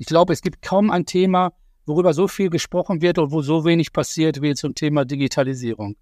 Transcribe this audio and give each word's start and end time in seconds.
Ich 0.00 0.06
glaube, 0.06 0.32
es 0.32 0.42
gibt 0.42 0.62
kaum 0.62 0.92
ein 0.92 1.06
Thema, 1.06 1.54
worüber 1.84 2.14
so 2.14 2.28
viel 2.28 2.50
gesprochen 2.50 3.02
wird 3.02 3.18
und 3.18 3.32
wo 3.32 3.42
so 3.42 3.64
wenig 3.64 3.92
passiert 3.92 4.40
wie 4.40 4.54
zum 4.54 4.76
Thema 4.76 5.04
Digitalisierung. 5.04 5.96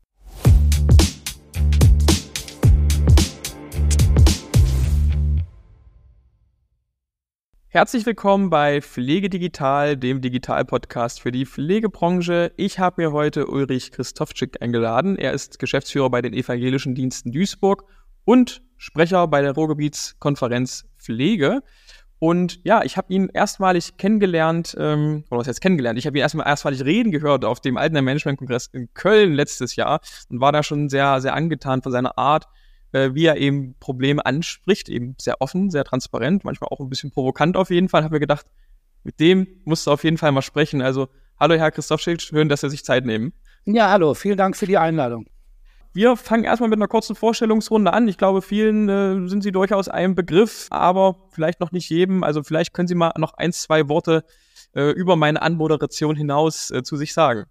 Herzlich 7.68 8.04
willkommen 8.04 8.50
bei 8.50 8.82
Pflege 8.82 9.30
Digital, 9.30 9.96
dem 9.96 10.20
Digital-Podcast 10.20 11.22
für 11.22 11.32
die 11.32 11.46
Pflegebranche. 11.46 12.52
Ich 12.58 12.78
habe 12.78 13.00
mir 13.00 13.12
heute 13.12 13.46
Ulrich 13.46 13.92
Christofczyk 13.92 14.60
eingeladen. 14.60 15.16
Er 15.16 15.32
ist 15.32 15.58
Geschäftsführer 15.58 16.10
bei 16.10 16.20
den 16.20 16.34
Evangelischen 16.34 16.94
Diensten 16.94 17.32
Duisburg 17.32 17.84
und 18.26 18.62
Sprecher 18.76 19.26
bei 19.26 19.40
der 19.40 19.52
Ruhrgebietskonferenz 19.52 20.84
Pflege. 20.98 21.62
Und 22.18 22.60
ja, 22.64 22.82
ich 22.82 22.96
habe 22.96 23.12
ihn 23.12 23.28
erstmalig 23.28 23.98
kennengelernt, 23.98 24.74
ähm, 24.78 25.24
oder 25.30 25.40
was 25.40 25.48
heißt 25.48 25.60
kennengelernt? 25.60 25.98
Ich 25.98 26.06
habe 26.06 26.16
ihn 26.16 26.22
erstmal 26.22 26.46
erstmalig 26.46 26.84
reden 26.84 27.10
gehört 27.10 27.44
auf 27.44 27.60
dem 27.60 27.76
Altener 27.76 28.02
Management-Kongress 28.02 28.68
in 28.72 28.92
Köln 28.94 29.34
letztes 29.34 29.76
Jahr 29.76 30.00
und 30.30 30.40
war 30.40 30.52
da 30.52 30.62
schon 30.62 30.88
sehr, 30.88 31.20
sehr 31.20 31.34
angetan 31.34 31.82
von 31.82 31.92
seiner 31.92 32.16
Art, 32.16 32.46
äh, 32.92 33.10
wie 33.12 33.26
er 33.26 33.36
eben 33.36 33.74
Probleme 33.80 34.24
anspricht, 34.24 34.88
eben 34.88 35.14
sehr 35.20 35.40
offen, 35.40 35.70
sehr 35.70 35.84
transparent, 35.84 36.44
manchmal 36.44 36.68
auch 36.70 36.80
ein 36.80 36.88
bisschen 36.88 37.10
provokant 37.10 37.56
auf 37.56 37.68
jeden 37.70 37.90
Fall. 37.90 38.02
Habe 38.02 38.14
mir 38.14 38.20
gedacht, 38.20 38.46
mit 39.04 39.20
dem 39.20 39.46
musst 39.64 39.86
du 39.86 39.90
auf 39.90 40.02
jeden 40.02 40.16
Fall 40.16 40.32
mal 40.32 40.42
sprechen. 40.42 40.80
Also, 40.80 41.08
hallo 41.38 41.54
Herr 41.56 41.70
Christoph 41.70 42.00
Schild, 42.00 42.22
schön, 42.22 42.48
dass 42.48 42.62
Sie 42.62 42.70
sich 42.70 42.84
Zeit 42.84 43.04
nehmen. 43.04 43.34
Ja, 43.66 43.90
hallo, 43.90 44.14
vielen 44.14 44.38
Dank 44.38 44.56
für 44.56 44.66
die 44.66 44.78
Einladung. 44.78 45.26
Wir 45.96 46.14
fangen 46.14 46.44
erstmal 46.44 46.68
mit 46.68 46.76
einer 46.78 46.88
kurzen 46.88 47.16
Vorstellungsrunde 47.16 47.90
an. 47.90 48.06
Ich 48.06 48.18
glaube, 48.18 48.42
vielen 48.42 48.86
äh, 48.86 49.26
sind 49.30 49.42
Sie 49.42 49.50
durchaus 49.50 49.88
ein 49.88 50.14
Begriff, 50.14 50.66
aber 50.68 51.16
vielleicht 51.30 51.58
noch 51.60 51.72
nicht 51.72 51.88
jedem. 51.88 52.22
Also 52.22 52.42
vielleicht 52.42 52.74
können 52.74 52.86
Sie 52.86 52.94
mal 52.94 53.14
noch 53.16 53.32
ein, 53.32 53.50
zwei 53.50 53.88
Worte 53.88 54.22
äh, 54.74 54.90
über 54.90 55.16
meine 55.16 55.40
Anmoderation 55.40 56.14
hinaus 56.14 56.70
äh, 56.70 56.82
zu 56.82 56.96
sich 56.96 57.14
sagen. 57.14 57.46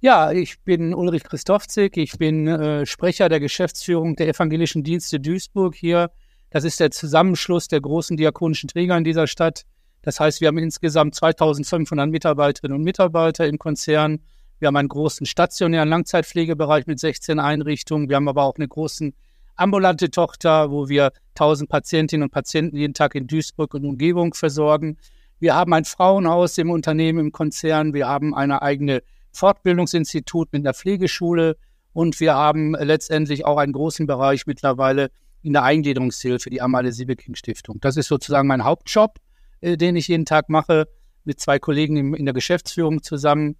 Ja, 0.00 0.32
ich 0.32 0.62
bin 0.62 0.94
Ulrich 0.94 1.22
Christofzig. 1.22 1.98
Ich 1.98 2.16
bin 2.16 2.48
äh, 2.48 2.86
Sprecher 2.86 3.28
der 3.28 3.40
Geschäftsführung 3.40 4.16
der 4.16 4.28
Evangelischen 4.28 4.82
Dienste 4.82 5.20
Duisburg 5.20 5.74
hier. 5.74 6.12
Das 6.48 6.64
ist 6.64 6.80
der 6.80 6.90
Zusammenschluss 6.90 7.68
der 7.68 7.82
großen 7.82 8.16
diakonischen 8.16 8.70
Träger 8.70 8.96
in 8.96 9.04
dieser 9.04 9.26
Stadt. 9.26 9.66
Das 10.00 10.18
heißt, 10.18 10.40
wir 10.40 10.48
haben 10.48 10.56
insgesamt 10.56 11.14
2500 11.14 12.08
Mitarbeiterinnen 12.08 12.78
und 12.78 12.84
Mitarbeiter 12.84 13.46
im 13.46 13.58
Konzern 13.58 14.20
wir 14.60 14.68
haben 14.68 14.76
einen 14.76 14.88
großen 14.88 15.26
stationären 15.26 15.88
Langzeitpflegebereich 15.88 16.86
mit 16.86 17.00
16 17.00 17.38
Einrichtungen. 17.40 18.08
Wir 18.08 18.16
haben 18.16 18.28
aber 18.28 18.44
auch 18.44 18.56
eine 18.56 18.68
große 18.68 19.12
ambulante 19.56 20.10
Tochter, 20.10 20.70
wo 20.70 20.88
wir 20.88 21.12
1000 21.30 21.68
Patientinnen 21.68 22.24
und 22.24 22.30
Patienten 22.30 22.76
jeden 22.76 22.94
Tag 22.94 23.14
in 23.14 23.26
Duisburg 23.26 23.74
und 23.74 23.84
Umgebung 23.84 24.34
versorgen. 24.34 24.98
Wir 25.38 25.54
haben 25.54 25.72
ein 25.72 25.86
Frauenhaus 25.86 26.58
im 26.58 26.70
Unternehmen, 26.70 27.18
im 27.18 27.32
Konzern. 27.32 27.94
Wir 27.94 28.06
haben 28.06 28.34
eine 28.34 28.60
eigene 28.60 29.02
Fortbildungsinstitut 29.32 30.52
mit 30.52 30.62
einer 30.62 30.74
Pflegeschule. 30.74 31.56
Und 31.92 32.20
wir 32.20 32.34
haben 32.34 32.74
letztendlich 32.74 33.46
auch 33.46 33.56
einen 33.56 33.72
großen 33.72 34.06
Bereich 34.06 34.46
mittlerweile 34.46 35.10
in 35.42 35.54
der 35.54 35.64
Eingliederungshilfe, 35.64 36.50
die 36.50 36.60
Amalie 36.60 36.92
Siebeking 36.92 37.34
Stiftung. 37.34 37.80
Das 37.80 37.96
ist 37.96 38.08
sozusagen 38.08 38.46
mein 38.46 38.64
Hauptjob, 38.64 39.16
äh, 39.62 39.76
den 39.76 39.96
ich 39.96 40.08
jeden 40.08 40.26
Tag 40.26 40.50
mache, 40.50 40.86
mit 41.24 41.40
zwei 41.40 41.58
Kollegen 41.58 41.96
in, 41.96 42.14
in 42.14 42.24
der 42.26 42.34
Geschäftsführung 42.34 43.02
zusammen. 43.02 43.56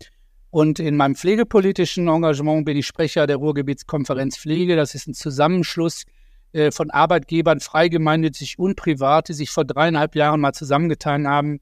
Und 0.51 0.81
in 0.81 0.97
meinem 0.97 1.15
pflegepolitischen 1.15 2.09
Engagement 2.09 2.65
bin 2.65 2.77
ich 2.77 2.87
Sprecher 2.87 3.27
der 3.27 3.37
Ruhrgebietskonferenz 3.37 4.37
Pflege. 4.37 4.75
Das 4.75 4.95
ist 4.95 5.07
ein 5.07 5.15
Zusammenschluss 5.15 6.05
äh, 6.53 6.73
von 6.73 6.91
Arbeitgebern, 6.91 7.61
freigemeinnützig 7.61 8.59
und 8.59 8.75
privat, 8.75 9.29
die 9.29 9.35
sich 9.35 9.51
vor 9.51 9.65
dreieinhalb 9.65 10.17
Jahren 10.17 10.41
mal 10.41 10.53
zusammengetan 10.53 11.29
haben, 11.29 11.61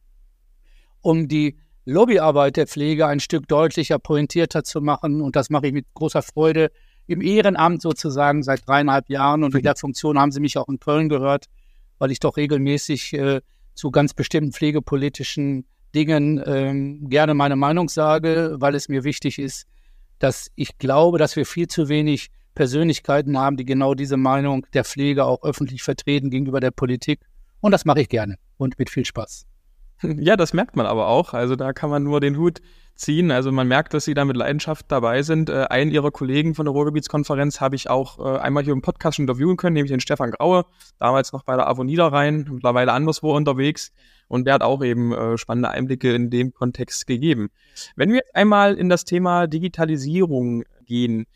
um 1.03 1.29
die 1.29 1.59
Lobbyarbeit 1.85 2.57
der 2.57 2.67
Pflege 2.67 3.07
ein 3.07 3.21
Stück 3.21 3.47
deutlicher, 3.49 3.99
pointierter 3.99 4.65
zu 4.65 4.81
machen. 4.81 5.21
Und 5.21 5.37
das 5.37 5.51
mache 5.51 5.67
ich 5.67 5.73
mit 5.75 5.87
großer 5.93 6.23
Freude 6.23 6.71
im 7.07 7.21
Ehrenamt 7.21 7.83
sozusagen 7.83 8.43
seit 8.43 8.67
dreieinhalb 8.67 9.11
Jahren. 9.11 9.45
Und 9.45 9.55
in 9.55 9.63
der 9.63 9.77
Funktion 9.77 10.19
haben 10.19 10.33
Sie 10.33 10.41
mich 10.41 10.57
auch 10.57 10.69
in 10.69 10.79
Köln 10.79 11.11
gehört, 11.11 11.47
weil 11.99 12.11
ich 12.11 12.21
doch 12.21 12.39
regelmäßig 12.39 13.13
äh, 13.13 13.41
zu 13.75 13.91
ganz 13.91 14.15
bestimmten 14.15 14.53
pflegepolitischen 14.53 15.67
Dingen 15.99 16.41
ähm, 16.47 17.09
gerne 17.09 17.35
meine 17.35 17.57
Meinung 17.57 17.89
sage, 17.89 18.55
weil 18.59 18.77
es 18.77 18.89
mir 18.89 19.03
wichtig 19.03 19.41
ist, 19.41 19.67
dass 20.21 20.51
ich 20.55 20.79
glaube, 20.79 21.19
dass 21.19 21.35
wir 21.35 21.45
viel 21.45 21.67
zu 21.67 21.89
wenig 21.89 22.31
Persönlichkeiten 22.55 23.37
haben, 23.37 23.57
die 23.57 23.65
genau 23.65 23.95
diese 23.95 24.17
Meinung 24.17 24.65
der 24.75 24.85
Pflege 24.85 25.25
auch 25.25 25.43
öffentlich 25.43 25.83
vertreten 25.83 26.31
gegenüber 26.31 26.61
der 26.61 26.71
Politik. 26.71 27.21
Und 27.61 27.73
das 27.73 27.85
mache 27.85 28.01
ich 28.01 28.09
gerne 28.09 28.37
und 28.59 28.79
mit 28.79 28.91
viel 28.91 29.05
Spaß. 29.05 29.47
Ja, 30.21 30.37
das 30.37 30.53
merkt 30.53 30.77
man 30.77 30.87
aber 30.87 31.09
auch. 31.09 31.35
Also 31.35 31.57
da 31.57 31.73
kann 31.73 31.91
man 31.91 32.05
nur 32.05 32.21
den 32.21 32.37
Hut 32.37 32.61
ziehen. 32.95 33.33
Also 33.33 33.51
man 33.51 33.67
merkt, 33.67 33.95
dass 33.95 34.05
sie 34.05 34.15
da 34.15 34.25
mit 34.25 34.37
Leidenschaft 34.37 34.87
dabei 34.89 35.23
sind. 35.23 35.51
Äh, 35.51 35.67
einen 35.71 35.91
ihrer 35.91 36.13
Kollegen 36.13 36.55
von 36.55 36.67
der 36.67 36.73
Ruhrgebietskonferenz 36.73 37.61
habe 37.61 37.75
ich 37.75 37.91
auch 37.91 38.19
äh, 38.19 38.39
einmal 38.39 38.63
hier 38.63 38.75
im 38.75 38.83
Podcast 38.83 39.19
interviewen 39.19 39.57
können, 39.57 39.75
nämlich 39.75 39.91
den 39.91 40.01
Stefan 40.01 40.31
Graue, 40.31 40.67
damals 40.99 41.33
noch 41.33 41.43
bei 41.43 41.57
der 41.57 41.67
AWO 41.69 41.83
Niederrhein, 41.83 42.47
mittlerweile 42.49 42.93
anderswo 42.93 43.35
unterwegs. 43.35 43.93
Und 44.29 44.45
der 44.47 44.55
hat 44.55 44.63
auch 44.63 44.85
eben 44.85 45.13
äh, 45.13 45.39
spannende 45.39 45.71
Einblicke 45.71 46.15
in 46.15 46.31
dem 46.31 46.53
Kontext 46.53 47.07
gegeben. 47.07 47.49
Wenn 47.97 48.11
wir 48.11 48.19
jetzt 48.19 48.37
einmal 48.37 48.75
in 48.75 48.89
das 48.89 49.05
Thema 49.05 49.47
Digitalisierung 49.47 50.65
gehen, 50.87 51.27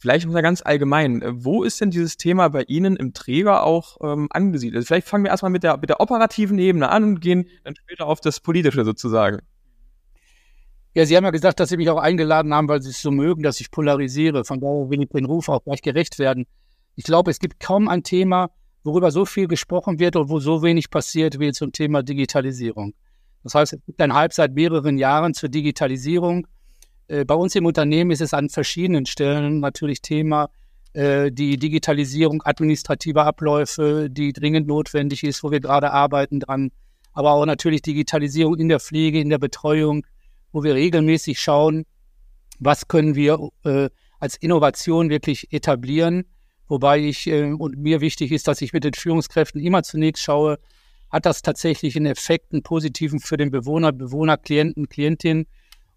Vielleicht 0.00 0.28
mal 0.28 0.42
ganz 0.42 0.62
allgemein, 0.62 1.22
äh, 1.22 1.44
wo 1.44 1.64
ist 1.64 1.80
denn 1.80 1.90
dieses 1.90 2.16
Thema 2.16 2.48
bei 2.48 2.62
Ihnen 2.62 2.94
im 2.94 3.12
Träger 3.14 3.64
auch 3.64 3.96
ähm, 4.00 4.28
angesiedelt? 4.30 4.86
Vielleicht 4.86 5.08
fangen 5.08 5.24
wir 5.24 5.30
erstmal 5.30 5.50
mit 5.50 5.64
der, 5.64 5.76
mit 5.76 5.90
der 5.90 6.00
operativen 6.00 6.58
Ebene 6.58 6.88
an 6.88 7.02
und 7.02 7.20
gehen 7.20 7.48
dann 7.64 7.74
später 7.74 8.06
auf 8.06 8.20
das 8.20 8.38
Politische 8.38 8.84
sozusagen. 8.84 9.38
Ja, 10.94 11.04
Sie 11.04 11.16
haben 11.16 11.24
ja 11.24 11.30
gesagt, 11.30 11.58
dass 11.58 11.68
Sie 11.68 11.76
mich 11.76 11.90
auch 11.90 11.98
eingeladen 11.98 12.54
haben, 12.54 12.68
weil 12.68 12.80
Sie 12.80 12.90
es 12.90 13.02
so 13.02 13.10
mögen, 13.10 13.42
dass 13.42 13.60
ich 13.60 13.72
polarisiere. 13.72 14.44
Von 14.44 14.60
daher 14.60 14.88
will 14.88 15.02
ich 15.02 15.08
den 15.08 15.24
Ruf 15.24 15.48
auch 15.48 15.64
gleich 15.64 15.82
gerecht 15.82 16.20
werden. 16.20 16.46
Ich 16.94 17.04
glaube, 17.04 17.32
es 17.32 17.40
gibt 17.40 17.58
kaum 17.58 17.88
ein 17.88 18.04
Thema, 18.04 18.50
worüber 18.88 19.10
so 19.10 19.24
viel 19.24 19.46
gesprochen 19.46 19.98
wird 19.98 20.16
und 20.16 20.28
wo 20.28 20.40
so 20.40 20.62
wenig 20.62 20.90
passiert 20.90 21.38
wie 21.38 21.52
zum 21.52 21.72
Thema 21.72 22.02
Digitalisierung. 22.02 22.94
Das 23.44 23.54
heißt, 23.54 23.74
es 23.74 23.80
gibt 23.86 24.00
ein 24.00 24.14
Hype 24.14 24.32
seit 24.32 24.54
mehreren 24.54 24.98
Jahren 24.98 25.34
zur 25.34 25.48
Digitalisierung. 25.48 26.46
Äh, 27.06 27.24
bei 27.24 27.34
uns 27.34 27.54
im 27.54 27.66
Unternehmen 27.66 28.10
ist 28.10 28.20
es 28.20 28.34
an 28.34 28.48
verschiedenen 28.48 29.06
Stellen 29.06 29.60
natürlich 29.60 30.02
Thema, 30.02 30.50
äh, 30.94 31.30
die 31.30 31.58
Digitalisierung 31.58 32.42
administrativer 32.44 33.24
Abläufe, 33.24 34.08
die 34.10 34.32
dringend 34.32 34.66
notwendig 34.66 35.22
ist, 35.22 35.44
wo 35.44 35.50
wir 35.50 35.60
gerade 35.60 35.92
arbeiten 35.92 36.40
dran. 36.40 36.70
Aber 37.12 37.32
auch 37.32 37.46
natürlich 37.46 37.82
Digitalisierung 37.82 38.56
in 38.56 38.68
der 38.68 38.80
Pflege, 38.80 39.20
in 39.20 39.28
der 39.28 39.38
Betreuung, 39.38 40.06
wo 40.52 40.62
wir 40.62 40.74
regelmäßig 40.74 41.40
schauen, 41.40 41.84
was 42.58 42.88
können 42.88 43.14
wir 43.14 43.50
äh, 43.64 43.90
als 44.18 44.36
Innovation 44.36 45.10
wirklich 45.10 45.52
etablieren. 45.52 46.24
Wobei 46.68 47.00
ich 47.00 47.26
äh, 47.26 47.52
und 47.52 47.78
mir 47.78 48.00
wichtig 48.00 48.30
ist, 48.32 48.46
dass 48.46 48.60
ich 48.60 48.72
mit 48.72 48.84
den 48.84 48.94
Führungskräften 48.94 49.60
immer 49.60 49.82
zunächst 49.82 50.22
schaue, 50.22 50.58
hat 51.10 51.24
das 51.24 51.42
tatsächlich 51.42 51.96
einen 51.96 52.06
Effekt, 52.06 52.52
einen 52.52 52.62
positiven 52.62 53.18
für 53.18 53.36
den 53.36 53.50
Bewohner, 53.50 53.92
Bewohner, 53.92 54.36
Klienten, 54.36 54.88
Klientin, 54.88 55.46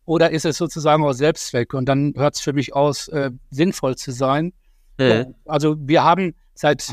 oder 0.05 0.31
ist 0.31 0.45
es 0.45 0.57
sozusagen 0.57 1.03
auch 1.03 1.13
Selbstzweck? 1.13 1.73
Und 1.73 1.85
dann 1.85 2.13
hört 2.15 2.35
es 2.35 2.41
für 2.41 2.53
mich 2.53 2.73
aus, 2.73 3.07
äh, 3.09 3.31
sinnvoll 3.49 3.95
zu 3.95 4.11
sein. 4.11 4.53
Mhm. 4.97 5.35
Also 5.45 5.75
wir 5.79 6.03
haben 6.03 6.33
seit, 6.53 6.91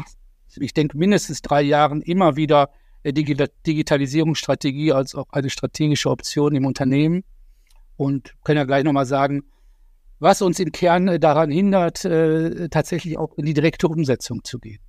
ich 0.56 0.74
denke, 0.74 0.96
mindestens 0.98 1.42
drei 1.42 1.62
Jahren 1.62 2.02
immer 2.02 2.36
wieder 2.36 2.70
äh, 3.02 3.12
Digitalisierungsstrategie 3.12 4.92
als 4.92 5.14
auch 5.14 5.26
eine 5.30 5.50
strategische 5.50 6.10
Option 6.10 6.54
im 6.54 6.66
Unternehmen. 6.66 7.24
Und 7.96 8.34
können 8.44 8.58
ja 8.58 8.64
gleich 8.64 8.84
nochmal 8.84 9.06
sagen, 9.06 9.42
was 10.18 10.42
uns 10.42 10.58
im 10.58 10.72
Kern 10.72 11.08
äh, 11.08 11.20
daran 11.20 11.50
hindert, 11.50 12.04
äh, 12.04 12.68
tatsächlich 12.68 13.18
auch 13.18 13.36
in 13.36 13.46
die 13.46 13.54
direkte 13.54 13.88
Umsetzung 13.88 14.44
zu 14.44 14.58
gehen. 14.58 14.80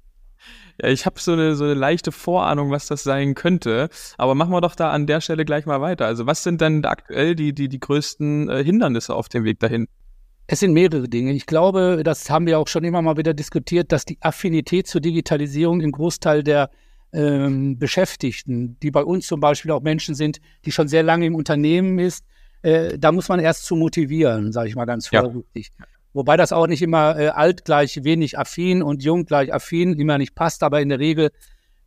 Ja, 0.81 0.89
ich 0.89 1.05
habe 1.05 1.19
so 1.19 1.33
eine, 1.33 1.55
so 1.55 1.65
eine 1.65 1.73
leichte 1.73 2.11
Vorahnung, 2.11 2.71
was 2.71 2.87
das 2.87 3.03
sein 3.03 3.35
könnte. 3.35 3.89
Aber 4.17 4.35
machen 4.35 4.51
wir 4.51 4.61
doch 4.61 4.75
da 4.75 4.91
an 4.91 5.07
der 5.07 5.21
Stelle 5.21 5.45
gleich 5.45 5.65
mal 5.65 5.81
weiter. 5.81 6.05
Also 6.05 6.25
was 6.25 6.43
sind 6.43 6.61
denn 6.61 6.85
aktuell 6.85 7.35
die, 7.35 7.53
die, 7.53 7.67
die 7.67 7.79
größten 7.79 8.49
äh, 8.49 8.63
Hindernisse 8.63 9.13
auf 9.13 9.29
dem 9.29 9.43
Weg 9.43 9.59
dahin? 9.59 9.87
Es 10.47 10.61
sind 10.61 10.73
mehrere 10.73 11.07
Dinge. 11.07 11.33
Ich 11.33 11.45
glaube, 11.45 12.01
das 12.03 12.29
haben 12.29 12.47
wir 12.47 12.57
auch 12.57 12.67
schon 12.67 12.83
immer 12.83 13.01
mal 13.01 13.17
wieder 13.17 13.33
diskutiert, 13.33 13.91
dass 13.91 14.05
die 14.05 14.17
Affinität 14.21 14.87
zur 14.87 15.01
Digitalisierung 15.01 15.81
im 15.81 15.91
Großteil 15.91 16.43
der 16.43 16.71
ähm, 17.13 17.77
Beschäftigten, 17.77 18.79
die 18.79 18.89
bei 18.89 19.03
uns 19.03 19.27
zum 19.27 19.39
Beispiel 19.39 19.71
auch 19.71 19.81
Menschen 19.81 20.15
sind, 20.15 20.39
die 20.65 20.71
schon 20.71 20.87
sehr 20.87 21.03
lange 21.03 21.25
im 21.25 21.35
Unternehmen 21.35 21.99
ist, 21.99 22.25
äh, 22.61 22.97
da 22.97 23.11
muss 23.11 23.29
man 23.29 23.39
erst 23.39 23.65
zu 23.65 23.75
motivieren, 23.75 24.51
sage 24.51 24.69
ich 24.69 24.75
mal 24.75 24.85
ganz 24.85 25.07
vorsichtig. 25.07 25.71
Ja. 25.77 25.85
Wobei 26.13 26.37
das 26.37 26.51
auch 26.51 26.67
nicht 26.67 26.81
immer 26.81 27.17
äh, 27.17 27.27
alt 27.29 27.65
gleich 27.65 28.03
wenig 28.03 28.37
affin 28.37 28.81
und 28.81 29.03
jung 29.03 29.25
gleich 29.25 29.53
affin 29.53 29.93
immer 29.93 30.17
nicht 30.17 30.35
passt, 30.35 30.63
aber 30.63 30.81
in 30.81 30.89
der 30.89 30.99
Regel 30.99 31.31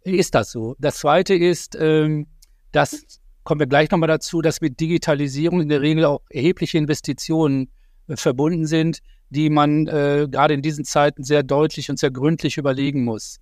ist 0.04 0.34
das 0.34 0.50
so. 0.50 0.76
Das 0.78 0.98
Zweite 0.98 1.34
ist, 1.34 1.76
ähm, 1.78 2.26
das 2.70 3.20
kommen 3.44 3.60
wir 3.60 3.66
gleich 3.66 3.90
nochmal 3.90 4.08
dazu, 4.08 4.40
dass 4.40 4.60
mit 4.60 4.78
Digitalisierung 4.78 5.60
in 5.60 5.68
der 5.68 5.80
Regel 5.80 6.04
auch 6.04 6.22
erhebliche 6.30 6.78
Investitionen 6.78 7.70
äh, 8.06 8.16
verbunden 8.16 8.66
sind, 8.66 9.00
die 9.30 9.50
man 9.50 9.86
äh, 9.88 10.28
gerade 10.30 10.54
in 10.54 10.62
diesen 10.62 10.84
Zeiten 10.84 11.24
sehr 11.24 11.42
deutlich 11.42 11.90
und 11.90 11.98
sehr 11.98 12.10
gründlich 12.10 12.58
überlegen 12.58 13.04
muss. 13.04 13.40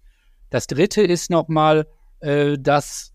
Das 0.49 0.67
Dritte 0.67 1.03
ist 1.03 1.31
nochmal, 1.31 1.87
äh, 2.21 2.57
dass 2.59 3.13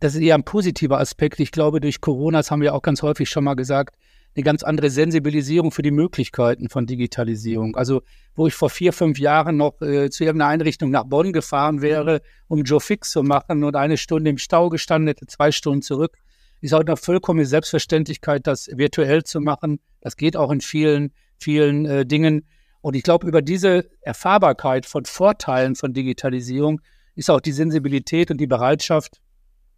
das 0.00 0.14
ist 0.14 0.20
eher 0.20 0.34
ein 0.34 0.44
positiver 0.44 0.98
Aspekt. 0.98 1.40
Ich 1.40 1.52
glaube, 1.52 1.80
durch 1.80 2.00
Corona, 2.00 2.38
das 2.38 2.50
haben 2.50 2.62
wir 2.62 2.74
auch 2.74 2.82
ganz 2.82 3.02
häufig 3.02 3.28
schon 3.28 3.44
mal 3.44 3.54
gesagt, 3.54 3.96
eine 4.36 4.44
ganz 4.44 4.62
andere 4.62 4.90
Sensibilisierung 4.90 5.72
für 5.72 5.82
die 5.82 5.90
Möglichkeiten 5.90 6.68
von 6.68 6.86
Digitalisierung. 6.86 7.76
Also 7.76 8.02
wo 8.36 8.46
ich 8.46 8.54
vor 8.54 8.70
vier, 8.70 8.92
fünf 8.92 9.18
Jahren 9.18 9.56
noch 9.56 9.80
äh, 9.80 10.10
zu 10.10 10.24
irgendeiner 10.24 10.50
Einrichtung 10.50 10.90
nach 10.90 11.04
Bonn 11.04 11.32
gefahren 11.32 11.82
wäre, 11.82 12.22
um 12.46 12.62
Joe 12.62 12.80
Fix 12.80 13.10
zu 13.10 13.24
machen 13.24 13.64
und 13.64 13.74
eine 13.74 13.96
Stunde 13.96 14.30
im 14.30 14.38
Stau 14.38 14.68
gestanden 14.68 15.08
hätte, 15.08 15.26
zwei 15.26 15.50
Stunden 15.50 15.82
zurück, 15.82 16.16
ist 16.60 16.72
heute 16.72 16.92
noch 16.92 16.98
vollkommen 16.98 17.44
Selbstverständlichkeit, 17.44 18.46
das 18.46 18.68
virtuell 18.72 19.24
zu 19.24 19.40
machen. 19.40 19.80
Das 20.00 20.16
geht 20.16 20.36
auch 20.36 20.52
in 20.52 20.60
vielen, 20.60 21.12
vielen 21.38 21.86
äh, 21.86 22.06
Dingen. 22.06 22.46
Und 22.80 22.94
ich 22.94 23.02
glaube, 23.02 23.26
über 23.26 23.42
diese 23.42 23.90
Erfahrbarkeit 24.02 24.86
von 24.86 25.04
Vorteilen 25.04 25.74
von 25.74 25.92
Digitalisierung 25.92 26.80
ist 27.16 27.30
auch 27.30 27.40
die 27.40 27.52
Sensibilität 27.52 28.30
und 28.30 28.38
die 28.38 28.46
Bereitschaft 28.46 29.20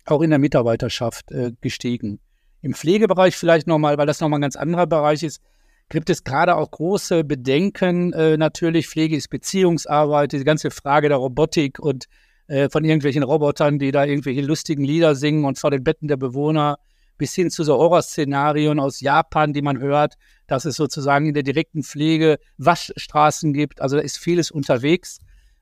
auch 0.06 0.22
in 0.22 0.30
der 0.30 0.38
Mitarbeiterschaft 0.38 1.30
äh, 1.30 1.52
gestiegen. 1.60 2.20
Im 2.62 2.74
Pflegebereich 2.74 3.36
vielleicht 3.36 3.66
nochmal, 3.66 3.96
weil 3.98 4.06
das 4.06 4.20
nochmal 4.20 4.38
ein 4.38 4.42
ganz 4.42 4.56
anderer 4.56 4.86
Bereich 4.86 5.22
ist, 5.22 5.40
gibt 5.88 6.10
es 6.10 6.24
gerade 6.24 6.56
auch 6.56 6.70
große 6.70 7.24
Bedenken. 7.24 8.12
Äh, 8.12 8.36
natürlich, 8.36 8.88
Pflege 8.88 9.16
ist 9.16 9.28
Beziehungsarbeit, 9.28 10.32
die 10.32 10.44
ganze 10.44 10.70
Frage 10.70 11.08
der 11.08 11.18
Robotik 11.18 11.78
und 11.78 12.06
äh, 12.46 12.68
von 12.68 12.84
irgendwelchen 12.84 13.22
Robotern, 13.22 13.78
die 13.78 13.90
da 13.90 14.04
irgendwelche 14.04 14.42
lustigen 14.42 14.84
Lieder 14.84 15.14
singen 15.14 15.44
und 15.44 15.58
vor 15.58 15.70
den 15.70 15.84
Betten 15.84 16.08
der 16.08 16.16
Bewohner, 16.16 16.78
bis 17.18 17.34
hin 17.34 17.50
zu 17.50 17.64
so 17.64 17.76
Horrorszenarien 17.76 18.80
aus 18.80 19.00
Japan, 19.00 19.52
die 19.52 19.62
man 19.62 19.78
hört, 19.78 20.14
dass 20.46 20.64
es 20.64 20.76
sozusagen 20.76 21.26
in 21.26 21.34
der 21.34 21.42
direkten 21.42 21.82
Pflege 21.82 22.38
Waschstraßen 22.58 23.52
gibt. 23.52 23.80
Also 23.80 23.96
da 23.96 24.02
ist 24.02 24.18
vieles 24.18 24.50
unterwegs. 24.50 25.18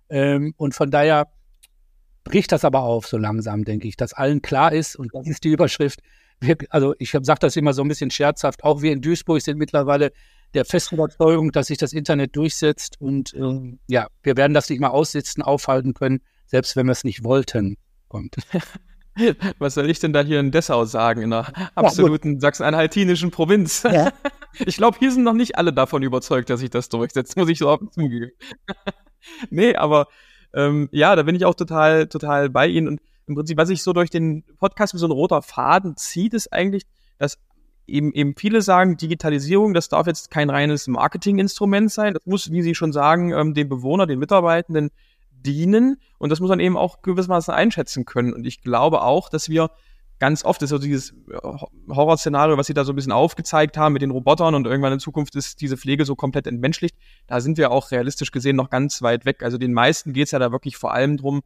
Ähm, 0.09 0.55
und 0.57 0.75
von 0.75 0.91
daher 0.91 1.29
bricht 2.29 2.53
das 2.53 2.65
aber 2.65 2.83
auf 2.83 3.07
so 3.07 3.17
langsam, 3.17 3.65
denke 3.65 3.89
ich, 3.89 3.97
dass 3.97 4.13
allen 4.13 4.43
klar 4.43 4.73
ist, 4.73 4.97
und 4.97 5.15
das 5.15 5.27
ist 5.27 5.45
die 5.45 5.49
Überschrift, 5.49 6.01
wir, 6.41 6.57
also 6.71 6.95
ich 6.99 7.11
sage 7.11 7.41
das 7.41 7.57
immer 7.57 7.73
so 7.73 7.83
ein 7.83 7.89
bisschen 7.89 8.11
scherzhaft, 8.11 8.63
auch 8.63 8.83
wir 8.83 8.93
in 8.93 9.01
Duisburg 9.01 9.41
sind 9.41 9.59
mittlerweile 9.59 10.13
der 10.55 10.65
festen 10.65 10.95
Überzeugung, 10.95 11.53
dass 11.53 11.67
sich 11.67 11.79
das 11.79 11.93
Internet 11.93 12.37
durchsetzt 12.37 13.01
und 13.01 13.35
äh, 13.35 13.77
ja, 13.89 14.07
wir 14.23 14.37
werden 14.37 14.55
das 14.55 14.71
nicht 14.71 14.81
mal 14.81 14.89
aussitzen, 14.89 15.43
aufhalten 15.43 15.95
können, 15.95 16.21
selbst 16.47 16.77
wenn 16.77 16.87
wir 16.87 16.93
es 16.93 17.05
nicht 17.05 17.25
wollten. 17.25 17.77
Und 18.09 18.37
Was 19.59 19.75
soll 19.75 19.91
ich 19.91 19.99
denn 19.99 20.13
da 20.13 20.23
hier 20.23 20.39
in 20.39 20.53
Dessau 20.53 20.85
sagen, 20.85 21.23
in 21.23 21.33
einer 21.33 21.53
absoluten 21.75 22.35
ja, 22.35 22.41
sachsen-anhaltinischen 22.41 23.31
Provinz? 23.31 23.83
Ja. 23.83 24.13
Ich 24.65 24.79
glaube, 24.79 24.99
hier 24.99 25.13
sind 25.13 25.23
noch 25.23 25.35
nicht 25.35 25.57
alle 25.57 25.73
davon 25.73 26.03
überzeugt, 26.03 26.51
dass 26.51 26.61
sich 26.61 26.71
das 26.71 26.89
durchsetzt, 26.89 27.37
muss 27.37 27.49
ich 27.49 27.59
so 27.59 27.69
offen 27.69 27.93
zugeben. 27.93 28.33
nee, 29.51 29.77
aber 29.77 30.09
ähm, 30.55 30.89
ja, 30.93 31.15
da 31.17 31.23
bin 31.23 31.35
ich 31.35 31.45
auch 31.45 31.55
total, 31.55 32.07
total 32.07 32.51
bei 32.51 32.67
Ihnen. 32.67 32.89
Und 32.89 33.01
im 33.27 33.35
Prinzip, 33.35 33.59
was 33.59 33.69
sich 33.69 33.83
so 33.83 33.93
durch 33.93 34.11
den 34.11 34.45
Podcast 34.59 34.95
wie 34.95 34.99
so 34.99 35.07
ein 35.07 35.13
roter 35.13 35.43
Faden 35.43 35.97
zieht, 35.97 36.35
ist 36.35 36.53
eigentlich, 36.53 36.85
dass 37.19 37.39
eben, 37.87 38.13
eben 38.13 38.35
viele 38.37 38.63
sagen, 38.63 38.97
Digitalisierung, 38.97 39.75
das 39.75 39.89
darf 39.89 40.07
jetzt 40.07 40.31
kein 40.31 40.51
reines 40.51 40.87
Marketinginstrument 40.89 41.91
sein. 41.91 42.15
Das 42.15 42.25
muss, 42.27 42.51
wie 42.51 42.63
Sie 42.63 42.75
schon 42.75 42.93
sagen, 42.93 43.33
ähm, 43.33 43.55
den 43.55 43.69
Bewohner, 43.69 44.07
den 44.07 44.19
Mitarbeitenden 44.19 44.91
dienen. 45.31 46.01
Und 46.19 46.31
das 46.31 46.41
muss 46.41 46.51
man 46.51 46.61
eben 46.61 46.77
auch 46.77 47.03
gewissermaßen 47.03 47.53
einschätzen 47.53 48.05
können. 48.05 48.33
Und 48.33 48.47
ich 48.47 48.63
glaube 48.63 49.03
auch, 49.03 49.29
dass 49.29 49.49
wir 49.49 49.71
ganz 50.19 50.45
oft, 50.45 50.63
ist 50.63 50.71
so 50.71 50.79
dieses 50.79 51.11
äh, 51.11 51.39
Horrorszenario, 51.89 52.57
was 52.57 52.67
sie 52.67 52.75
da 52.75 52.85
so 52.85 52.93
ein 52.93 52.97
bisschen 52.97 53.13
aufgezeigt 53.13 53.77
haben 53.77 53.93
mit 53.93 54.03
den 54.03 54.11
Robotern 54.11 54.55
und 54.55 54.67
irgendwann 54.67 54.93
in 54.93 55.01
Zukunft 55.01 55.37
ist 55.37 55.61
diese 55.61 55.77
Pflege 55.77 56.05
so 56.05 56.17
komplett 56.17 56.47
entmenschlicht. 56.47 56.97
Da 57.27 57.41
sind 57.41 57.59
wir 57.59 57.71
auch 57.71 57.91
realistisch 57.91 58.31
gesehen 58.31 58.57
noch 58.57 58.71
ganz 58.71 59.03
weit 59.03 59.25
weg. 59.25 59.43
Also 59.43 59.59
den 59.59 59.73
meisten 59.73 60.13
geht 60.13 60.27
es 60.27 60.31
ja 60.33 60.39
da 60.39 60.53
wirklich 60.53 60.77
vor 60.77 60.93
allem 60.93 61.17
drum, 61.17 61.43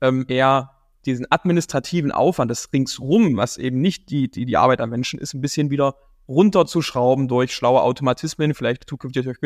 ähm, 0.00 0.24
eher 0.28 0.72
diesen 1.06 1.26
administrativen 1.30 2.10
Aufwand, 2.10 2.50
das 2.50 2.68
ringsrum, 2.72 3.36
was 3.36 3.58
eben 3.58 3.80
nicht 3.80 4.10
die, 4.10 4.28
die, 4.28 4.44
die 4.44 4.56
Arbeit 4.56 4.80
am 4.80 4.90
Menschen 4.90 5.20
ist, 5.20 5.34
ein 5.34 5.40
bisschen 5.40 5.70
wieder 5.70 5.94
runterzuschrauben 6.28 7.28
durch 7.28 7.54
schlaue 7.54 7.82
Automatismen, 7.82 8.54
vielleicht 8.54 8.88
zukünftig 8.88 9.24
durch 9.24 9.38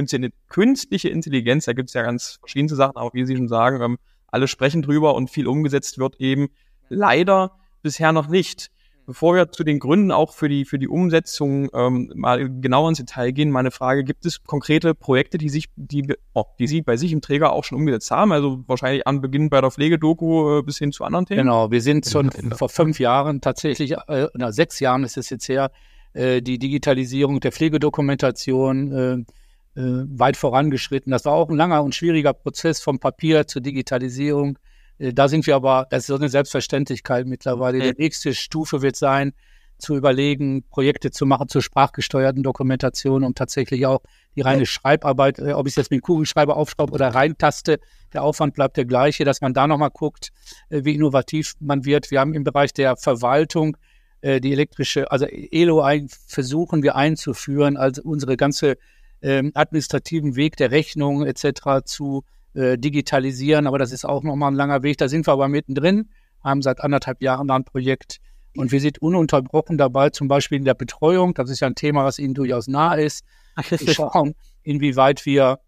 künstliche 0.48 1.08
Intelligenz. 1.10 1.66
Da 1.66 1.74
gibt 1.74 1.90
es 1.90 1.94
ja 1.94 2.02
ganz 2.02 2.38
verschiedene 2.40 2.74
Sachen, 2.74 2.96
aber 2.96 3.10
wie 3.12 3.26
Sie 3.26 3.36
schon 3.36 3.48
sagen, 3.48 3.82
ähm, 3.82 3.98
alle 4.28 4.48
sprechen 4.48 4.80
drüber 4.80 5.14
und 5.14 5.28
viel 5.28 5.46
umgesetzt 5.46 5.98
wird 5.98 6.16
eben 6.20 6.48
leider 6.88 7.59
bisher 7.82 8.12
noch 8.12 8.28
nicht. 8.28 8.70
Bevor 9.06 9.34
wir 9.34 9.50
zu 9.50 9.64
den 9.64 9.80
Gründen 9.80 10.12
auch 10.12 10.32
für 10.32 10.48
die, 10.48 10.64
für 10.64 10.78
die 10.78 10.86
Umsetzung 10.86 11.68
ähm, 11.74 12.12
mal 12.14 12.48
genauer 12.48 12.90
ins 12.90 12.98
Detail 12.98 13.32
gehen, 13.32 13.50
meine 13.50 13.72
Frage, 13.72 14.04
gibt 14.04 14.24
es 14.24 14.44
konkrete 14.44 14.94
Projekte, 14.94 15.36
die 15.36 15.48
sich, 15.48 15.68
die, 15.74 16.14
oh, 16.32 16.44
die 16.60 16.68
Sie 16.68 16.80
bei 16.80 16.96
sich 16.96 17.10
im 17.10 17.20
Träger 17.20 17.52
auch 17.52 17.64
schon 17.64 17.76
umgesetzt 17.76 18.12
haben? 18.12 18.30
Also 18.30 18.62
wahrscheinlich 18.68 19.08
an 19.08 19.20
Beginn 19.20 19.50
bei 19.50 19.60
der 19.60 19.72
Pflegedoku 19.72 20.58
äh, 20.58 20.62
bis 20.62 20.78
hin 20.78 20.92
zu 20.92 21.02
anderen 21.02 21.26
Themen? 21.26 21.40
Genau, 21.40 21.72
wir 21.72 21.80
sind 21.80 22.06
schon 22.06 22.30
vor 22.30 22.68
fünf 22.68 23.00
Jahren 23.00 23.40
tatsächlich, 23.40 23.92
äh, 23.92 24.28
na, 24.34 24.52
sechs 24.52 24.78
Jahren 24.78 25.02
ist 25.02 25.16
es 25.16 25.28
jetzt 25.28 25.48
her, 25.48 25.72
äh, 26.12 26.40
die 26.40 26.60
Digitalisierung 26.60 27.40
der 27.40 27.50
Pflegedokumentation 27.50 28.92
äh, 28.92 29.80
äh, 29.80 30.04
weit 30.06 30.36
vorangeschritten. 30.36 31.10
Das 31.10 31.24
war 31.24 31.32
auch 31.32 31.48
ein 31.48 31.56
langer 31.56 31.82
und 31.82 31.96
schwieriger 31.96 32.32
Prozess 32.32 32.80
vom 32.80 33.00
Papier 33.00 33.48
zur 33.48 33.62
Digitalisierung 33.62 34.56
äh, 34.56 34.69
da 35.00 35.28
sind 35.28 35.46
wir 35.46 35.56
aber, 35.56 35.86
das 35.90 36.00
ist 36.00 36.06
so 36.08 36.16
eine 36.16 36.28
Selbstverständlichkeit 36.28 37.26
mittlerweile. 37.26 37.80
Die 37.80 38.02
nächste 38.02 38.34
Stufe 38.34 38.82
wird 38.82 38.96
sein, 38.96 39.32
zu 39.80 39.96
überlegen, 39.96 40.62
Projekte 40.68 41.10
zu 41.10 41.26
machen 41.26 41.48
zur 41.48 41.62
sprachgesteuerten 41.62 42.42
Dokumentation, 42.42 43.24
um 43.24 43.34
tatsächlich 43.34 43.86
auch 43.86 44.00
die 44.36 44.42
reine 44.42 44.66
Schreibarbeit, 44.66 45.38
äh, 45.38 45.52
ob 45.52 45.66
ich 45.66 45.72
es 45.72 45.76
jetzt 45.76 45.90
mit 45.90 46.00
dem 46.00 46.02
Kugelschreiber 46.02 46.56
aufschraube 46.56 46.92
oder 46.92 47.08
reintaste, 47.08 47.80
der 48.12 48.22
Aufwand 48.22 48.54
bleibt 48.54 48.76
der 48.76 48.84
gleiche, 48.84 49.24
dass 49.24 49.40
man 49.40 49.54
da 49.54 49.66
nochmal 49.66 49.90
guckt, 49.90 50.32
äh, 50.68 50.84
wie 50.84 50.94
innovativ 50.94 51.54
man 51.60 51.84
wird. 51.84 52.10
Wir 52.10 52.20
haben 52.20 52.34
im 52.34 52.44
Bereich 52.44 52.72
der 52.72 52.96
Verwaltung 52.96 53.76
die 54.22 54.52
elektrische, 54.52 55.10
also 55.10 55.24
ELO 55.24 55.80
ein, 55.80 56.10
versuchen 56.10 56.82
wir 56.82 56.94
einzuführen, 56.94 57.78
also 57.78 58.02
unsere 58.02 58.36
ganze 58.36 58.76
ähm, 59.22 59.50
administrativen 59.54 60.36
Weg 60.36 60.56
der 60.56 60.70
Rechnung 60.70 61.24
etc. 61.24 61.86
zu 61.86 62.24
äh, 62.54 62.78
digitalisieren, 62.78 63.66
aber 63.66 63.78
das 63.78 63.92
ist 63.92 64.04
auch 64.04 64.22
nochmal 64.22 64.50
ein 64.50 64.56
langer 64.56 64.82
Weg. 64.82 64.98
Da 64.98 65.08
sind 65.08 65.26
wir 65.26 65.32
aber 65.32 65.48
mittendrin, 65.48 66.10
haben 66.42 66.62
seit 66.62 66.80
anderthalb 66.80 67.22
Jahren 67.22 67.48
da 67.48 67.56
ein 67.56 67.64
Projekt. 67.64 68.18
Und 68.56 68.72
wir 68.72 68.80
sind 68.80 69.00
ununterbrochen 69.00 69.78
dabei, 69.78 70.10
zum 70.10 70.26
Beispiel 70.26 70.58
in 70.58 70.64
der 70.64 70.74
Betreuung, 70.74 71.34
das 71.34 71.50
ist 71.50 71.60
ja 71.60 71.68
ein 71.68 71.76
Thema, 71.76 72.04
was 72.04 72.18
Ihnen 72.18 72.34
durchaus 72.34 72.66
nah 72.66 72.94
ist, 72.94 73.24
zu 73.68 73.86
schauen, 73.94 74.34
inwieweit 74.62 75.24
wir 75.24 75.60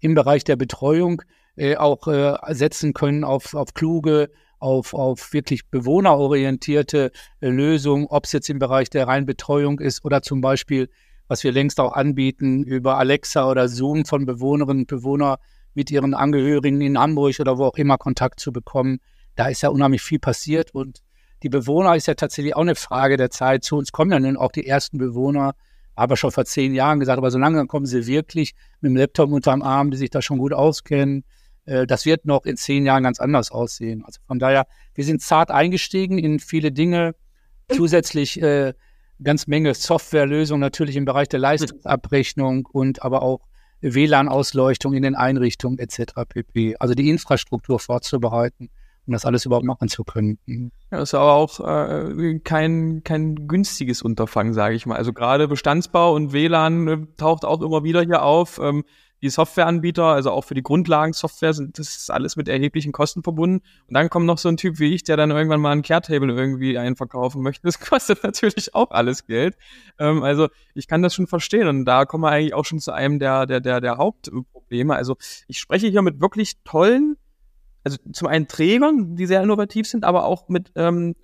im 0.00 0.14
Bereich 0.14 0.44
der 0.44 0.56
Betreuung 0.56 1.22
äh, 1.56 1.76
auch 1.76 2.06
äh, 2.06 2.36
setzen 2.54 2.92
können 2.92 3.24
auf, 3.24 3.54
auf 3.54 3.74
kluge, 3.74 4.30
auf, 4.58 4.94
auf 4.94 5.32
wirklich 5.32 5.68
bewohnerorientierte 5.70 7.10
äh, 7.40 7.48
Lösungen, 7.48 8.06
ob 8.06 8.24
es 8.24 8.32
jetzt 8.32 8.48
im 8.50 8.58
Bereich 8.58 8.90
der 8.90 9.06
reinen 9.06 9.26
Betreuung 9.26 9.80
ist 9.80 10.04
oder 10.04 10.22
zum 10.22 10.40
Beispiel, 10.40 10.88
was 11.26 11.42
wir 11.42 11.52
längst 11.52 11.80
auch 11.80 11.92
anbieten, 11.92 12.62
über 12.64 12.98
Alexa 12.98 13.48
oder 13.50 13.68
Zoom 13.68 14.04
von 14.04 14.26
Bewohnerinnen 14.26 14.82
und 14.82 14.88
Bewohnern 14.88 15.36
mit 15.74 15.90
ihren 15.90 16.14
Angehörigen 16.14 16.80
in 16.80 16.98
Hamburg 16.98 17.38
oder 17.40 17.58
wo 17.58 17.64
auch 17.64 17.76
immer 17.76 17.98
Kontakt 17.98 18.40
zu 18.40 18.52
bekommen. 18.52 19.00
Da 19.36 19.48
ist 19.48 19.62
ja 19.62 19.68
unheimlich 19.68 20.02
viel 20.02 20.18
passiert 20.18 20.74
und 20.74 21.00
die 21.42 21.48
Bewohner 21.48 21.94
ist 21.94 22.06
ja 22.06 22.14
tatsächlich 22.14 22.56
auch 22.56 22.62
eine 22.62 22.74
Frage 22.74 23.16
der 23.16 23.30
Zeit. 23.30 23.64
Zu 23.64 23.76
uns 23.76 23.92
kommen 23.92 24.10
ja 24.10 24.18
nun 24.18 24.36
auch 24.36 24.52
die 24.52 24.66
ersten 24.66 24.96
Bewohner, 24.96 25.54
aber 25.94 26.16
schon 26.16 26.30
vor 26.30 26.44
zehn 26.46 26.74
Jahren 26.74 27.00
gesagt, 27.00 27.18
aber 27.18 27.30
so 27.30 27.38
langsam 27.38 27.68
kommen 27.68 27.86
sie 27.86 28.06
wirklich 28.06 28.54
mit 28.80 28.90
dem 28.90 28.96
Laptop 28.96 29.30
unterm 29.30 29.62
Arm, 29.62 29.90
die 29.90 29.96
sich 29.96 30.10
da 30.10 30.22
schon 30.22 30.38
gut 30.38 30.52
auskennen. 30.52 31.24
Äh, 31.66 31.86
das 31.86 32.06
wird 32.06 32.24
noch 32.24 32.46
in 32.46 32.56
zehn 32.56 32.86
Jahren 32.86 33.02
ganz 33.02 33.20
anders 33.20 33.50
aussehen. 33.50 34.04
Also 34.04 34.20
von 34.26 34.38
daher, 34.38 34.66
wir 34.94 35.04
sind 35.04 35.20
zart 35.20 35.50
eingestiegen 35.50 36.18
in 36.18 36.38
viele 36.38 36.72
Dinge. 36.72 37.14
Zusätzlich 37.68 38.40
äh, 38.40 38.74
ganz 39.22 39.46
Menge 39.46 39.74
Softwarelösungen 39.74 40.60
natürlich 40.60 40.96
im 40.96 41.04
Bereich 41.04 41.28
der 41.28 41.40
Leistungsabrechnung 41.40 42.66
und 42.70 43.02
aber 43.02 43.22
auch 43.22 43.40
WLAN-Ausleuchtung 43.92 44.94
in 44.94 45.02
den 45.02 45.14
Einrichtungen 45.14 45.78
etc. 45.78 46.24
pp. 46.28 46.76
Also 46.78 46.94
die 46.94 47.10
Infrastruktur 47.10 47.78
vorzubereiten, 47.78 48.70
um 49.06 49.12
das 49.12 49.24
alles 49.24 49.44
überhaupt 49.44 49.66
machen 49.66 49.88
zu 49.88 50.04
können. 50.04 50.38
Mhm. 50.46 50.72
Ja, 50.90 50.98
das 50.98 51.10
ist 51.10 51.14
aber 51.14 51.34
auch 51.34 51.60
äh, 51.60 52.38
kein, 52.40 53.02
kein 53.04 53.46
günstiges 53.46 54.02
Unterfangen, 54.02 54.54
sage 54.54 54.74
ich 54.74 54.86
mal. 54.86 54.96
Also 54.96 55.12
gerade 55.12 55.48
Bestandsbau 55.48 56.14
und 56.14 56.32
WLAN 56.32 56.88
äh, 56.88 56.98
taucht 57.16 57.44
auch 57.44 57.60
immer 57.60 57.84
wieder 57.84 58.02
hier 58.02 58.22
auf. 58.22 58.58
Ähm, 58.58 58.84
die 59.24 59.30
Softwareanbieter, 59.30 60.04
also 60.04 60.30
auch 60.30 60.44
für 60.44 60.52
die 60.52 60.62
Grundlagensoftware, 60.62 61.54
sind 61.54 61.78
das 61.78 61.96
ist 61.96 62.10
alles 62.10 62.36
mit 62.36 62.46
erheblichen 62.46 62.92
Kosten 62.92 63.22
verbunden. 63.22 63.64
Und 63.88 63.94
dann 63.94 64.10
kommt 64.10 64.26
noch 64.26 64.36
so 64.36 64.50
ein 64.50 64.58
Typ 64.58 64.78
wie 64.78 64.94
ich, 64.94 65.02
der 65.02 65.16
dann 65.16 65.30
irgendwann 65.30 65.62
mal 65.62 65.72
ein 65.72 65.80
Care-Table 65.80 66.30
irgendwie 66.30 66.76
einverkaufen 66.76 67.42
möchte. 67.42 67.62
Das 67.62 67.80
kostet 67.90 68.22
natürlich 68.22 68.74
auch 68.74 68.90
alles 68.90 69.26
Geld. 69.26 69.56
Ähm, 69.98 70.22
also 70.22 70.48
ich 70.74 70.86
kann 70.88 71.00
das 71.00 71.14
schon 71.14 71.26
verstehen. 71.26 71.68
Und 71.68 71.86
da 71.86 72.04
kommen 72.04 72.22
wir 72.22 72.30
eigentlich 72.30 72.52
auch 72.52 72.66
schon 72.66 72.80
zu 72.80 72.92
einem 72.92 73.18
der, 73.18 73.46
der, 73.46 73.60
der, 73.60 73.80
der 73.80 73.96
Hauptprobleme. 73.96 74.94
Also 74.94 75.16
ich 75.48 75.58
spreche 75.58 75.86
hier 75.88 76.02
mit 76.02 76.20
wirklich 76.20 76.62
tollen, 76.64 77.16
also 77.82 77.96
zum 78.12 78.28
einen 78.28 78.46
Trägern, 78.46 79.16
die 79.16 79.24
sehr 79.24 79.42
innovativ 79.42 79.86
sind, 79.86 80.04
aber 80.04 80.26
auch 80.26 80.50
mit 80.50 80.70
ähm, 80.76 81.14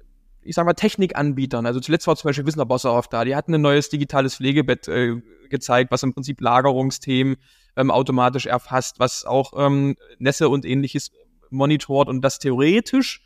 ich 0.42 0.54
sag 0.54 0.64
mal, 0.64 0.72
Technikanbietern. 0.72 1.66
Also 1.66 1.80
zuletzt 1.80 2.06
war 2.06 2.16
zum 2.16 2.28
Beispiel 2.28 2.46
Wissner 2.46 2.64
Bosserhoff 2.64 3.08
da. 3.08 3.26
Die 3.26 3.36
hatten 3.36 3.54
ein 3.54 3.60
neues 3.60 3.90
digitales 3.90 4.36
Pflegebett 4.36 4.88
äh, 4.88 5.20
gezeigt, 5.50 5.90
was 5.90 6.02
im 6.02 6.14
Prinzip 6.14 6.40
Lagerungsthemen 6.40 7.36
ähm, 7.80 7.90
automatisch 7.90 8.46
erfasst, 8.46 8.98
was 8.98 9.24
auch 9.24 9.52
ähm, 9.56 9.96
Nässe 10.18 10.48
und 10.48 10.64
ähnliches 10.64 11.10
monitort 11.50 12.08
und 12.08 12.22
das 12.22 12.38
theoretisch 12.38 13.22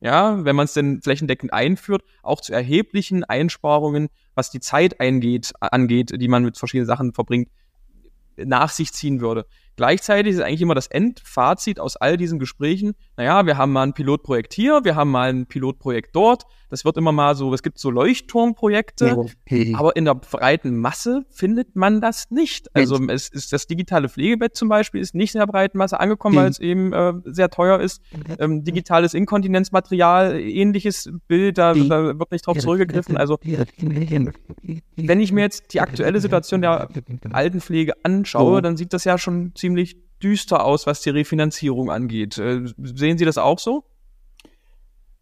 ja, 0.00 0.42
wenn 0.44 0.56
man 0.56 0.64
es 0.64 0.72
denn 0.72 1.02
flächendeckend 1.02 1.52
einführt, 1.52 2.02
auch 2.22 2.40
zu 2.40 2.54
erheblichen 2.54 3.22
Einsparungen, 3.22 4.08
was 4.34 4.50
die 4.50 4.60
Zeit 4.60 4.98
eingeht, 4.98 5.52
angeht, 5.60 6.12
die 6.16 6.28
man 6.28 6.42
mit 6.42 6.56
verschiedenen 6.56 6.86
Sachen 6.86 7.12
verbringt, 7.12 7.50
nach 8.36 8.70
sich 8.70 8.92
ziehen 8.92 9.20
würde. 9.20 9.46
Gleichzeitig 9.80 10.34
ist 10.34 10.42
eigentlich 10.42 10.60
immer 10.60 10.74
das 10.74 10.88
Endfazit 10.88 11.80
aus 11.80 11.96
all 11.96 12.18
diesen 12.18 12.38
Gesprächen, 12.38 12.92
naja, 13.16 13.46
wir 13.46 13.56
haben 13.56 13.72
mal 13.72 13.84
ein 13.84 13.94
Pilotprojekt 13.94 14.52
hier, 14.52 14.80
wir 14.84 14.94
haben 14.94 15.10
mal 15.10 15.30
ein 15.30 15.46
Pilotprojekt 15.46 16.14
dort, 16.14 16.44
das 16.68 16.84
wird 16.84 16.98
immer 16.98 17.12
mal 17.12 17.34
so, 17.34 17.52
es 17.54 17.62
gibt 17.62 17.78
so 17.78 17.90
Leuchtturmprojekte, 17.90 19.16
aber 19.74 19.96
in 19.96 20.04
der 20.04 20.14
breiten 20.14 20.76
Masse 20.76 21.24
findet 21.30 21.76
man 21.76 22.02
das 22.02 22.30
nicht. 22.30 22.68
Also 22.76 23.02
es 23.08 23.28
ist 23.28 23.54
das 23.54 23.66
digitale 23.66 24.10
Pflegebett 24.10 24.54
zum 24.54 24.68
Beispiel 24.68 25.00
ist 25.00 25.14
nicht 25.14 25.34
in 25.34 25.38
der 25.38 25.46
breiten 25.46 25.78
Masse 25.78 25.98
angekommen, 25.98 26.36
weil 26.36 26.50
es 26.50 26.58
eben 26.58 26.92
äh, 26.92 27.14
sehr 27.24 27.48
teuer 27.48 27.80
ist. 27.80 28.02
Ähm, 28.38 28.62
digitales 28.62 29.14
Inkontinenzmaterial, 29.14 30.38
ähnliches 30.38 31.10
Bild, 31.26 31.56
da, 31.56 31.72
da 31.72 32.18
wird 32.18 32.32
nicht 32.32 32.46
drauf 32.46 32.58
zurückgegriffen. 32.58 33.16
Also 33.16 33.38
wenn 34.96 35.20
ich 35.20 35.32
mir 35.32 35.40
jetzt 35.40 35.72
die 35.72 35.80
aktuelle 35.80 36.20
Situation 36.20 36.60
der 36.60 36.88
Altenpflege 37.32 37.94
anschaue, 38.02 38.60
dann 38.60 38.76
sieht 38.76 38.92
das 38.92 39.04
ja 39.04 39.16
schon 39.16 39.52
ziemlich 39.54 39.69
düster 40.22 40.64
aus, 40.64 40.86
was 40.86 41.00
die 41.00 41.10
Refinanzierung 41.10 41.90
angeht. 41.90 42.38
Äh, 42.38 42.66
sehen 42.78 43.18
Sie 43.18 43.24
das 43.24 43.38
auch 43.38 43.58
so? 43.58 43.84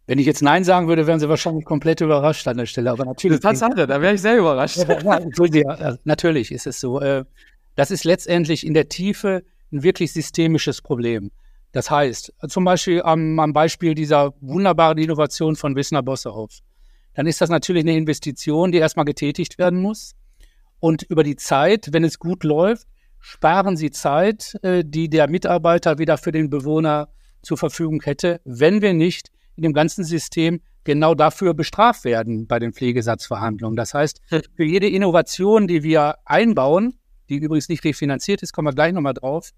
Wenn 0.07 0.17
ich 0.17 0.25
jetzt 0.25 0.41
Nein 0.41 0.63
sagen 0.63 0.87
würde, 0.87 1.05
wären 1.05 1.19
Sie 1.19 1.29
wahrscheinlich 1.29 1.65
komplett 1.65 2.01
überrascht 2.01 2.47
an 2.47 2.57
der 2.57 2.65
Stelle. 2.65 2.91
Aber 2.91 3.05
natürlich. 3.05 3.39
Das 3.39 3.59
Tatsache, 3.59 3.85
da 3.85 4.01
wäre 4.01 4.15
ich 4.15 4.21
sehr 4.21 4.37
überrascht. 4.37 4.77
Ja, 4.77 5.97
natürlich 6.03 6.51
ist 6.51 6.65
es 6.65 6.79
so. 6.79 6.99
Äh, 6.99 7.25
das 7.75 7.91
ist 7.91 8.03
letztendlich 8.03 8.65
in 8.65 8.73
der 8.73 8.89
Tiefe 8.89 9.43
ein 9.71 9.83
wirklich 9.83 10.11
systemisches 10.11 10.81
Problem. 10.81 11.31
Das 11.71 11.91
heißt, 11.91 12.33
zum 12.47 12.65
Beispiel 12.65 13.03
am, 13.03 13.39
am 13.39 13.53
Beispiel 13.53 13.93
dieser 13.93 14.33
wunderbaren 14.41 14.97
Innovation 14.97 15.55
von 15.55 15.75
Wissner 15.75 16.01
Bossehoff, 16.01 16.59
dann 17.13 17.27
ist 17.27 17.41
das 17.41 17.49
natürlich 17.49 17.83
eine 17.83 17.95
Investition, 17.95 18.71
die 18.71 18.79
erstmal 18.79 19.05
getätigt 19.05 19.59
werden 19.59 19.79
muss. 19.79 20.15
Und 20.79 21.03
über 21.03 21.23
die 21.23 21.35
Zeit, 21.35 21.89
wenn 21.91 22.03
es 22.03 22.17
gut 22.17 22.43
läuft, 22.43 22.87
sparen 23.19 23.77
Sie 23.77 23.91
Zeit, 23.91 24.57
äh, 24.63 24.83
die 24.85 25.09
der 25.09 25.29
Mitarbeiter 25.29 25.97
wieder 25.97 26.17
für 26.17 26.31
den 26.31 26.49
Bewohner 26.49 27.09
zur 27.41 27.57
Verfügung 27.57 28.01
hätte, 28.01 28.41
wenn 28.45 28.81
wir 28.81 28.93
nicht 28.93 29.31
in 29.55 29.63
dem 29.63 29.73
ganzen 29.73 30.03
System 30.03 30.61
genau 30.83 31.13
dafür 31.13 31.53
bestraft 31.53 32.03
werden 32.05 32.47
bei 32.47 32.59
den 32.59 32.73
Pflegesatzverhandlungen. 32.73 33.75
Das 33.75 33.93
heißt, 33.93 34.21
hm. 34.29 34.41
für 34.55 34.63
jede 34.63 34.87
Innovation, 34.87 35.67
die 35.67 35.83
wir 35.83 36.15
einbauen, 36.25 36.99
die 37.29 37.37
übrigens 37.37 37.69
nicht 37.69 37.83
refinanziert 37.83 38.41
ist, 38.41 38.53
kommen 38.53 38.67
wir 38.67 38.73
gleich 38.73 38.93
nochmal 38.93 39.13
drauf, 39.13 39.51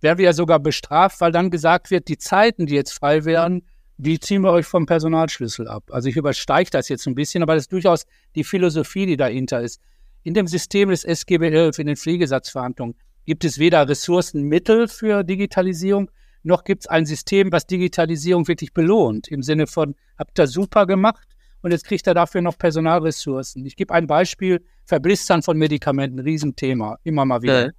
werden 0.00 0.18
wir 0.18 0.26
ja 0.26 0.32
sogar 0.32 0.58
bestraft, 0.58 1.20
weil 1.20 1.32
dann 1.32 1.50
gesagt 1.50 1.90
wird, 1.90 2.08
die 2.08 2.18
Zeiten, 2.18 2.66
die 2.66 2.74
jetzt 2.74 2.92
frei 2.92 3.24
werden, 3.24 3.66
die 3.96 4.18
ziehen 4.18 4.42
wir 4.42 4.50
euch 4.50 4.66
vom 4.66 4.86
Personalschlüssel 4.86 5.68
ab. 5.68 5.84
Also 5.90 6.08
ich 6.08 6.16
übersteige 6.16 6.70
das 6.70 6.88
jetzt 6.88 7.06
ein 7.06 7.14
bisschen, 7.14 7.42
aber 7.42 7.54
das 7.54 7.64
ist 7.64 7.72
durchaus 7.72 8.06
die 8.34 8.44
Philosophie, 8.44 9.06
die 9.06 9.16
dahinter 9.16 9.60
ist. 9.62 9.80
In 10.24 10.32
dem 10.32 10.46
System 10.46 10.88
des 10.88 11.04
SGB 11.04 11.50
11, 11.50 11.78
in 11.78 11.86
den 11.86 11.96
Pflegesatzverhandlungen, 11.96 12.96
gibt 13.26 13.44
es 13.44 13.58
weder 13.58 13.86
Ressourcenmittel 13.86 14.88
für 14.88 15.22
Digitalisierung, 15.22 16.10
noch 16.42 16.64
gibt 16.64 16.82
es 16.82 16.86
ein 16.88 17.06
System, 17.06 17.52
was 17.52 17.66
Digitalisierung 17.66 18.48
wirklich 18.48 18.72
belohnt, 18.72 19.28
im 19.28 19.42
Sinne 19.42 19.66
von, 19.66 19.94
habt 20.18 20.38
ihr 20.38 20.46
super 20.46 20.86
gemacht 20.86 21.26
und 21.62 21.72
jetzt 21.72 21.84
kriegt 21.84 22.06
er 22.06 22.14
dafür 22.14 22.40
noch 22.40 22.58
Personalressourcen. 22.58 23.64
Ich 23.66 23.76
gebe 23.76 23.92
ein 23.92 24.06
Beispiel, 24.06 24.62
Verblistern 24.86 25.42
von 25.42 25.58
Medikamenten, 25.58 26.18
Riesenthema, 26.18 26.98
immer 27.02 27.24
mal 27.24 27.42
wieder. 27.42 27.72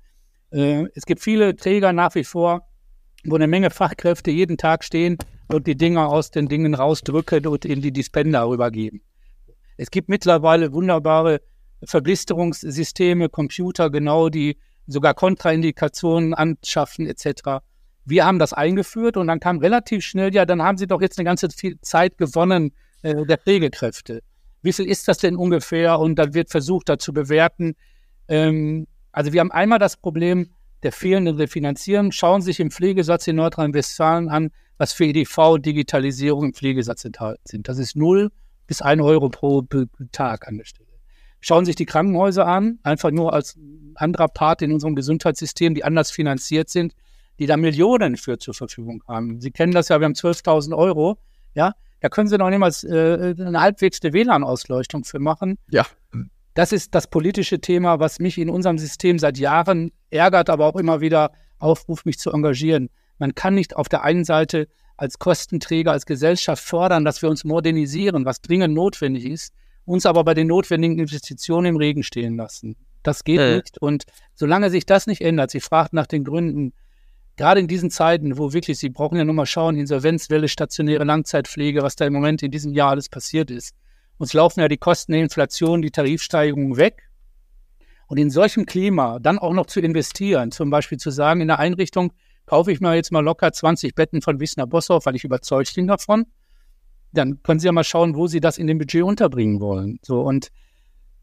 Ja. 0.52 0.82
Äh, 0.82 0.88
es 0.94 1.06
gibt 1.06 1.22
viele 1.22 1.56
Träger 1.56 1.94
nach 1.94 2.14
wie 2.16 2.24
vor, 2.24 2.68
wo 3.24 3.36
eine 3.36 3.48
Menge 3.48 3.72
Fachkräfte 3.72 4.30
jeden 4.30 4.58
Tag 4.58 4.84
stehen 4.84 5.18
und 5.48 5.66
die 5.66 5.75
Dinger 5.75 6.10
aus 6.10 6.30
den 6.30 6.48
Dingen 6.48 6.75
rausdrücken 6.75 7.48
und 7.48 7.66
in 7.66 7.82
die 7.82 7.92
Dispender 7.92 8.48
rübergeben. 8.48 9.02
Es 9.78 9.92
gibt 9.92 10.10
mittlerweile 10.10 10.74
wunderbare 10.74 11.42
Verblisterungssysteme, 11.86 13.30
Computer, 13.30 13.89
genau, 13.89 14.30
die 14.30 14.58
sogar 14.88 15.13
Kontraindikationen 15.13 16.34
anschaffen 16.34 17.08
etc. 17.08 17.63
Wir 18.06 18.25
haben 18.25 18.39
das 18.39 18.54
eingeführt 18.54 19.18
und 19.18 19.27
dann 19.27 19.39
kam 19.39 19.58
relativ 19.58 20.06
schnell, 20.06 20.34
ja, 20.34 20.46
dann 20.46 20.62
haben 20.62 20.77
Sie 20.77 20.88
doch 20.88 21.01
jetzt 21.01 21.18
eine 21.18 21.25
ganze 21.25 21.48
Zeit 21.82 22.18
gewonnen 22.18 22.74
äh, 23.01 23.25
der 23.25 23.38
Pflegekräfte. 23.38 24.22
Wie 24.62 24.74
viel 24.74 24.88
ist 24.88 25.08
das 25.08 25.20
denn 25.20 25.36
ungefähr? 25.36 26.00
Und 26.00 26.15
dann 26.15 26.34
wird 26.34 26.50
versucht, 26.50 26.89
da 26.89 26.98
zu 26.98 27.13
bewerten. 27.13 27.75
Ähm, 28.27 28.88
also 29.12 29.32
wir 29.32 29.39
haben 29.39 29.51
einmal 29.51 29.80
das 29.80 29.98
Problem 29.98 30.50
der 30.84 30.92
fehlenden 30.92 31.36
Refinanzierung. 31.38 32.12
Schauen 32.12 32.42
Sie 32.42 32.48
sich 32.48 32.60
im 32.60 32.72
Pflegesatz 32.72 33.27
in 33.27 33.38
Nordrhein-Westfalen 33.38 34.30
an, 34.30 34.51
was 34.77 34.94
für 34.94 35.06
EDV-Digitalisierung 35.06 36.46
im 36.46 36.54
Pflegesatz 36.54 37.06
enthalten 37.06 37.44
sind. 37.46 37.68
Das 37.68 37.77
ist 37.77 37.96
0 37.96 38.32
bis 38.68 38.82
1 38.82 39.01
Euro 39.01 39.30
pro 39.30 39.63
Tag 40.12 40.48
an 40.48 40.58
der 40.58 40.65
Stelle. 40.65 40.85
Schauen 41.46 41.66
Sie 41.66 41.70
sich 41.70 41.75
die 41.75 41.86
Krankenhäuser 41.86 42.48
an, 42.48 42.80
einfach 42.84 43.12
nur 43.12 43.34
als 43.34 43.58
anderer 43.96 44.28
Part 44.28 44.62
in 44.62 44.72
unserem 44.72 44.96
Gesundheitssystem, 44.96 45.75
die 45.75 45.84
anders 45.84 46.12
finanziert 46.12 46.70
sind 46.70 46.94
die 47.40 47.46
da 47.48 47.58
Millionen 47.58 48.18
für 48.18 48.38
zur 48.38 48.54
Verfügung 48.54 49.04
haben. 49.08 49.42
Sie 49.42 49.52
kennen 49.52 49.74
das 49.74 49.90
ja, 49.90 50.00
wir 50.00 50.06
haben 50.06 50.14
12.000 50.14 50.75
Euro, 50.75 51.18
ja, 51.54 51.74
da 52.02 52.10
können 52.10 52.28
Sie 52.28 52.38
noch 52.38 52.50
niemals 52.50 52.84
äh, 52.84 53.36
eine 53.38 53.60
halbwegsste 53.60 54.14
WLAN-Ausleuchtung 54.14 55.04
für 55.04 55.20
machen. 55.20 55.58
Ja. 55.70 55.86
Das 56.54 56.72
ist 56.72 56.96
das 56.96 57.08
politische 57.08 57.60
Thema, 57.60 58.00
was 58.00 58.20
mich 58.20 58.38
in 58.38 58.50
unserem 58.50 58.78
System 58.78 59.20
seit 59.20 59.38
Jahren 59.38 59.92
ärgert, 60.10 60.50
aber 60.50 60.68
auch 60.68 60.75
immer 60.75 61.02
wieder 61.02 61.32
aufruft, 61.60 62.06
mich 62.06 62.20
zu 62.20 62.32
engagieren. 62.32 62.90
Man 63.18 63.36
kann 63.36 63.56
nicht 63.56 63.75
auf 63.75 63.90
der 63.90 64.04
einen 64.04 64.24
Seite 64.24 64.68
als 64.98 65.20
Kostenträger, 65.20 65.92
als 65.92 66.06
Gesellschaft 66.06 66.64
fördern, 66.64 67.04
dass 67.04 67.22
wir 67.22 67.30
uns 67.30 67.44
modernisieren, 67.44 68.24
was 68.24 68.42
dringend 68.42 68.74
notwendig 68.74 69.25
ist, 69.25 69.54
uns 69.86 70.06
aber 70.06 70.24
bei 70.24 70.34
den 70.34 70.48
notwendigen 70.48 71.00
Investitionen 71.00 71.68
im 71.68 71.77
Regen 71.77 72.04
stehen 72.04 72.36
lassen. 72.36 72.75
Das 73.04 73.24
geht 73.24 73.39
äh. 73.39 73.58
nicht. 73.58 73.77
Und 73.77 74.06
solange 74.34 74.70
sich 74.70 74.86
das 74.86 75.08
nicht 75.08 75.22
ändert, 75.22 75.51
Sie 75.51 75.60
fragt 75.60 75.94
nach 75.94 76.08
den 76.08 76.24
Gründen, 76.24 76.74
gerade 77.36 77.60
in 77.60 77.68
diesen 77.68 77.92
Zeiten, 77.92 78.38
wo 78.38 78.54
wirklich, 78.54 78.80
Sie 78.80 78.89
brauchen 78.89 79.18
ja 79.18 79.24
nur 79.24 79.36
mal 79.36 79.46
schauen, 79.46 79.77
Insolvenzwelle, 79.77 80.48
stationäre 80.48 81.04
Langzeitpflege, 81.04 81.82
was 81.82 81.96
da 81.96 82.06
im 82.06 82.13
Moment 82.13 82.44
in 82.44 82.51
diesem 82.51 82.74
Jahr 82.74 82.92
alles 82.92 83.10
passiert 83.10 83.51
ist. 83.51 83.75
Uns 84.18 84.34
laufen 84.34 84.62
ja 84.62 84.68
die 84.68 84.77
Kosten 84.77 85.12
der 85.12 85.22
Inflation, 85.22 85.82
die 85.82 85.92
Tarifsteigerungen 85.92 86.77
weg. 86.77 87.04
Und 88.08 88.18
in 88.18 88.30
solchem 88.30 88.65
Klima 88.65 89.20
dann 89.20 89.39
auch 89.39 89.54
noch 89.54 89.65
zu 89.65 89.80
investieren, 89.80 90.51
zum 90.51 90.70
Beispiel 90.70 90.98
zu 90.98 91.10
sagen, 91.10 91.42
in 91.42 91.48
der 91.48 91.60
Einrichtung 91.60 92.13
kaufe 92.46 92.72
ich 92.72 92.80
mir 92.80 92.96
jetzt 92.96 93.12
mal 93.12 93.22
locker 93.24 93.51
20 93.51 93.96
Betten 93.96 94.22
von 94.22 94.39
Wissner 94.39 94.68
Bosshoff, 94.68 95.06
weil 95.06 95.15
ich 95.15 95.24
überzeugt 95.24 95.74
bin 95.75 95.88
davon. 95.88 96.25
Dann 97.15 97.41
können 97.41 97.60
Sie 97.60 97.65
ja 97.65 97.72
mal 97.72 97.84
schauen, 97.84 98.15
wo 98.15 98.27
Sie 98.27 98.39
das 98.39 98.57
in 98.57 98.67
dem 98.67 98.77
Budget 98.77 99.03
unterbringen 99.03 99.60
wollen. 99.60 100.00
So 100.03 100.22
und 100.22 100.51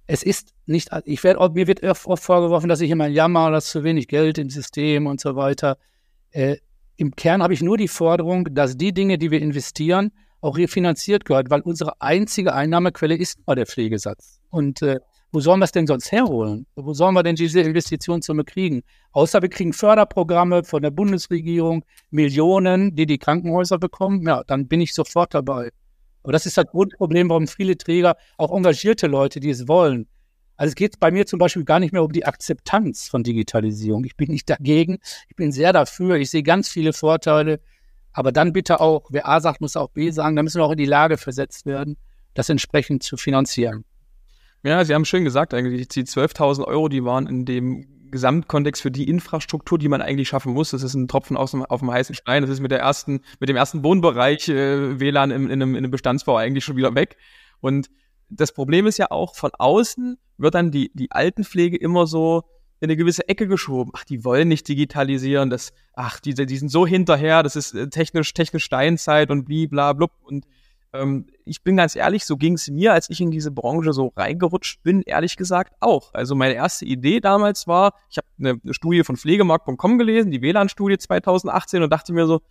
es 0.06 0.22
ist 0.22 0.52
nicht, 0.66 0.90
ich 1.04 1.22
werde, 1.25 1.49
mir 1.54 1.66
wird 1.66 1.82
oft 1.84 2.22
vorgeworfen, 2.22 2.68
dass 2.68 2.80
ich 2.80 2.90
immer 2.90 3.06
jammer, 3.06 3.50
dass 3.50 3.70
zu 3.70 3.84
wenig 3.84 4.08
Geld 4.08 4.38
im 4.38 4.50
System 4.50 5.06
und 5.06 5.20
so 5.20 5.37
weiter. 5.37 5.78
Äh, 6.30 6.56
Im 6.96 7.14
Kern 7.14 7.42
habe 7.42 7.54
ich 7.54 7.62
nur 7.62 7.78
die 7.78 7.88
Forderung, 7.88 8.49
dass 8.52 8.76
die 8.76 8.92
Dinge, 8.92 9.16
die 9.18 9.30
wir 9.30 9.40
investieren, 9.40 10.11
auch 10.40 10.58
refinanziert 10.58 11.25
gehört, 11.25 11.50
weil 11.50 11.61
unsere 11.61 12.00
einzige 12.00 12.52
Einnahmequelle 12.52 13.16
ist 13.16 13.46
mal 13.46 13.54
der 13.54 13.66
Pflegesatz. 13.66 14.40
Und 14.50 14.82
äh, 14.82 14.99
wo 15.30 15.40
sollen 15.40 15.61
wir 15.61 15.64
es 15.64 15.72
denn 15.72 15.87
sonst 15.87 16.12
herholen? 16.12 16.66
Wo 16.75 16.92
sollen 16.92 17.14
wir 17.14 17.22
denn 17.22 17.37
diese 17.37 17.61
Investitionssumme 17.61 18.44
kriegen? 18.44 18.82
Außer 19.12 19.40
wir 19.40 19.49
kriegen 19.49 19.72
Förderprogramme 19.72 20.64
von 20.64 20.82
der 20.82 20.90
Bundesregierung, 20.90 21.84
Millionen, 22.11 22.94
die 22.94 23.06
die 23.06 23.18
Krankenhäuser 23.18 23.78
bekommen. 23.78 24.26
Ja, 24.26 24.42
dann 24.46 24.68
bin 24.68 24.82
ich 24.82 24.92
sofort 24.92 25.32
dabei. 25.32 25.70
Aber 26.23 26.33
das 26.33 26.47
ist 26.47 26.57
das 26.57 26.67
Grundproblem, 26.67 27.29
warum 27.29 27.47
viele 27.47 27.76
Träger, 27.76 28.17
auch 28.37 28.55
engagierte 28.57 29.07
Leute, 29.07 29.41
die 29.41 29.50
es 29.50 29.67
wollen, 29.69 30.07
also 30.57 30.71
es 30.71 30.75
geht 30.76 31.00
bei 31.00 31.11
mir 31.11 31.26
zum 31.26 31.41
Beispiel 31.41 31.64
gar 31.64 31.81
nicht 31.81 31.93
mehr 31.93 32.05
um 32.05 32.12
die 32.12 32.25
Akzeptanz 32.25 33.09
von 33.09 33.23
Digitalisierung. 33.23 34.05
Ich 34.05 34.17
bin 34.17 34.31
nicht 34.31 34.49
dagegen, 34.49 34.99
ich 35.29 35.35
bin 35.35 35.50
sehr 35.50 35.73
dafür, 35.73 36.17
ich 36.17 36.31
sehe 36.31 36.43
ganz 36.43 36.69
viele 36.69 36.93
Vorteile. 36.93 37.61
Aber 38.12 38.31
dann 38.31 38.52
bitte 38.52 38.81
auch, 38.81 39.07
wer 39.11 39.26
A 39.26 39.41
sagt, 39.41 39.61
muss 39.61 39.76
auch 39.76 39.88
B 39.88 40.11
sagen, 40.11 40.37
da 40.37 40.43
müssen 40.45 40.61
wir 40.61 40.64
auch 40.64 40.73
in 40.73 40.79
die 40.79 40.85
Lage 40.85 41.17
versetzt 41.17 41.67
werden, 41.67 41.97
das 42.35 42.49
entsprechend 42.49 43.02
zu 43.02 43.17
finanzieren. 43.17 43.85
Ja, 44.62 44.85
Sie 44.85 44.95
haben 44.95 45.05
schön 45.05 45.25
gesagt 45.25 45.55
eigentlich, 45.55 45.88
die 45.88 46.05
12.000 46.05 46.64
Euro, 46.64 46.88
die 46.88 47.05
waren 47.05 47.26
in 47.26 47.45
dem 47.45 47.85
Gesamtkontext 48.12 48.81
für 48.81 48.92
die 48.92 49.09
Infrastruktur, 49.09 49.78
die 49.78 49.88
man 49.88 50.00
eigentlich 50.00 50.28
schaffen 50.28 50.52
muss. 50.52 50.71
Das 50.71 50.85
ist 50.85 50.95
ein 50.95 51.09
Tropfen 51.09 51.37
aus 51.37 51.50
dem, 51.50 51.64
auf 51.64 51.81
dem 51.81 51.90
heißen 51.90 52.14
Stein. 52.14 52.42
Das 52.42 52.50
ist 52.50 52.61
mit 52.61 52.71
der 52.71 52.78
ersten, 52.78 53.23
mit 53.40 53.49
dem 53.49 53.57
ersten 53.57 53.83
Wohnbereich 53.83 54.49
äh, 54.49 55.00
WLAN 55.00 55.33
in, 55.33 55.45
in, 55.47 55.50
einem, 55.50 55.71
in 55.75 55.78
einem 55.78 55.90
Bestandsbau 55.90 56.37
eigentlich 56.37 56.64
schon 56.64 56.76
wieder 56.76 56.95
weg. 56.95 57.16
Und 57.61 57.90
das 58.28 58.52
Problem 58.52 58.87
ist 58.87 58.99
ja 58.99 59.11
auch, 59.11 59.35
von 59.35 59.50
außen 59.59 60.19
wird 60.38 60.54
dann 60.54 60.71
die, 60.71 60.90
die 60.95 61.11
Altenpflege 61.11 61.76
immer 61.76 62.07
so 62.07 62.45
in 62.81 62.87
eine 62.87 62.97
gewisse 62.97 63.28
Ecke 63.28 63.47
geschoben. 63.47 63.92
Ach, 63.95 64.04
die 64.04 64.25
wollen 64.25 64.49
nicht 64.49 64.66
digitalisieren, 64.69 65.50
das, 65.50 65.73
ach, 65.95 66.19
die, 66.19 66.35
die 66.35 66.57
sind 66.57 66.69
so 66.69 66.87
hinterher, 66.87 67.42
das 67.42 67.57
ist 67.57 67.75
äh, 67.75 67.88
technisch, 67.88 68.35
technisch 68.35 68.64
Steinzeit 68.64 69.31
und 69.31 69.45
blub. 69.45 70.12
Und 70.23 70.47
ähm, 70.92 71.26
ich 71.44 71.62
bin 71.62 71.76
ganz 71.76 71.96
ehrlich, 71.96 72.25
so 72.25 72.37
ging 72.37 72.54
es 72.54 72.68
mir, 72.68 72.92
als 72.92 73.08
ich 73.11 73.20
in 73.20 73.30
diese 73.30 73.50
Branche 73.50 73.92
so 73.92 74.12
reingerutscht 74.16 74.82
bin, 74.82 75.02
ehrlich 75.02 75.37
gesagt 75.37 75.75
auch. 75.80 76.12
Also 76.14 76.34
meine 76.34 76.54
erste 76.54 76.84
Idee 76.84 77.20
damals 77.20 77.66
war, 77.66 77.94
ich 78.11 78.18
habe 78.18 78.26
eine, 78.38 78.61
eine 78.62 78.75
Studie 78.75 79.02
von 79.04 79.16
pflegemarkt.com 79.16 79.99
gelesen, 79.99 80.30
die 80.30 80.42
WLAN-Studie 80.42 80.99
2018 80.99 81.82
und 81.82 81.90
dachte 81.90 82.12
mir 82.12 82.26
so, 82.26 82.42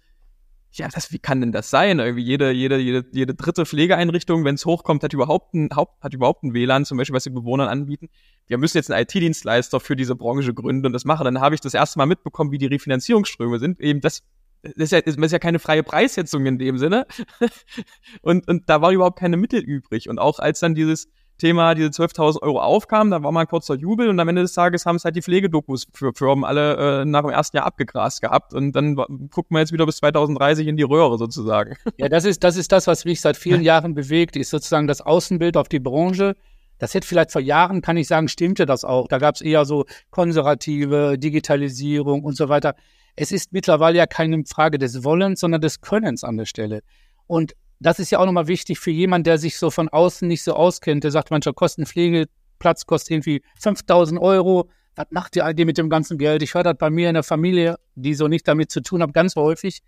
ja, 0.73 0.87
das, 0.87 1.11
wie 1.11 1.19
kann 1.19 1.41
denn 1.41 1.51
das 1.51 1.69
sein? 1.69 1.99
Irgendwie 1.99 2.23
jede, 2.23 2.51
jede, 2.51 2.77
jede, 2.77 3.05
jede 3.11 3.35
dritte 3.35 3.65
Pflegeeinrichtung, 3.65 4.45
wenn 4.45 4.55
es 4.55 4.65
hochkommt, 4.65 5.03
hat 5.03 5.11
überhaupt 5.13 5.53
ein, 5.53 5.69
Haupt, 5.75 6.01
hat 6.01 6.13
überhaupt 6.13 6.43
ein 6.43 6.53
WLAN, 6.53 6.85
zum 6.85 6.97
Beispiel, 6.97 7.15
was 7.15 7.25
die 7.25 7.29
Bewohnern 7.29 7.67
anbieten. 7.67 8.07
Wir 8.47 8.57
müssen 8.57 8.77
jetzt 8.77 8.89
einen 8.89 9.03
IT-Dienstleister 9.03 9.81
für 9.81 9.97
diese 9.97 10.15
Branche 10.15 10.53
gründen 10.53 10.85
und 10.85 10.93
das 10.93 11.03
machen. 11.03 11.25
Dann 11.25 11.41
habe 11.41 11.55
ich 11.55 11.61
das 11.61 11.73
erste 11.73 11.99
Mal 11.99 12.05
mitbekommen, 12.05 12.51
wie 12.51 12.57
die 12.57 12.67
Refinanzierungsströme 12.67 13.59
sind. 13.59 13.81
Eben 13.81 13.99
das, 13.99 14.23
das 14.63 14.73
ist 14.75 14.91
ja, 14.91 15.01
das 15.01 15.15
ist 15.15 15.31
ja 15.31 15.39
keine 15.39 15.59
freie 15.59 15.83
Preissetzung 15.83 16.45
in 16.45 16.57
dem 16.57 16.77
Sinne. 16.77 17.05
und, 18.21 18.47
und 18.47 18.69
da 18.69 18.81
waren 18.81 18.93
überhaupt 18.93 19.19
keine 19.19 19.37
Mittel 19.37 19.61
übrig. 19.61 20.09
Und 20.09 20.19
auch 20.19 20.39
als 20.39 20.59
dann 20.59 20.75
dieses, 20.75 21.07
Thema 21.41 21.73
diese 21.73 21.89
12.000 21.89 22.43
Euro 22.43 22.61
aufkam, 22.61 23.09
da 23.09 23.23
war 23.23 23.31
mal 23.31 23.41
ein 23.41 23.47
kurzer 23.47 23.73
Jubel 23.73 24.09
und 24.09 24.19
am 24.19 24.27
Ende 24.27 24.43
des 24.43 24.53
Tages 24.53 24.85
haben 24.85 24.97
es 24.97 25.05
halt 25.05 25.15
die 25.15 25.23
Pflegedokus 25.23 25.87
für 25.91 26.13
Firmen 26.13 26.43
alle 26.43 27.01
äh, 27.01 27.05
nach 27.05 27.21
dem 27.21 27.31
ersten 27.31 27.57
Jahr 27.57 27.65
abgegrast 27.65 28.21
gehabt 28.21 28.53
und 28.53 28.73
dann 28.73 28.95
guckt 29.31 29.49
man 29.49 29.61
jetzt 29.61 29.73
wieder 29.73 29.87
bis 29.87 29.97
2030 29.97 30.67
in 30.67 30.77
die 30.77 30.83
Röhre 30.83 31.17
sozusagen. 31.17 31.75
Ja, 31.97 32.09
das 32.09 32.25
ist, 32.25 32.43
das 32.43 32.57
ist 32.57 32.71
das, 32.71 32.87
was 32.87 33.05
mich 33.05 33.21
seit 33.21 33.37
vielen 33.37 33.61
Jahren 33.61 33.93
bewegt, 33.93 34.35
ist 34.35 34.49
sozusagen 34.49 34.87
das 34.87 35.01
Außenbild 35.01 35.57
auf 35.57 35.67
die 35.67 35.79
Branche. 35.79 36.35
Das 36.77 36.93
hätte 36.93 37.07
vielleicht 37.07 37.31
vor 37.31 37.41
Jahren, 37.41 37.81
kann 37.81 37.97
ich 37.97 38.07
sagen, 38.07 38.27
stimmte 38.27 38.65
das 38.65 38.85
auch. 38.85 39.07
Da 39.07 39.17
gab 39.17 39.35
es 39.35 39.41
eher 39.41 39.65
so 39.65 39.85
konservative 40.09 41.17
Digitalisierung 41.17 42.23
und 42.23 42.35
so 42.35 42.49
weiter. 42.49 42.75
Es 43.15 43.31
ist 43.31 43.51
mittlerweile 43.51 43.97
ja 43.97 44.05
keine 44.05 44.43
Frage 44.45 44.77
des 44.77 45.03
Wollens, 45.03 45.41
sondern 45.41 45.61
des 45.61 45.81
Könnens 45.81 46.23
an 46.23 46.37
der 46.37 46.45
Stelle. 46.45 46.81
Und 47.27 47.53
das 47.79 47.99
ist 47.99 48.11
ja 48.11 48.19
auch 48.19 48.25
nochmal 48.25 48.47
wichtig 48.47 48.79
für 48.79 48.91
jemanden, 48.91 49.23
der 49.23 49.37
sich 49.37 49.57
so 49.57 49.71
von 49.71 49.89
außen 49.89 50.27
nicht 50.27 50.43
so 50.43 50.53
auskennt. 50.53 51.03
Der 51.03 51.11
sagt 51.11 51.31
manchmal, 51.31 51.53
kostet 51.53 51.83
ein 51.83 51.85
Pflegeplatz, 51.87 52.85
kostet 52.85 53.11
irgendwie 53.11 53.41
5000 53.59 54.21
Euro. 54.21 54.69
Was 54.95 55.07
macht 55.09 55.35
ihr 55.35 55.45
eigentlich 55.45 55.65
mit 55.65 55.77
dem 55.77 55.89
ganzen 55.89 56.17
Geld? 56.17 56.43
Ich 56.43 56.53
höre 56.53 56.63
das 56.63 56.77
bei 56.77 56.89
mir 56.89 57.09
in 57.09 57.15
der 57.15 57.23
Familie, 57.23 57.77
die 57.95 58.13
so 58.13 58.27
nicht 58.27 58.47
damit 58.47 58.69
zu 58.69 58.81
tun 58.81 59.01
haben, 59.01 59.13
ganz 59.13 59.35
häufig, 59.35 59.81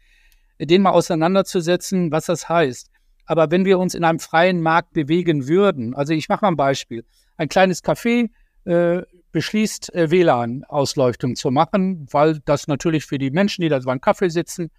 den 0.60 0.82
mal 0.82 0.92
auseinanderzusetzen, 0.92 2.12
was 2.12 2.26
das 2.26 2.50
heißt. 2.50 2.90
Aber 3.26 3.52
wenn 3.52 3.66
wir 3.66 3.80
uns 3.80 3.94
in 3.94 4.04
einem 4.04 4.20
freien 4.20 4.62
Markt 4.62 4.94
bewegen 4.94 5.48
würden, 5.48 5.94
also 5.94 6.14
ich 6.14 6.30
mache 6.30 6.44
mal 6.44 6.50
ein 6.52 6.58
Beispiel. 6.58 7.06
Ein 7.38 7.48
kleines 7.48 7.84
Café 7.84 8.30
äh, 8.66 9.04
beschließt, 9.34 9.94
äh, 9.94 10.10
WLAN-Ausleuchtung 10.10 11.36
zu 11.36 11.52
machen, 11.52 12.08
weil 12.12 12.40
das 12.46 12.68
natürlich 12.68 13.06
für 13.06 13.18
die 13.18 13.32
Menschen, 13.32 13.62
die 13.62 13.70
da 13.70 13.80
beim 13.80 14.00
Kaffee 14.00 14.30
sitzen, 14.30 14.72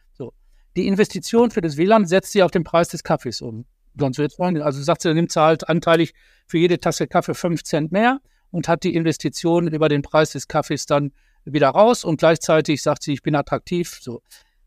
die 0.77 0.89
Investition 0.89 1.51
für 1.51 1.61
das 1.61 1.77
WLAN 1.77 2.07
setzt 2.07 2.33
sie 2.33 2.43
auf 2.43 2.51
den 2.51 2.65
Preis 2.65 2.89
des 2.89 3.05
Kaffees 3.05 3.41
um. 3.41 3.65
Sonst 3.97 4.19
wird 4.19 4.33
es 4.33 4.41
Also 4.41 4.83
sagt 4.83 5.03
sie, 5.03 5.09
dann 5.09 5.17
nimmt 5.17 5.31
sie 5.31 5.41
halt 5.41 5.69
anteilig 5.69 6.15
für 6.47 6.59
jede 6.59 6.81
Tasse 6.81 7.07
Kaffee 7.07 7.35
fünf 7.35 7.63
Cent 7.63 7.93
mehr 7.93 8.19
und 8.51 8.67
hat 8.67 8.83
die 8.83 8.95
Investition 8.95 9.69
über 9.69 9.89
den 9.89 10.03
Preis 10.03 10.33
des 10.33 10.49
Kaffees 10.49 10.87
dann 10.87 11.13
wieder 11.45 11.69
raus 11.69 12.05
und 12.05 12.17
gleichzeitig 12.17 12.83
sagt 12.83 13.05
sie, 13.05 13.13
ich 13.13 13.23
bin 13.23 13.37
attraktiv. 13.37 13.99
So. 14.01 14.23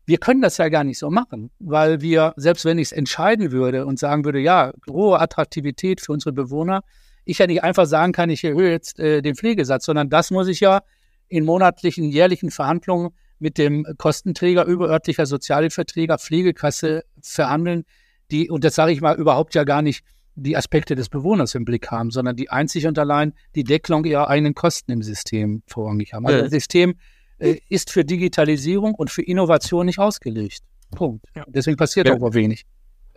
Wir 0.06 0.16
können 0.16 0.40
das 0.40 0.56
ja 0.56 0.70
gar 0.70 0.84
nicht 0.84 0.98
so 0.98 1.10
machen, 1.10 1.50
weil 1.58 2.00
wir, 2.00 2.32
selbst 2.36 2.64
wenn 2.64 2.78
ich 2.78 2.88
es 2.88 2.92
entscheiden 2.92 3.52
würde 3.52 3.84
und 3.84 3.98
sagen 3.98 4.24
würde, 4.24 4.38
ja, 4.38 4.72
hohe 4.88 5.20
Attraktivität 5.20 6.00
für 6.00 6.12
unsere 6.12 6.32
Bewohner, 6.32 6.82
ich 7.28 7.38
ja 7.38 7.46
nicht 7.46 7.62
einfach 7.62 7.86
sagen 7.86 8.12
kann, 8.12 8.30
ich 8.30 8.42
erhöhe 8.42 8.70
jetzt 8.70 8.98
äh, 8.98 9.20
den 9.20 9.34
Pflegesatz, 9.34 9.84
sondern 9.84 10.08
das 10.08 10.30
muss 10.30 10.48
ich 10.48 10.60
ja 10.60 10.80
in 11.28 11.44
monatlichen, 11.44 12.10
jährlichen 12.10 12.50
Verhandlungen 12.50 13.10
mit 13.38 13.58
dem 13.58 13.86
Kostenträger, 13.98 14.64
überörtlicher 14.64 15.26
Sozialhilfeträger, 15.26 16.18
Pflegekasse 16.18 17.04
verhandeln, 17.20 17.84
die, 18.30 18.48
und 18.50 18.64
das 18.64 18.74
sage 18.74 18.92
ich 18.92 19.00
mal, 19.00 19.16
überhaupt 19.16 19.54
ja 19.54 19.64
gar 19.64 19.82
nicht 19.82 20.04
die 20.36 20.56
Aspekte 20.56 20.94
des 20.94 21.08
Bewohners 21.08 21.54
im 21.54 21.64
Blick 21.64 21.90
haben, 21.90 22.10
sondern 22.10 22.36
die 22.36 22.48
einzig 22.48 22.86
und 22.86 22.98
allein 22.98 23.34
die 23.54 23.64
Deckelung 23.64 24.04
ihrer 24.04 24.28
eigenen 24.28 24.54
Kosten 24.54 24.92
im 24.92 25.02
System 25.02 25.62
vorrangig 25.66 26.14
haben. 26.14 26.26
Also 26.26 26.42
das 26.42 26.50
System 26.50 26.94
äh, 27.38 27.56
ist 27.68 27.90
für 27.90 28.04
Digitalisierung 28.04 28.94
und 28.94 29.10
für 29.10 29.22
Innovation 29.22 29.86
nicht 29.86 29.98
ausgelegt. 29.98 30.60
Punkt. 30.92 31.26
Ja. 31.34 31.44
Deswegen 31.48 31.76
passiert 31.76 32.06
ja. 32.06 32.14
auch 32.14 32.34
wenig. 32.34 32.64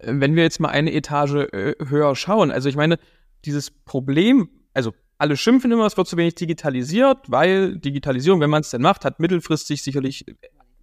Wenn 0.03 0.36
wir 0.36 0.44
jetzt 0.44 0.60
mal 0.60 0.70
eine 0.70 0.91
Etage 0.91 1.48
äh, 1.53 1.75
höher 1.88 2.15
schauen, 2.15 2.51
also 2.51 2.68
ich 2.68 2.75
meine, 2.75 2.98
dieses 3.45 3.71
Problem, 3.71 4.50
also 4.74 4.93
alle 5.17 5.38
schimpfen 5.38 5.71
immer, 5.71 5.86
es 5.86 5.98
wird 5.98 6.07
zu 6.07 6.17
wenig 6.17 6.36
digitalisiert, 6.36 7.19
weil 7.30 7.77
Digitalisierung, 7.77 8.39
wenn 8.39 8.49
man 8.49 8.62
es 8.62 8.71
denn 8.71 8.82
macht, 8.82 9.06
hat 9.06 9.19
mittelfristig 9.19 9.84
sicherlich 9.84 10.25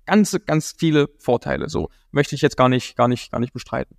ganz, 0.07 0.37
ganz 0.47 0.75
viele 0.79 1.09
Vorteile. 1.19 1.69
So 1.69 1.91
möchte 2.13 2.35
ich 2.35 2.41
jetzt 2.41 2.57
gar 2.57 2.69
nicht, 2.69 2.97
gar 2.97 3.09
nicht, 3.09 3.33
gar 3.33 3.41
nicht 3.41 3.53
bestreiten. 3.53 3.97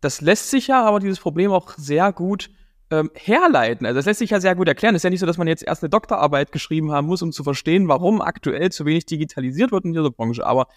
Das 0.00 0.20
lässt 0.20 0.50
sich 0.50 0.68
ja 0.68 0.84
aber 0.84 1.00
dieses 1.00 1.18
Problem 1.18 1.50
auch 1.50 1.74
sehr 1.76 2.12
gut 2.12 2.50
ähm, 2.90 3.10
herleiten. 3.14 3.86
Also 3.86 3.98
das 3.98 4.06
lässt 4.06 4.20
sich 4.20 4.30
ja 4.30 4.40
sehr 4.40 4.54
gut 4.54 4.68
erklären. 4.68 4.94
Es 4.94 5.00
ist 5.00 5.04
ja 5.04 5.10
nicht 5.10 5.20
so, 5.20 5.26
dass 5.26 5.38
man 5.38 5.48
jetzt 5.48 5.64
erst 5.64 5.82
eine 5.82 5.90
Doktorarbeit 5.90 6.52
geschrieben 6.52 6.92
haben 6.92 7.08
muss, 7.08 7.22
um 7.22 7.32
zu 7.32 7.42
verstehen, 7.42 7.88
warum 7.88 8.20
aktuell 8.20 8.70
zu 8.70 8.86
wenig 8.86 9.06
digitalisiert 9.06 9.72
wird 9.72 9.84
in 9.84 9.92
dieser 9.92 10.10
Branche. 10.10 10.46
Aber 10.46 10.68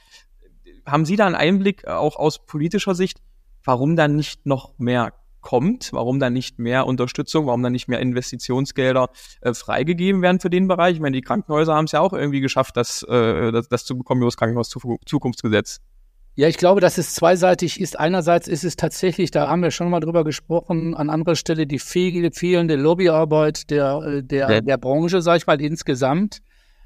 haben 0.86 1.06
Sie 1.06 1.16
da 1.16 1.28
einen 1.28 1.36
Einblick 1.36 1.84
äh, 1.84 1.92
auch 1.92 2.16
aus 2.16 2.46
politischer 2.46 2.96
Sicht, 2.96 3.22
warum 3.64 3.96
dann 3.96 4.16
nicht 4.16 4.46
noch 4.46 4.74
mehr 4.80 5.14
kommt, 5.42 5.92
warum 5.94 6.20
dann 6.20 6.34
nicht 6.34 6.60
mehr 6.60 6.86
Unterstützung, 6.86 7.48
warum 7.48 7.64
dann 7.64 7.72
nicht 7.72 7.88
mehr 7.88 8.00
Investitionsgelder 8.00 9.10
äh, 9.42 9.54
freigegeben 9.54 10.22
werden 10.22 10.40
für 10.40 10.50
den 10.50 10.68
Bereich. 10.68 10.96
Ich 10.96 11.00
meine, 11.00 11.16
die 11.16 11.22
Krankenhäuser 11.22 11.76
haben 11.76 11.86
es 11.86 11.92
ja 11.92 12.02
auch 12.02 12.14
irgendwie 12.14 12.42
geschafft, 12.42 12.78
das, 12.78 13.04
äh, 13.04 13.52
das, 13.52 13.70
das 13.70 13.86
zu 13.86 13.98
bekommen 13.98 14.22
über 14.22 14.28
das 14.28 14.38
Krankenhaus-Zukunftsgesetz. 14.38 15.80
Ja, 16.36 16.48
ich 16.48 16.58
glaube, 16.58 16.80
dass 16.80 16.98
es 16.98 17.16
zweiseitig 17.16 17.82
ist. 17.82 18.00
Einerseits 18.00 18.48
ist 18.48 18.64
es 18.64 18.78
tatsächlich, 18.78 19.30
da 19.30 19.50
haben 19.50 19.62
wir 19.62 19.72
schon 19.72 19.90
mal 19.90 20.00
drüber 20.00 20.24
gesprochen, 20.24 20.96
an 20.96 21.10
anderer 21.10 21.36
Stelle 21.36 21.68
die 21.68 21.80
fehlende 21.80 22.76
Lobbyarbeit 22.76 23.70
der, 23.70 24.02
äh, 24.06 24.24
der, 24.24 24.50
ja. 24.50 24.62
der 24.62 24.78
Branche, 24.78 25.22
sage 25.22 25.40
ich 25.40 25.48
mal, 25.48 25.60
insgesamt. 25.60 26.40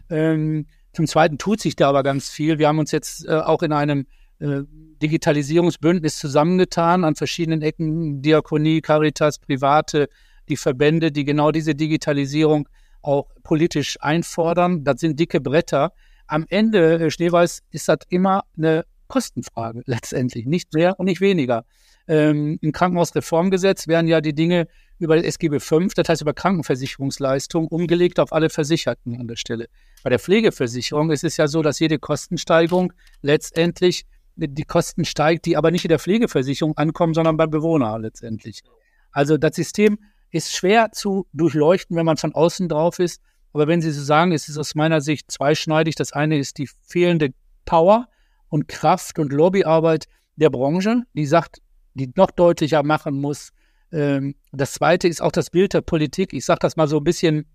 Ähm, 0.09 0.65
zum 0.93 1.07
Zweiten 1.07 1.37
tut 1.37 1.59
sich 1.59 1.75
da 1.75 1.89
aber 1.89 2.03
ganz 2.03 2.29
viel. 2.29 2.57
Wir 2.57 2.67
haben 2.67 2.79
uns 2.79 2.91
jetzt 2.91 3.27
äh, 3.27 3.33
auch 3.33 3.61
in 3.61 3.73
einem 3.73 4.07
Digitalisierungsbündnis 4.39 6.17
zusammengetan 6.17 7.03
an 7.03 7.15
verschiedenen 7.15 7.61
Ecken, 7.61 8.21
Diakonie, 8.21 8.81
Caritas, 8.81 9.39
Private, 9.39 10.09
die 10.49 10.57
Verbände, 10.57 11.11
die 11.11 11.23
genau 11.23 11.51
diese 11.51 11.75
Digitalisierung 11.75 12.67
auch 13.01 13.27
politisch 13.43 13.97
einfordern. 14.01 14.83
Das 14.83 14.99
sind 14.99 15.19
dicke 15.19 15.41
Bretter. 15.41 15.93
Am 16.27 16.45
Ende, 16.49 16.99
Herr 16.99 17.11
Schneeweiß, 17.11 17.61
ist 17.71 17.87
das 17.87 17.99
immer 18.09 18.43
eine 18.57 18.85
Kostenfrage 19.07 19.83
letztendlich, 19.85 20.45
nicht 20.45 20.73
mehr 20.73 20.99
und 20.99 21.05
nicht 21.05 21.21
weniger. 21.21 21.65
Ähm, 22.07 22.57
Im 22.61 22.71
Krankenhausreformgesetz 22.71 23.87
werden 23.87 24.07
ja 24.07 24.19
die 24.19 24.33
Dinge 24.33 24.67
über 24.99 25.15
das 25.15 25.25
SGB 25.25 25.59
V, 25.59 25.79
das 25.95 26.09
heißt 26.09 26.21
über 26.21 26.33
Krankenversicherungsleistung, 26.33 27.67
umgelegt 27.67 28.19
auf 28.19 28.33
alle 28.33 28.49
Versicherten 28.49 29.19
an 29.19 29.27
der 29.27 29.35
Stelle. 29.35 29.67
Bei 30.03 30.09
der 30.09 30.19
Pflegeversicherung 30.19 31.11
ist 31.11 31.23
es 31.23 31.37
ja 31.37 31.47
so, 31.47 31.61
dass 31.61 31.79
jede 31.79 31.99
Kostensteigerung 31.99 32.93
letztendlich 33.21 34.05
die 34.35 34.63
Kosten 34.63 35.05
steigt, 35.05 35.45
die 35.45 35.57
aber 35.57 35.71
nicht 35.71 35.85
in 35.85 35.89
der 35.89 35.99
Pflegeversicherung 35.99 36.77
ankommen, 36.77 37.13
sondern 37.13 37.37
beim 37.37 37.49
Bewohner 37.49 37.99
letztendlich. 37.99 38.63
Also 39.11 39.37
das 39.37 39.55
System 39.55 39.99
ist 40.31 40.53
schwer 40.53 40.91
zu 40.91 41.27
durchleuchten, 41.33 41.95
wenn 41.95 42.05
man 42.05 42.17
von 42.17 42.33
außen 42.33 42.67
drauf 42.67 42.99
ist. 42.99 43.21
Aber 43.53 43.67
wenn 43.67 43.81
Sie 43.81 43.91
so 43.91 44.03
sagen, 44.03 44.31
es 44.31 44.49
ist 44.49 44.57
aus 44.57 44.73
meiner 44.73 44.99
Sicht 44.99 45.31
zweischneidig. 45.31 45.95
Das 45.95 46.11
eine 46.11 46.39
ist 46.39 46.57
die 46.57 46.67
fehlende 46.87 47.29
Power 47.65 48.07
und 48.49 48.67
Kraft 48.67 49.19
und 49.19 49.31
Lobbyarbeit 49.31 50.05
der 50.35 50.49
Branche, 50.49 51.03
die 51.13 51.27
sagt, 51.27 51.61
die 51.93 52.11
noch 52.15 52.31
deutlicher 52.31 52.81
machen 52.81 53.21
muss. 53.21 53.51
Ähm, 53.91 54.35
das 54.51 54.73
zweite 54.73 55.07
ist 55.07 55.21
auch 55.21 55.31
das 55.31 55.51
Bild 55.51 55.75
der 55.75 55.81
Politik. 55.81 56.33
Ich 56.33 56.45
sage 56.45 56.59
das 56.61 56.75
mal 56.75 56.87
so 56.87 56.97
ein 56.97 57.03
bisschen 57.03 57.45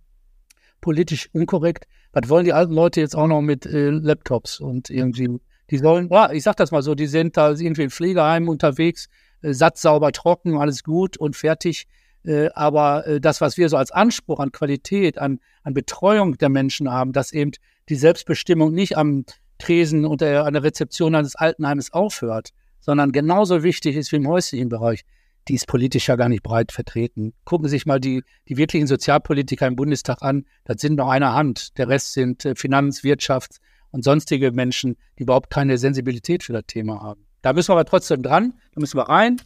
politisch 0.80 1.28
unkorrekt. 1.32 1.86
Was 2.12 2.28
wollen 2.28 2.44
die 2.44 2.52
alten 2.52 2.72
Leute 2.72 3.00
jetzt 3.00 3.16
auch 3.16 3.26
noch 3.26 3.42
mit 3.42 3.66
äh, 3.66 3.90
Laptops 3.90 4.60
und 4.60 4.90
irgendwie 4.90 5.40
die 5.70 5.78
sollen, 5.78 6.08
ja, 6.10 6.32
ich 6.32 6.42
sag 6.42 6.56
das 6.56 6.70
mal 6.70 6.82
so, 6.82 6.94
die 6.94 7.06
sind 7.06 7.36
da 7.36 7.50
irgendwie 7.50 7.82
in 7.82 7.90
Pflegeheim 7.90 8.48
unterwegs, 8.48 9.08
äh, 9.42 9.52
satt, 9.52 9.78
sauber, 9.78 10.12
trocken, 10.12 10.56
alles 10.56 10.82
gut 10.82 11.16
und 11.16 11.36
fertig. 11.36 11.86
Äh, 12.24 12.48
aber 12.54 13.06
äh, 13.06 13.20
das, 13.20 13.40
was 13.40 13.56
wir 13.56 13.68
so 13.68 13.76
als 13.76 13.90
Anspruch 13.90 14.40
an 14.40 14.52
Qualität, 14.52 15.18
an, 15.18 15.40
an 15.62 15.74
Betreuung 15.74 16.36
der 16.38 16.48
Menschen 16.48 16.90
haben, 16.90 17.12
dass 17.12 17.32
eben 17.32 17.52
die 17.88 17.94
Selbstbestimmung 17.94 18.72
nicht 18.72 18.96
am 18.96 19.24
Tresen 19.58 20.04
und 20.04 20.20
der, 20.20 20.44
an 20.44 20.52
der 20.52 20.62
Rezeption 20.62 21.14
eines 21.14 21.36
Altenheimes 21.36 21.92
aufhört, 21.92 22.50
sondern 22.80 23.12
genauso 23.12 23.62
wichtig 23.62 23.96
ist 23.96 24.12
wie 24.12 24.16
im 24.16 24.28
häuslichen 24.28 24.68
Bereich, 24.68 25.04
die 25.48 25.54
ist 25.54 25.66
politisch 25.66 26.08
ja 26.08 26.16
gar 26.16 26.28
nicht 26.28 26.42
breit 26.42 26.72
vertreten. 26.72 27.32
Gucken 27.44 27.66
Sie 27.66 27.70
sich 27.70 27.86
mal 27.86 28.00
die, 28.00 28.22
die 28.48 28.56
wirklichen 28.56 28.86
Sozialpolitiker 28.86 29.66
im 29.66 29.76
Bundestag 29.76 30.18
an. 30.20 30.44
Das 30.64 30.80
sind 30.80 30.96
nur 30.96 31.10
eine 31.10 31.32
Hand. 31.32 31.78
Der 31.78 31.88
Rest 31.88 32.12
sind 32.12 32.44
äh, 32.44 32.54
Finanz-, 32.54 33.02
Wirtschafts-, 33.02 33.58
und 33.90 34.04
sonstige 34.04 34.52
Menschen, 34.52 34.96
die 35.18 35.22
überhaupt 35.22 35.50
keine 35.50 35.78
Sensibilität 35.78 36.42
für 36.42 36.52
das 36.52 36.64
Thema 36.66 37.00
haben. 37.00 37.24
Da 37.42 37.52
müssen 37.52 37.68
wir 37.68 37.74
aber 37.74 37.84
trotzdem 37.84 38.22
dran, 38.22 38.54
da 38.74 38.80
müssen 38.80 38.98
wir 38.98 39.08
rein, 39.08 39.40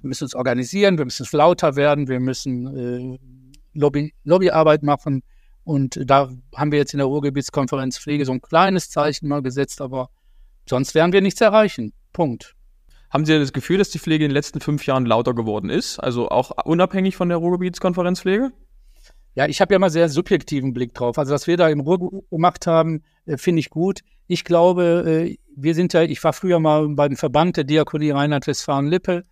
wir 0.00 0.08
müssen 0.08 0.24
uns 0.24 0.34
organisieren, 0.34 0.98
wir 0.98 1.04
müssen 1.04 1.26
lauter 1.32 1.76
werden, 1.76 2.08
wir 2.08 2.20
müssen 2.20 2.76
äh, 2.76 3.18
Lobby, 3.74 4.14
Lobbyarbeit 4.24 4.82
machen. 4.82 5.22
Und 5.64 5.98
da 6.04 6.30
haben 6.54 6.72
wir 6.72 6.78
jetzt 6.78 6.94
in 6.94 6.98
der 6.98 7.06
Ruhrgebietskonferenz 7.06 7.98
Pflege 7.98 8.24
so 8.24 8.32
ein 8.32 8.40
kleines 8.40 8.90
Zeichen 8.90 9.28
mal 9.28 9.42
gesetzt, 9.42 9.80
aber 9.80 10.10
sonst 10.68 10.94
werden 10.94 11.12
wir 11.12 11.20
nichts 11.20 11.40
erreichen. 11.40 11.92
Punkt. 12.12 12.54
Haben 13.10 13.24
Sie 13.24 13.38
das 13.38 13.52
Gefühl, 13.52 13.78
dass 13.78 13.90
die 13.90 13.98
Pflege 13.98 14.24
in 14.24 14.30
den 14.30 14.34
letzten 14.34 14.60
fünf 14.60 14.86
Jahren 14.86 15.06
lauter 15.06 15.34
geworden 15.34 15.70
ist? 15.70 15.98
Also 16.00 16.28
auch 16.28 16.50
unabhängig 16.64 17.16
von 17.16 17.28
der 17.28 17.38
Ruhrgebietskonferenz 17.38 18.20
Pflege? 18.20 18.50
Ja, 19.34 19.48
ich 19.48 19.60
habe 19.60 19.74
ja 19.74 19.78
mal 19.78 19.90
sehr 19.90 20.08
subjektiven 20.08 20.72
Blick 20.72 20.94
drauf. 20.94 21.18
Also 21.18 21.34
was 21.34 21.46
wir 21.46 21.56
da 21.56 21.68
im 21.68 21.80
Ruhr 21.80 22.22
gemacht 22.30 22.66
haben, 22.66 23.02
äh, 23.26 23.36
finde 23.36 23.60
ich 23.60 23.70
gut. 23.70 24.00
Ich 24.28 24.44
glaube, 24.44 25.04
äh, 25.06 25.36
wir 25.56 25.74
sind 25.74 25.92
ja, 25.92 26.02
ich 26.02 26.22
war 26.22 26.32
früher 26.32 26.60
mal 26.60 26.88
beim 26.88 27.16
Verband 27.16 27.56
der 27.56 27.64
Diakonie 27.64 28.10
Rheinland-Westfalen-Lippe. 28.10 29.22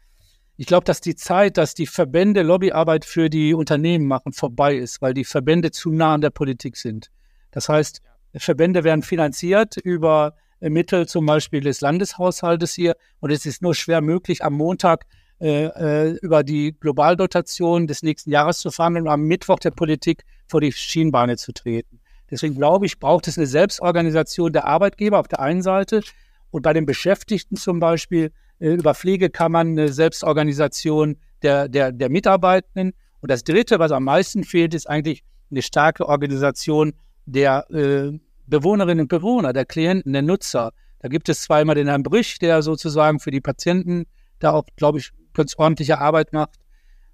Ich 0.56 0.66
glaube, 0.66 0.84
dass 0.84 1.00
die 1.00 1.14
Zeit, 1.14 1.56
dass 1.56 1.74
die 1.74 1.86
Verbände 1.86 2.42
Lobbyarbeit 2.42 3.04
für 3.04 3.30
die 3.30 3.54
Unternehmen 3.54 4.06
machen, 4.06 4.32
vorbei 4.32 4.76
ist, 4.76 5.00
weil 5.00 5.14
die 5.14 5.24
Verbände 5.24 5.70
zu 5.70 5.92
nah 5.92 6.14
an 6.14 6.20
der 6.20 6.30
Politik 6.30 6.76
sind. 6.76 7.10
Das 7.52 7.68
heißt, 7.68 8.02
Verbände 8.34 8.84
werden 8.84 9.02
finanziert 9.02 9.76
über 9.76 10.34
Mittel 10.60 11.06
zum 11.06 11.26
Beispiel 11.26 11.60
des 11.60 11.80
Landeshaushaltes 11.80 12.74
hier 12.74 12.96
und 13.20 13.30
es 13.30 13.46
ist 13.46 13.62
nur 13.62 13.74
schwer 13.74 14.00
möglich, 14.00 14.44
am 14.44 14.54
Montag 14.54 15.06
äh, 15.42 15.64
äh 15.66 16.18
über 16.22 16.42
die 16.42 16.74
Globaldotation 16.78 17.86
des 17.86 18.02
nächsten 18.02 18.30
Jahres 18.30 18.58
zu 18.58 18.70
verhandeln 18.70 19.06
und 19.06 19.12
am 19.12 19.22
Mittwoch 19.22 19.58
der 19.58 19.72
Politik 19.72 20.24
vor 20.46 20.60
die 20.60 20.72
Schienenbeine 20.72 21.36
zu 21.36 21.52
treten. 21.52 22.00
Deswegen 22.30 22.54
glaube 22.54 22.86
ich, 22.86 22.98
braucht 22.98 23.28
es 23.28 23.36
eine 23.36 23.46
Selbstorganisation 23.46 24.52
der 24.52 24.66
Arbeitgeber 24.66 25.18
auf 25.18 25.28
der 25.28 25.40
einen 25.40 25.62
Seite 25.62 26.02
und 26.50 26.62
bei 26.62 26.72
den 26.72 26.86
Beschäftigten 26.86 27.56
zum 27.56 27.80
Beispiel 27.80 28.32
äh, 28.58 28.70
über 28.70 28.94
Pflegekammern 28.94 29.72
eine 29.72 29.92
Selbstorganisation 29.92 31.16
der, 31.42 31.68
der, 31.68 31.92
der 31.92 32.08
Mitarbeitenden. 32.08 32.94
Und 33.20 33.30
das 33.30 33.44
Dritte, 33.44 33.78
was 33.78 33.92
am 33.92 34.04
meisten 34.04 34.44
fehlt, 34.44 34.72
ist 34.74 34.88
eigentlich 34.88 35.24
eine 35.50 35.62
starke 35.62 36.08
Organisation 36.08 36.92
der 37.26 37.70
äh, 37.70 38.18
Bewohnerinnen 38.46 39.02
und 39.02 39.08
Bewohner, 39.08 39.52
der 39.52 39.64
Klienten, 39.64 40.12
der 40.12 40.22
Nutzer. 40.22 40.72
Da 41.00 41.08
gibt 41.08 41.28
es 41.28 41.42
zwar 41.42 41.60
immer 41.60 41.74
den 41.74 41.88
Herrn 41.88 42.02
Brüch, 42.02 42.38
der 42.38 42.62
sozusagen 42.62 43.18
für 43.18 43.30
die 43.30 43.40
Patienten 43.40 44.06
da 44.38 44.52
auch, 44.52 44.64
glaube 44.76 44.98
ich, 44.98 45.10
ganz 45.34 45.54
ordentliche 45.56 45.98
Arbeit 45.98 46.32
macht. 46.32 46.58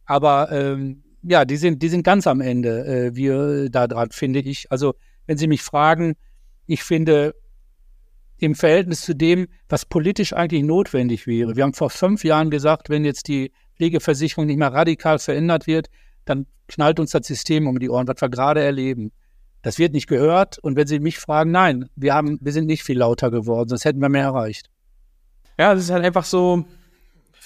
Aber 0.05 0.51
ähm, 0.53 1.03
ja, 1.23 1.45
die 1.45 1.57
sind, 1.57 1.83
die 1.83 1.89
sind 1.89 2.03
ganz 2.03 2.27
am 2.27 2.41
Ende, 2.41 2.87
äh, 2.87 3.15
wir 3.15 3.69
da 3.71 3.87
dran, 3.87 4.11
finde 4.11 4.41
ich. 4.41 4.71
Also 4.71 4.95
wenn 5.27 5.37
Sie 5.37 5.47
mich 5.47 5.63
fragen, 5.63 6.15
ich 6.67 6.83
finde 6.83 7.35
im 8.39 8.55
Verhältnis 8.55 9.03
zu 9.03 9.15
dem, 9.15 9.49
was 9.69 9.85
politisch 9.85 10.33
eigentlich 10.33 10.63
notwendig 10.63 11.27
wäre. 11.27 11.57
Wir 11.57 11.65
haben 11.65 11.75
vor 11.75 11.91
fünf 11.91 12.25
Jahren 12.25 12.51
gesagt, 12.51 12.89
wenn 12.89 13.05
jetzt 13.05 13.29
die 13.29 13.53
Pflegeversicherung 13.77 14.47
nicht 14.47 14.59
mehr 14.59 14.73
radikal 14.73 15.19
verändert 15.19 15.67
wird, 15.67 15.89
dann 16.25 16.47
knallt 16.69 17.01
uns 17.01 17.11
das 17.11 17.27
System 17.27 17.67
um 17.67 17.79
die 17.79 17.91
Ohren, 17.91 18.07
was 18.07 18.21
wir 18.21 18.29
gerade 18.29 18.63
erleben. 18.63 19.13
Das 19.63 19.79
wird 19.79 19.93
nicht 19.93 20.07
gehört. 20.07 20.59
Und 20.59 20.77
wenn 20.77 20.87
Sie 20.87 21.01
mich 21.01 21.19
fragen, 21.19 21.51
nein, 21.51 21.89
wir 21.97 22.15
haben, 22.15 22.39
wir 22.41 22.53
sind 22.53 22.67
nicht 22.67 22.85
viel 22.85 22.99
lauter 22.99 23.31
geworden, 23.31 23.69
sonst 23.69 23.85
hätten 23.85 24.01
wir 24.01 24.09
mehr 24.09 24.25
erreicht. 24.25 24.71
Ja, 25.59 25.73
es 25.73 25.85
ist 25.85 25.91
halt 25.91 26.05
einfach 26.05 26.25
so, 26.25 26.65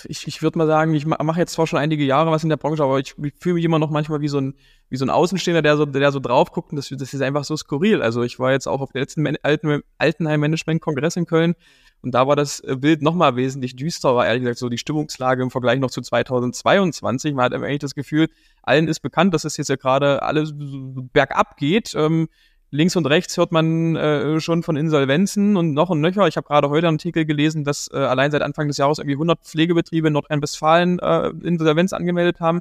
ich, 0.04 0.26
ich 0.26 0.42
würde 0.42 0.58
mal 0.58 0.66
sagen, 0.66 0.94
ich 0.94 1.06
mache 1.06 1.38
jetzt 1.38 1.52
zwar 1.52 1.66
schon 1.66 1.78
einige 1.78 2.04
Jahre 2.04 2.30
was 2.30 2.42
in 2.42 2.48
der 2.48 2.56
Branche, 2.56 2.82
aber 2.82 2.98
ich, 2.98 3.14
ich 3.22 3.34
fühle 3.38 3.54
mich 3.56 3.64
immer 3.64 3.78
noch 3.78 3.90
manchmal 3.90 4.20
wie 4.20 4.28
so 4.28 4.40
ein, 4.40 4.54
wie 4.88 4.96
so 4.96 5.04
ein 5.04 5.10
Außenstehender, 5.10 5.62
der 5.62 5.76
so, 5.76 5.86
der 5.86 6.12
so 6.12 6.20
drauf 6.20 6.52
guckt 6.52 6.70
und 6.70 6.76
das, 6.76 6.88
das 6.88 7.14
ist 7.14 7.22
einfach 7.22 7.44
so 7.44 7.56
skurril. 7.56 8.02
Also 8.02 8.22
ich 8.22 8.38
war 8.38 8.52
jetzt 8.52 8.66
auch 8.66 8.80
auf 8.80 8.92
der 8.92 9.02
letzten 9.02 9.26
Alten, 9.42 9.82
Altenheim-Management-Kongress 9.98 11.16
in 11.16 11.26
Köln 11.26 11.54
und 12.02 12.12
da 12.14 12.26
war 12.26 12.34
das 12.34 12.60
äh, 12.60 12.76
Bild 12.76 13.00
nochmal 13.00 13.36
wesentlich 13.36 13.76
düsterer, 13.76 14.26
ehrlich 14.26 14.42
gesagt, 14.42 14.58
so 14.58 14.68
die 14.68 14.78
Stimmungslage 14.78 15.42
im 15.42 15.50
Vergleich 15.50 15.78
noch 15.78 15.90
zu 15.90 16.02
2022. 16.02 17.32
Man 17.32 17.44
hat 17.44 17.54
eigentlich 17.54 17.78
das 17.78 17.94
Gefühl, 17.94 18.28
allen 18.62 18.88
ist 18.88 19.00
bekannt, 19.00 19.32
dass 19.34 19.44
es 19.44 19.56
jetzt 19.56 19.68
ja 19.68 19.76
gerade 19.76 20.22
alles 20.22 20.52
bergab 20.54 21.56
geht. 21.56 21.94
Ähm, 21.94 22.28
links 22.72 22.96
und 22.96 23.06
rechts 23.06 23.36
hört 23.36 23.52
man 23.52 23.94
äh, 23.96 24.40
schon 24.40 24.62
von 24.62 24.76
Insolvenzen 24.76 25.56
und 25.56 25.74
noch 25.74 25.90
und 25.90 26.00
nöcher. 26.00 26.26
Ich 26.26 26.36
habe 26.36 26.48
gerade 26.48 26.70
heute 26.70 26.88
einen 26.88 26.96
Artikel 26.96 27.26
gelesen, 27.26 27.64
dass 27.64 27.88
äh, 27.92 27.98
allein 27.98 28.30
seit 28.30 28.42
Anfang 28.42 28.66
des 28.66 28.78
Jahres 28.78 28.98
irgendwie 28.98 29.14
100 29.14 29.44
Pflegebetriebe 29.44 30.08
in 30.08 30.14
Nordrhein-Westfalen 30.14 30.98
äh, 30.98 31.28
Insolvenz 31.42 31.92
angemeldet 31.92 32.40
haben. 32.40 32.60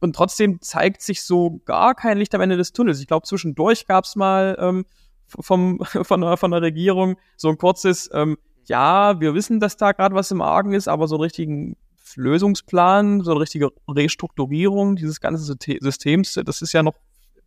Und 0.00 0.14
trotzdem 0.14 0.62
zeigt 0.62 1.02
sich 1.02 1.22
so 1.24 1.60
gar 1.64 1.94
kein 1.94 2.18
Licht 2.18 2.34
am 2.34 2.40
Ende 2.40 2.56
des 2.56 2.72
Tunnels. 2.72 3.00
Ich 3.00 3.08
glaube, 3.08 3.26
zwischendurch 3.26 3.86
gab 3.86 4.04
es 4.04 4.14
mal 4.14 4.56
ähm, 4.60 4.86
vom, 5.26 5.80
von, 5.84 6.20
der, 6.20 6.36
von 6.36 6.52
der 6.52 6.62
Regierung 6.62 7.16
so 7.36 7.48
ein 7.48 7.58
kurzes, 7.58 8.08
ähm, 8.14 8.38
ja, 8.66 9.20
wir 9.20 9.34
wissen, 9.34 9.58
dass 9.58 9.76
da 9.76 9.90
gerade 9.90 10.14
was 10.14 10.30
im 10.30 10.40
Argen 10.40 10.72
ist, 10.72 10.86
aber 10.86 11.08
so 11.08 11.16
einen 11.16 11.24
richtigen 11.24 11.76
Lösungsplan, 12.14 13.22
so 13.22 13.32
eine 13.32 13.40
richtige 13.40 13.70
Restrukturierung 13.88 14.94
dieses 14.94 15.20
ganzen 15.20 15.58
Systems, 15.80 16.34
das 16.44 16.62
ist 16.62 16.72
ja 16.72 16.82
noch 16.84 16.94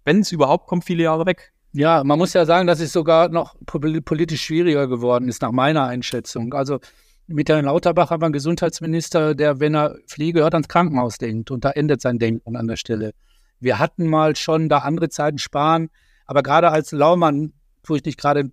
wenn 0.06 0.20
es 0.20 0.32
überhaupt 0.32 0.68
kommt, 0.68 0.84
viele 0.84 1.04
Jahre 1.04 1.26
weg. 1.26 1.53
Ja, 1.74 2.04
man 2.04 2.20
muss 2.20 2.34
ja 2.34 2.46
sagen, 2.46 2.68
dass 2.68 2.80
es 2.80 2.94
sogar 2.94 3.30
noch 3.30 3.56
politisch 3.66 4.44
schwieriger 4.44 4.88
geworden 4.88 5.28
ist, 5.28 5.42
nach 5.42 5.52
meiner 5.52 5.86
Einschätzung. 5.86 6.54
Also 6.54 6.80
mit 7.26 7.50
Herrn 7.50 7.66
Lauterbach 7.66 8.12
haben 8.12 8.22
wir 8.22 8.28
einen 8.28 8.34
Gesundheitsminister, 8.34 9.34
der, 9.34 9.60
wenn 9.60 9.76
er 9.76 9.98
Pflege 10.08 10.42
hört, 10.42 10.54
ans 10.54 10.68
Krankenhaus 10.68 11.18
denkt. 11.18 11.50
Und 11.50 11.66
da 11.66 11.72
endet 11.72 12.00
sein 12.02 12.20
Denken 12.20 12.56
an 12.56 12.68
der 12.68 12.76
Stelle. 12.76 13.14
Wir 13.60 13.80
hatten 13.80 14.08
mal 14.08 14.36
schon 14.36 14.70
da 14.70 14.80
andere 14.80 15.10
Zeiten 15.10 15.40
sparen, 15.40 15.90
aber 16.28 16.44
gerade 16.44 16.70
als 16.70 16.92
Laumann, 16.92 17.54
wo 17.86 17.96
ich 17.96 18.06
nicht 18.06 18.20
gerade 18.20 18.52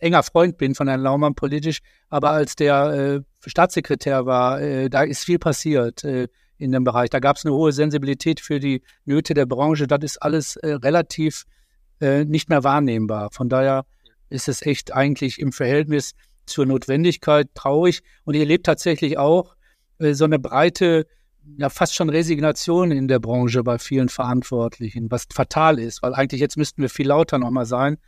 enger 0.00 0.22
Freund 0.22 0.58
bin 0.58 0.74
von 0.74 0.88
Herrn 0.88 1.00
Laumann 1.00 1.34
politisch, 1.34 1.78
aber 2.10 2.32
als 2.32 2.54
der 2.54 3.22
äh, 3.44 3.48
Staatssekretär 3.48 4.26
war, 4.26 4.60
äh, 4.60 4.90
da 4.90 5.02
ist 5.02 5.24
viel 5.24 5.38
passiert. 5.38 6.04
Äh, 6.04 6.28
in 6.58 6.72
dem 6.72 6.84
Bereich. 6.84 7.10
Da 7.10 7.18
gab 7.18 7.36
es 7.36 7.44
eine 7.44 7.54
hohe 7.54 7.72
Sensibilität 7.72 8.40
für 8.40 8.60
die 8.60 8.82
Nöte 9.04 9.34
der 9.34 9.46
Branche. 9.46 9.86
Das 9.86 10.02
ist 10.02 10.22
alles 10.22 10.56
äh, 10.56 10.72
relativ 10.72 11.44
äh, 12.00 12.24
nicht 12.24 12.48
mehr 12.48 12.64
wahrnehmbar. 12.64 13.30
Von 13.32 13.48
daher 13.48 13.84
ist 14.28 14.48
es 14.48 14.62
echt 14.62 14.92
eigentlich 14.92 15.40
im 15.40 15.52
Verhältnis 15.52 16.14
zur 16.46 16.66
Notwendigkeit 16.66 17.48
traurig. 17.54 18.02
Und 18.24 18.34
ihr 18.34 18.40
erlebt 18.40 18.66
tatsächlich 18.66 19.18
auch 19.18 19.54
äh, 19.98 20.14
so 20.14 20.24
eine 20.24 20.38
breite, 20.38 21.06
ja 21.58 21.68
fast 21.68 21.94
schon 21.94 22.08
Resignation 22.08 22.90
in 22.90 23.08
der 23.08 23.18
Branche 23.18 23.62
bei 23.62 23.78
vielen 23.78 24.08
Verantwortlichen, 24.08 25.10
was 25.10 25.26
fatal 25.32 25.78
ist, 25.78 26.02
weil 26.02 26.14
eigentlich 26.14 26.40
jetzt 26.40 26.56
müssten 26.56 26.82
wir 26.82 26.90
viel 26.90 27.06
lauter 27.06 27.38
nochmal 27.38 27.66
sein. 27.66 27.98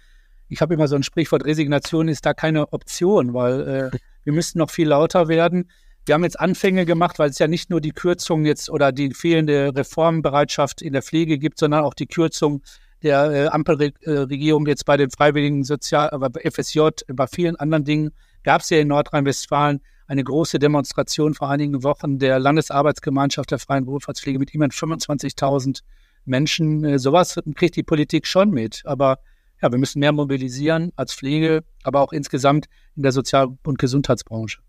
Ich 0.49 0.61
habe 0.61 0.75
immer 0.75 0.89
so 0.89 0.97
ein 0.97 1.03
Sprichwort, 1.03 1.45
Resignation 1.45 2.09
ist 2.09 2.25
da 2.25 2.35
keine 2.35 2.73
Option, 2.73 3.35
weil 3.35 3.93
äh, 3.93 3.99
wir 4.25 4.33
müssten 4.33 4.59
noch 4.59 4.71
viel 4.71 4.89
lauter 4.89 5.29
werden. 5.29 5.71
Wir 6.07 6.15
haben 6.15 6.25
jetzt 6.25 6.41
Anfänge 6.41 6.87
gemacht, 6.87 7.19
weil 7.19 7.29
es 7.31 7.39
ja 7.39 7.49
nicht 7.49 7.69
nur 7.69 7.83
die 7.83 7.93
Kürzung 7.93 8.47
jetzt 8.47 8.71
oder 8.71 8.93
die 8.93 9.13
fehlende 9.13 9.73
Reformbereitschaft 9.75 10.81
in 10.81 10.95
der 10.95 11.03
Pflege 11.03 11.39
gibt, 11.39 11.59
sondern 11.59 11.85
auch 11.85 11.93
die 11.93 12.07
Kürzung 12.07 12.63
der 13.03 13.31
äh, 13.31 13.47
Ampelregierung 13.49 14.67
jetzt 14.67 14.85
bei 14.85 14.97
den 14.97 15.11
freiwilligen 15.11 15.65
Sozial, 15.65 16.11
aber 16.11 16.31
bei 16.31 16.51
FSJ, 16.51 16.81
bei 17.09 17.27
vielen 17.27 17.57
anderen 17.57 17.85
Dingen 17.85 18.11
gab 18.43 18.63
es 18.63 18.71
ja 18.71 18.79
in 18.79 18.89
Nordrhein-Westfalen 18.89 19.81
eine 20.07 20.25
große 20.25 20.59
Demonstration 20.59 21.35
vor 21.35 21.51
einigen 21.51 21.83
Wochen 21.83 22.19
der 22.19 22.39
Landesarbeitsgemeinschaft 22.39 23.51
der 23.51 23.59
freien 23.59 23.87
Wohlfahrtspflege 23.87 24.39
mit 24.39 24.55
immerhin 24.55 24.73
25.000 24.73 25.83
Menschen. 26.25 26.85
Äh, 26.85 26.99
sowas 26.99 27.39
kriegt 27.55 27.77
die 27.77 27.83
Politik 27.83 28.27
schon 28.27 28.51
mit. 28.51 28.83
Aber 28.85 29.19
ja, 29.61 29.71
wir 29.71 29.79
müssen 29.79 29.99
mehr 29.99 30.13
mobilisieren 30.13 30.93
als 30.97 31.15
Pflege, 31.15 31.65
aber 31.83 32.01
auch 32.01 32.13
insgesamt 32.13 32.67
in 32.97 33.03
der 33.03 33.13
Sozial- 33.13 33.59
und 33.65 33.79
Gesundheitsbranche. 33.79 34.61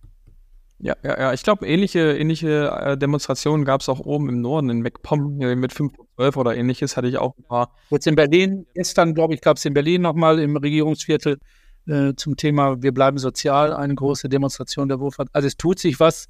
Ja, 0.82 0.96
ja, 1.04 1.20
ja. 1.20 1.34
Ich 1.34 1.44
glaube, 1.44 1.68
ähnliche, 1.68 2.18
ähnliche 2.18 2.70
äh, 2.70 2.98
Demonstrationen 2.98 3.66
gab 3.66 3.82
es 3.82 3.90
auch 3.90 4.00
oben 4.00 4.30
im 4.30 4.42
Norden, 4.42 4.70
in 4.70 4.82
MacPom 4.82 5.42
äh, 5.42 5.56
mit 5.56 5.74
5.12 5.74 6.38
oder 6.38 6.56
ähnliches, 6.56 6.96
hatte 6.96 7.08
ich 7.08 7.18
auch 7.18 7.38
ein 7.38 7.44
paar. 7.44 7.76
Jetzt 7.90 8.08
in 8.08 8.16
Berlin, 8.16 8.66
gestern, 8.74 9.14
glaube 9.14 9.34
ich, 9.34 9.42
gab 9.42 9.58
es 9.58 9.66
in 9.66 9.74
Berlin 9.74 10.02
nochmal 10.02 10.40
im 10.40 10.56
Regierungsviertel 10.56 11.40
äh, 11.88 12.14
zum 12.16 12.38
Thema 12.38 12.82
Wir 12.82 12.94
bleiben 12.94 13.18
sozial, 13.18 13.74
eine 13.74 13.94
große 13.94 14.30
Demonstration 14.30 14.88
der 14.88 15.00
Wohlfahrt. 15.02 15.28
Also 15.34 15.48
es 15.48 15.58
tut 15.58 15.80
sich 15.80 16.00
was, 16.00 16.30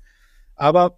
aber 0.55 0.97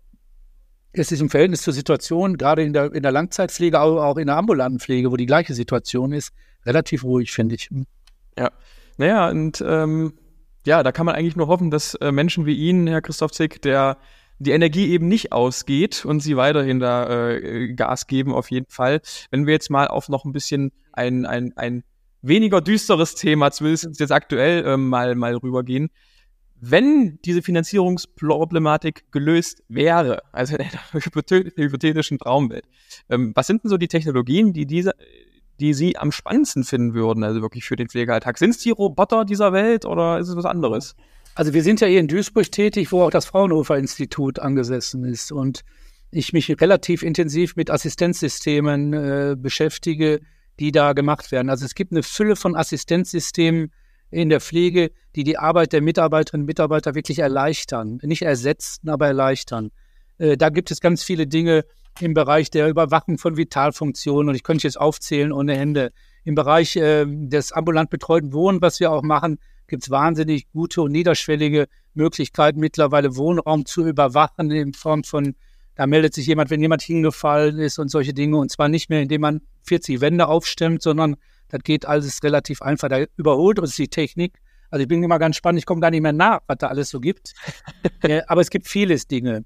es 0.93 1.11
ist 1.11 1.21
im 1.21 1.29
Verhältnis 1.29 1.61
zur 1.61 1.73
Situation, 1.73 2.37
gerade 2.37 2.63
in 2.63 2.73
der, 2.73 2.93
in 2.93 3.03
der 3.03 3.11
Langzeitpflege, 3.11 3.79
aber 3.79 4.05
auch 4.05 4.17
in 4.17 4.27
der 4.27 4.37
ambulanten 4.37 4.79
Pflege, 4.79 5.11
wo 5.11 5.17
die 5.17 5.25
gleiche 5.25 5.53
Situation 5.53 6.13
ist, 6.13 6.31
relativ 6.65 7.03
ruhig, 7.03 7.31
finde 7.31 7.55
ich. 7.55 7.69
Ja. 8.37 8.51
Naja, 8.97 9.29
und 9.29 9.63
ähm, 9.65 10.13
ja, 10.65 10.83
da 10.83 10.91
kann 10.91 11.05
man 11.05 11.15
eigentlich 11.15 11.35
nur 11.35 11.47
hoffen, 11.47 11.71
dass 11.71 11.95
äh, 11.95 12.11
Menschen 12.11 12.45
wie 12.45 12.55
Ihnen, 12.55 12.87
Herr 12.87 13.01
Christoph 13.01 13.31
Zick, 13.31 13.61
der 13.61 13.97
die 14.39 14.51
Energie 14.51 14.89
eben 14.89 15.07
nicht 15.07 15.31
ausgeht 15.31 16.03
und 16.03 16.19
sie 16.19 16.35
weiterhin 16.35 16.79
da 16.79 17.29
äh, 17.29 17.73
Gas 17.73 18.07
geben, 18.07 18.33
auf 18.33 18.49
jeden 18.49 18.69
Fall. 18.69 19.01
Wenn 19.29 19.45
wir 19.45 19.53
jetzt 19.53 19.69
mal 19.69 19.87
auf 19.87 20.09
noch 20.09 20.25
ein 20.25 20.31
bisschen 20.31 20.71
ein, 20.93 21.27
ein, 21.27 21.53
ein 21.57 21.83
weniger 22.23 22.59
düsteres 22.59 23.13
Thema, 23.15 23.51
zumindest 23.51 23.99
jetzt 23.99 24.11
aktuell, 24.11 24.65
äh, 24.65 24.77
mal, 24.77 25.15
mal 25.15 25.35
rübergehen. 25.35 25.89
Wenn 26.59 27.19
diese 27.23 27.41
Finanzierungsproblematik 27.41 29.11
gelöst 29.11 29.63
wäre, 29.67 30.21
also 30.31 30.55
in 30.55 30.61
einer 30.61 30.81
hypothetischen 31.55 32.19
Traumwelt, 32.19 32.65
ähm, 33.09 33.33
was 33.35 33.47
sind 33.47 33.63
denn 33.63 33.69
so 33.69 33.77
die 33.77 33.87
Technologien, 33.87 34.53
die 34.53 34.65
diese, 34.65 34.93
die 35.61 35.73
Sie 35.73 35.97
am 35.97 36.11
spannendsten 36.11 36.63
finden 36.63 36.93
würden, 36.93 37.23
also 37.23 37.41
wirklich 37.41 37.63
für 37.65 37.75
den 37.75 37.87
Pflegealltag? 37.87 38.37
Sind 38.37 38.51
es 38.51 38.57
die 38.57 38.71
Roboter 38.71 39.23
dieser 39.23 39.53
Welt 39.53 39.85
oder 39.85 40.19
ist 40.19 40.27
es 40.27 40.35
was 40.35 40.45
anderes? 40.45 40.95
Also 41.35 41.53
wir 41.53 41.63
sind 41.63 41.79
ja 41.79 41.87
hier 41.87 41.99
in 41.99 42.07
Duisburg 42.07 42.51
tätig, 42.51 42.91
wo 42.91 43.03
auch 43.03 43.11
das 43.11 43.25
Fraunhofer 43.25 43.77
Institut 43.77 44.39
angesessen 44.39 45.05
ist 45.05 45.31
und 45.31 45.61
ich 46.11 46.33
mich 46.33 46.49
relativ 46.59 47.03
intensiv 47.03 47.55
mit 47.55 47.71
Assistenzsystemen 47.71 48.93
äh, 48.93 49.35
beschäftige, 49.37 50.19
die 50.59 50.71
da 50.71 50.91
gemacht 50.91 51.31
werden. 51.31 51.49
Also 51.49 51.65
es 51.65 51.73
gibt 51.73 51.93
eine 51.93 52.03
Fülle 52.03 52.35
von 52.35 52.55
Assistenzsystemen 52.55 53.71
in 54.09 54.27
der 54.27 54.41
Pflege, 54.41 54.91
die 55.15 55.23
die 55.23 55.37
Arbeit 55.37 55.71
der 55.71 55.81
Mitarbeiterinnen 55.81 56.43
und 56.43 56.47
Mitarbeiter 56.47 56.95
wirklich 56.95 57.19
erleichtern, 57.19 57.99
nicht 58.03 58.23
ersetzen, 58.23 58.89
aber 58.89 59.07
erleichtern. 59.07 59.71
Äh, 60.17 60.35
da 60.35 60.49
gibt 60.49 60.69
es 60.69 60.81
ganz 60.81 61.03
viele 61.03 61.27
Dinge, 61.27 61.63
im 61.99 62.13
Bereich 62.13 62.49
der 62.49 62.69
Überwachung 62.69 63.17
von 63.17 63.37
Vitalfunktionen 63.37 64.29
und 64.29 64.35
ich 64.35 64.43
könnte 64.43 64.67
jetzt 64.67 64.79
aufzählen 64.79 65.31
ohne 65.31 65.55
Ende. 65.55 65.91
Im 66.23 66.35
Bereich 66.35 66.75
äh, 66.75 67.05
des 67.07 67.51
ambulant 67.51 67.89
betreuten 67.89 68.33
Wohnen, 68.33 68.61
was 68.61 68.79
wir 68.79 68.91
auch 68.91 69.01
machen, 69.01 69.39
gibt 69.67 69.83
es 69.83 69.89
wahnsinnig 69.89 70.51
gute 70.51 70.81
und 70.81 70.91
niederschwellige 70.91 71.67
Möglichkeiten, 71.93 72.59
mittlerweile 72.59 73.15
Wohnraum 73.15 73.65
zu 73.65 73.87
überwachen 73.87 74.51
in 74.51 74.73
Form 74.73 75.03
von, 75.03 75.35
da 75.75 75.87
meldet 75.87 76.13
sich 76.13 76.27
jemand, 76.27 76.49
wenn 76.49 76.61
jemand 76.61 76.81
hingefallen 76.81 77.57
ist 77.57 77.79
und 77.79 77.89
solche 77.89 78.13
Dinge. 78.13 78.37
Und 78.37 78.51
zwar 78.51 78.69
nicht 78.69 78.89
mehr, 78.89 79.01
indem 79.01 79.21
man 79.21 79.41
40 79.63 80.01
Wände 80.01 80.27
aufstemmt, 80.27 80.81
sondern 80.81 81.15
das 81.49 81.61
geht 81.63 81.85
alles 81.85 82.21
relativ 82.23 82.61
einfach. 82.61 82.89
Da 82.89 83.05
überholt 83.17 83.59
uns 83.59 83.75
die 83.75 83.87
Technik. 83.87 84.39
Also 84.69 84.83
ich 84.83 84.87
bin 84.87 85.03
immer 85.03 85.19
ganz 85.19 85.35
spannend, 85.35 85.59
ich 85.59 85.65
komme 85.65 85.81
gar 85.81 85.91
nicht 85.91 86.01
mehr 86.01 86.13
nach, 86.13 86.39
was 86.47 86.57
da 86.59 86.67
alles 86.67 86.89
so 86.89 86.99
gibt. 86.99 87.33
äh, 88.03 88.21
aber 88.27 88.41
es 88.41 88.49
gibt 88.49 88.67
vieles 88.67 89.07
Dinge. 89.07 89.43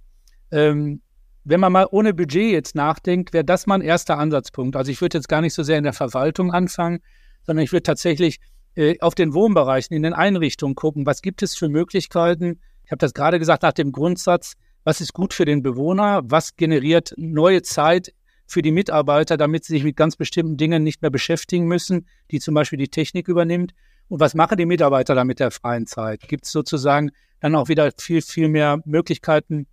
Ähm, 0.51 1.01
wenn 1.45 1.59
man 1.59 1.71
mal 1.71 1.87
ohne 1.91 2.13
Budget 2.13 2.51
jetzt 2.51 2.75
nachdenkt, 2.75 3.31
wäre 3.31 3.45
das 3.45 3.67
mal 3.67 3.75
ein 3.75 3.81
erster 3.81 4.17
Ansatzpunkt. 4.17 4.75
Also 4.75 4.91
ich 4.91 4.99
würde 4.99 5.19
jetzt 5.19 5.29
gar 5.29 5.41
nicht 5.41 5.53
so 5.53 5.63
sehr 5.63 5.77
in 5.77 5.83
der 5.83 5.93
Verwaltung 5.93 6.51
anfangen, 6.51 6.99
sondern 7.43 7.63
ich 7.63 7.71
würde 7.71 7.83
tatsächlich 7.83 8.39
äh, 8.75 8.99
auf 8.99 9.13
den 9.13 9.33
Wohnbereichen, 9.33 9.95
in 9.95 10.03
den 10.03 10.13
Einrichtungen 10.13 10.75
gucken, 10.75 11.05
was 11.05 11.21
gibt 11.21 11.43
es 11.43 11.55
für 11.55 11.69
Möglichkeiten. 11.69 12.59
Ich 12.83 12.91
habe 12.91 12.97
das 12.97 13.13
gerade 13.13 13.37
gesagt 13.37 13.61
nach 13.63 13.73
dem 13.73 13.91
Grundsatz, 13.91 14.53
was 14.83 15.01
ist 15.01 15.13
gut 15.13 15.33
für 15.33 15.45
den 15.45 15.61
Bewohner, 15.61 16.21
was 16.25 16.55
generiert 16.55 17.13
neue 17.15 17.61
Zeit 17.61 18.13
für 18.47 18.61
die 18.61 18.71
Mitarbeiter, 18.71 19.37
damit 19.37 19.65
sie 19.65 19.73
sich 19.73 19.83
mit 19.83 19.95
ganz 19.95 20.15
bestimmten 20.15 20.57
Dingen 20.57 20.83
nicht 20.83 21.01
mehr 21.01 21.11
beschäftigen 21.11 21.67
müssen, 21.67 22.07
die 22.31 22.39
zum 22.39 22.55
Beispiel 22.55 22.77
die 22.77 22.89
Technik 22.89 23.27
übernimmt. 23.27 23.73
Und 24.07 24.19
was 24.19 24.35
machen 24.35 24.57
die 24.57 24.65
Mitarbeiter 24.65 25.15
dann 25.15 25.27
mit 25.27 25.39
der 25.39 25.51
freien 25.51 25.87
Zeit? 25.87 26.27
Gibt 26.27 26.45
es 26.45 26.51
sozusagen 26.51 27.11
dann 27.39 27.55
auch 27.55 27.69
wieder 27.69 27.91
viel, 27.97 28.21
viel 28.21 28.49
mehr 28.49 28.79
Möglichkeiten, 28.85 29.67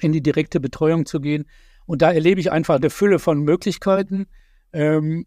in 0.00 0.12
die 0.12 0.22
direkte 0.22 0.60
Betreuung 0.60 1.06
zu 1.06 1.20
gehen? 1.20 1.46
Und 1.86 2.02
da 2.02 2.12
erlebe 2.12 2.40
ich 2.40 2.50
einfach 2.50 2.76
eine 2.76 2.90
Fülle 2.90 3.18
von 3.18 3.40
Möglichkeiten. 3.40 4.26
Ähm, 4.72 5.26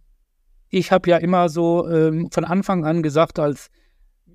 ich 0.69 0.91
habe 0.91 1.10
ja 1.10 1.17
immer 1.17 1.49
so 1.49 1.89
ähm, 1.89 2.29
von 2.32 2.45
Anfang 2.45 2.86
an 2.86 3.01
gesagt, 3.01 3.39
als 3.39 3.69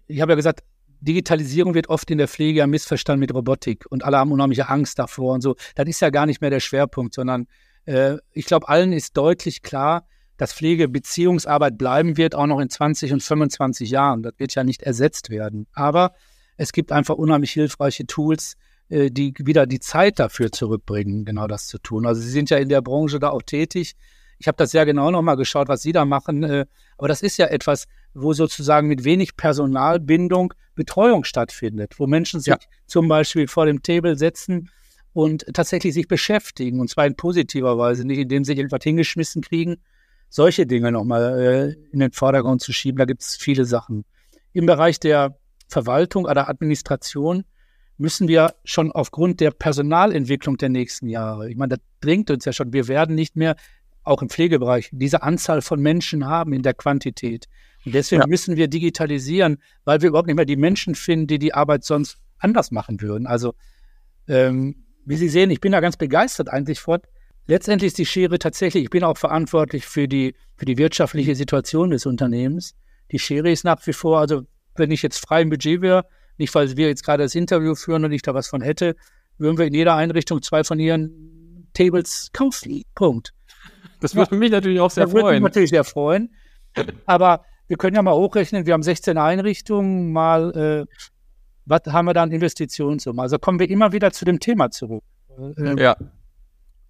ich 0.06 0.20
habe 0.20 0.32
ja 0.32 0.36
gesagt, 0.36 0.62
Digitalisierung 1.00 1.74
wird 1.74 1.88
oft 1.88 2.10
in 2.10 2.18
der 2.18 2.28
Pflege 2.28 2.60
ja 2.60 2.66
missverstanden 2.66 3.20
mit 3.20 3.34
Robotik 3.34 3.84
und 3.90 4.04
alle 4.04 4.18
haben 4.18 4.32
unheimliche 4.32 4.68
Angst 4.68 4.98
davor 4.98 5.34
und 5.34 5.42
so. 5.42 5.54
Das 5.74 5.86
ist 5.86 6.00
ja 6.00 6.10
gar 6.10 6.26
nicht 6.26 6.40
mehr 6.40 6.50
der 6.50 6.60
Schwerpunkt, 6.60 7.14
sondern 7.14 7.46
äh, 7.84 8.16
ich 8.32 8.46
glaube, 8.46 8.68
allen 8.68 8.92
ist 8.92 9.16
deutlich 9.16 9.62
klar, 9.62 10.06
dass 10.36 10.52
Pflegebeziehungsarbeit 10.52 11.78
bleiben 11.78 12.16
wird, 12.16 12.34
auch 12.34 12.46
noch 12.46 12.58
in 12.58 12.70
20 12.70 13.12
und 13.12 13.22
25 13.22 13.90
Jahren. 13.90 14.22
Das 14.22 14.32
wird 14.38 14.54
ja 14.54 14.64
nicht 14.64 14.82
ersetzt 14.82 15.30
werden. 15.30 15.66
Aber 15.72 16.14
es 16.56 16.72
gibt 16.72 16.90
einfach 16.90 17.14
unheimlich 17.14 17.52
hilfreiche 17.52 18.06
Tools, 18.06 18.56
äh, 18.88 19.10
die 19.10 19.34
wieder 19.38 19.66
die 19.66 19.80
Zeit 19.80 20.18
dafür 20.18 20.52
zurückbringen, 20.52 21.24
genau 21.24 21.46
das 21.46 21.66
zu 21.66 21.78
tun. 21.78 22.06
Also 22.06 22.20
Sie 22.20 22.30
sind 22.30 22.50
ja 22.50 22.58
in 22.58 22.68
der 22.68 22.82
Branche 22.82 23.18
da 23.18 23.30
auch 23.30 23.42
tätig. 23.42 23.96
Ich 24.38 24.48
habe 24.48 24.56
das 24.56 24.72
sehr 24.72 24.84
genau 24.84 25.10
nochmal 25.10 25.36
geschaut, 25.36 25.68
was 25.68 25.82
Sie 25.82 25.92
da 25.92 26.04
machen. 26.04 26.42
Äh, 26.42 26.66
aber 26.98 27.08
das 27.08 27.22
ist 27.22 27.36
ja 27.36 27.46
etwas, 27.46 27.86
wo 28.14 28.32
sozusagen 28.32 28.88
mit 28.88 29.04
wenig 29.04 29.36
Personalbindung 29.36 30.54
Betreuung 30.74 31.24
stattfindet, 31.24 31.94
wo 31.98 32.06
Menschen 32.06 32.40
sich 32.40 32.52
ja. 32.52 32.58
zum 32.86 33.08
Beispiel 33.08 33.46
vor 33.46 33.66
dem 33.66 33.82
Table 33.82 34.16
setzen 34.16 34.70
und 35.12 35.46
tatsächlich 35.54 35.94
sich 35.94 36.08
beschäftigen, 36.08 36.80
und 36.80 36.90
zwar 36.90 37.06
in 37.06 37.16
positiver 37.16 37.78
Weise, 37.78 38.04
nicht 38.04 38.18
indem 38.18 38.44
sie 38.44 38.54
irgendwas 38.54 38.82
hingeschmissen 38.82 39.42
kriegen, 39.42 39.76
solche 40.28 40.66
Dinge 40.66 40.90
nochmal 40.90 41.40
äh, 41.40 41.92
in 41.92 42.00
den 42.00 42.10
Vordergrund 42.10 42.60
zu 42.60 42.72
schieben. 42.72 42.98
Da 42.98 43.04
gibt 43.04 43.22
es 43.22 43.36
viele 43.36 43.64
Sachen. 43.64 44.04
Im 44.52 44.66
Bereich 44.66 44.98
der 44.98 45.38
Verwaltung 45.68 46.24
oder 46.24 46.48
Administration 46.48 47.44
müssen 47.96 48.28
wir 48.28 48.54
schon 48.64 48.90
aufgrund 48.92 49.40
der 49.40 49.50
Personalentwicklung 49.50 50.56
der 50.56 50.68
nächsten 50.68 51.08
Jahre, 51.08 51.50
ich 51.50 51.56
meine, 51.56 51.76
das 51.76 51.80
bringt 52.00 52.30
uns 52.30 52.44
ja 52.44 52.52
schon, 52.52 52.72
wir 52.72 52.88
werden 52.88 53.14
nicht 53.14 53.36
mehr, 53.36 53.56
auch 54.04 54.20
im 54.20 54.28
Pflegebereich, 54.28 54.90
diese 54.92 55.22
Anzahl 55.22 55.62
von 55.62 55.80
Menschen 55.80 56.26
haben 56.26 56.52
in 56.52 56.62
der 56.62 56.74
Quantität. 56.74 57.46
Und 57.86 57.94
deswegen 57.94 58.22
ja. 58.22 58.28
müssen 58.28 58.56
wir 58.56 58.68
digitalisieren, 58.68 59.58
weil 59.84 60.02
wir 60.02 60.10
überhaupt 60.10 60.26
nicht 60.26 60.36
mehr 60.36 60.44
die 60.44 60.56
Menschen 60.56 60.94
finden, 60.94 61.26
die 61.26 61.38
die 61.38 61.54
Arbeit 61.54 61.84
sonst 61.84 62.18
anders 62.38 62.70
machen 62.70 63.00
würden. 63.00 63.26
Also 63.26 63.54
ähm, 64.28 64.84
wie 65.04 65.16
Sie 65.16 65.28
sehen, 65.28 65.50
ich 65.50 65.60
bin 65.60 65.72
da 65.72 65.80
ganz 65.80 65.96
begeistert 65.96 66.48
eigentlich 66.48 66.80
von. 66.80 67.00
Letztendlich 67.46 67.88
ist 67.88 67.98
die 67.98 68.06
Schere 68.06 68.38
tatsächlich, 68.38 68.84
ich 68.84 68.90
bin 68.90 69.04
auch 69.04 69.18
verantwortlich 69.18 69.84
für 69.84 70.08
die, 70.08 70.34
für 70.56 70.64
die 70.64 70.78
wirtschaftliche 70.78 71.34
Situation 71.34 71.90
des 71.90 72.06
Unternehmens. 72.06 72.74
Die 73.10 73.18
Schere 73.18 73.50
ist 73.50 73.64
nach 73.64 73.86
wie 73.86 73.92
vor, 73.92 74.18
also 74.18 74.42
wenn 74.76 74.90
ich 74.90 75.02
jetzt 75.02 75.18
frei 75.18 75.42
im 75.42 75.50
Budget 75.50 75.82
wäre, 75.82 76.06
nicht 76.38 76.54
weil 76.54 76.76
wir 76.76 76.88
jetzt 76.88 77.04
gerade 77.04 77.22
das 77.22 77.34
Interview 77.34 77.74
führen 77.74 78.04
und 78.04 78.12
ich 78.12 78.22
da 78.22 78.34
was 78.34 78.48
von 78.48 78.60
hätte, 78.60 78.96
würden 79.38 79.58
wir 79.58 79.66
in 79.66 79.74
jeder 79.74 79.94
Einrichtung 79.94 80.42
zwei 80.42 80.64
von 80.64 80.78
ihren 80.78 81.68
Tables 81.72 82.30
kaufen. 82.32 82.82
Punkt. 82.94 83.32
Das 84.00 84.14
würde 84.14 84.32
ja. 84.32 84.38
mich 84.38 84.50
natürlich 84.50 84.80
auch 84.80 84.90
sehr 84.90 85.04
das 85.04 85.12
freuen. 85.12 85.24
Würde 85.24 85.40
mich 85.40 85.42
natürlich 85.42 85.70
sehr 85.70 85.84
freuen. 85.84 86.34
Aber 87.06 87.44
wir 87.68 87.76
können 87.76 87.96
ja 87.96 88.02
mal 88.02 88.14
hochrechnen, 88.14 88.66
wir 88.66 88.74
haben 88.74 88.82
16 88.82 89.16
Einrichtungen, 89.16 90.12
mal 90.12 90.86
äh, 90.86 90.94
was 91.66 91.80
haben 91.86 92.06
wir 92.06 92.14
da 92.14 92.22
an 92.22 92.32
Investitionssummen? 92.32 93.20
Also 93.20 93.38
kommen 93.38 93.58
wir 93.58 93.70
immer 93.70 93.92
wieder 93.92 94.12
zu 94.12 94.24
dem 94.24 94.38
Thema 94.38 94.70
zurück. 94.70 95.02
Ähm, 95.56 95.78
ja. 95.78 95.96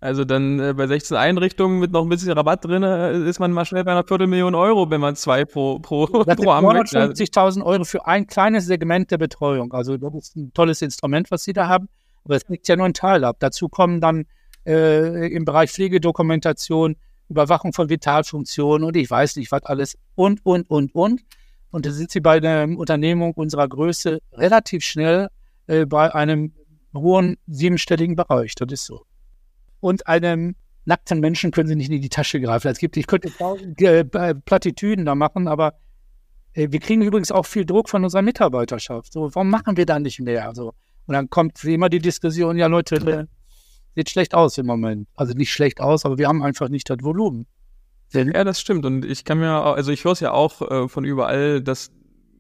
Also 0.05 0.27
dann 0.27 0.61
äh, 0.61 0.75
bei 0.75 0.87
16 0.87 1.17
Einrichtungen 1.17 1.79
mit 1.81 1.91
noch 1.91 2.03
ein 2.03 2.11
bisschen 2.11 2.33
Rabatt 2.33 2.63
drin, 2.63 2.83
äh, 2.83 3.27
ist 3.27 3.39
man 3.39 3.53
mal 3.53 3.65
schnell 3.65 3.85
bei 3.85 3.93
einer 3.93 4.05
Viertelmillion 4.05 4.55
Euro, 4.55 4.91
wenn 4.91 5.01
man 5.01 5.17
zwei 5.17 5.47
pro, 5.47 5.79
pro, 5.79 6.07
das 6.25 6.37
pro 6.37 6.51
Amt 6.51 6.69
250.000 6.69 7.65
Euro 7.65 7.85
für 7.85 8.07
ein 8.07 8.27
kleines 8.27 8.67
Segment 8.67 9.11
der 9.11 9.17
Betreuung. 9.17 9.73
Also 9.73 9.97
das 9.97 10.13
ist 10.15 10.37
ein 10.37 10.53
tolles 10.53 10.83
Instrument, 10.83 11.31
was 11.31 11.45
Sie 11.45 11.55
da 11.55 11.69
haben. 11.69 11.89
Aber 12.23 12.37
es 12.37 12.47
liegt 12.49 12.69
ja 12.69 12.77
nur 12.77 12.85
ein 12.85 12.93
Teil 12.93 13.25
ab. 13.25 13.37
Dazu 13.39 13.71
kommen 13.71 14.03
dann 14.03 14.27
äh, 14.67 15.35
im 15.35 15.47
Bereich 15.47 15.71
Pflegedokumentation, 15.71 16.97
Überwachung 17.31 17.73
von 17.73 17.89
Vitalfunktionen 17.89 18.87
und 18.87 18.99
ich 18.99 19.11
weiß 19.11 19.37
nicht 19.37 19.51
was 19.53 19.63
alles 19.63 19.97
und, 20.17 20.45
und, 20.45 20.69
und, 20.69 20.95
und. 20.95 21.23
Und 21.71 21.87
da 21.87 21.91
sind 21.91 22.11
sie 22.11 22.21
bei 22.21 22.43
einer 22.43 22.77
Unternehmung 22.77 23.33
unserer 23.33 23.67
Größe 23.67 24.21
relativ 24.35 24.85
schnell 24.85 25.29
äh, 25.67 25.87
bei 25.87 26.15
einem 26.15 26.53
hohen 26.95 27.39
siebenstelligen 27.47 28.17
Bereich. 28.17 28.55
Das 28.55 28.71
ist 28.71 28.85
so. 28.85 29.07
Und 29.85 30.07
einem 30.07 30.57
nackten 30.87 31.21
Menschen 31.21 31.51
können 31.51 31.69
sie 31.69 31.77
nicht 31.77 31.91
in 31.91 32.01
die 32.01 32.09
Tasche 32.09 32.41
greifen. 32.41 32.69
Es 32.69 32.79
gibt, 32.79 32.97
ich 32.97 33.07
könnte 33.07 33.29
äh, 33.77 34.35
Plattitüden 34.35 35.05
da 35.05 35.15
machen, 35.15 35.47
aber 35.47 35.75
äh, 36.55 36.69
wir 36.71 36.81
kriegen 36.81 37.03
übrigens 37.03 37.31
auch 37.31 37.45
viel 37.45 37.67
Druck 37.67 37.91
von 37.91 38.03
unserer 38.03 38.23
Mitarbeiterschaft. 38.23 39.13
So, 39.13 39.35
warum 39.35 39.51
machen 39.51 39.77
wir 39.77 39.85
da 39.85 39.99
nicht 39.99 40.21
mehr? 40.21 40.53
So. 40.55 40.69
Und 41.05 41.13
dann 41.13 41.29
kommt 41.29 41.63
wie 41.67 41.75
immer 41.75 41.91
die 41.91 41.99
Diskussion, 41.99 42.57
ja 42.57 42.67
Leute, 42.67 42.97
äh, 42.97 43.27
sieht 43.95 44.09
schlecht 44.09 44.35
aus 44.35 44.57
im 44.57 44.65
Moment. 44.65 45.07
Also 45.17 45.35
nicht 45.35 45.53
schlecht 45.53 45.83
aus, 45.83 46.07
aber 46.07 46.17
wir 46.17 46.29
haben 46.29 46.43
einfach 46.43 46.71
nicht 46.71 46.89
das 46.89 47.03
Volumen. 47.03 47.47
Ja, 48.15 48.43
das 48.43 48.63
stimmt. 48.63 48.87
Und 48.87 49.05
ich 49.05 49.27
kann 49.27 49.39
mir, 49.39 49.53
also 49.53 49.93
ich 49.93 50.03
höre 50.05 50.13
es 50.13 50.21
ja 50.21 50.33
auch 50.33 50.63
äh, 50.63 50.89
von 50.89 51.05
überall, 51.05 51.61
dass 51.61 51.91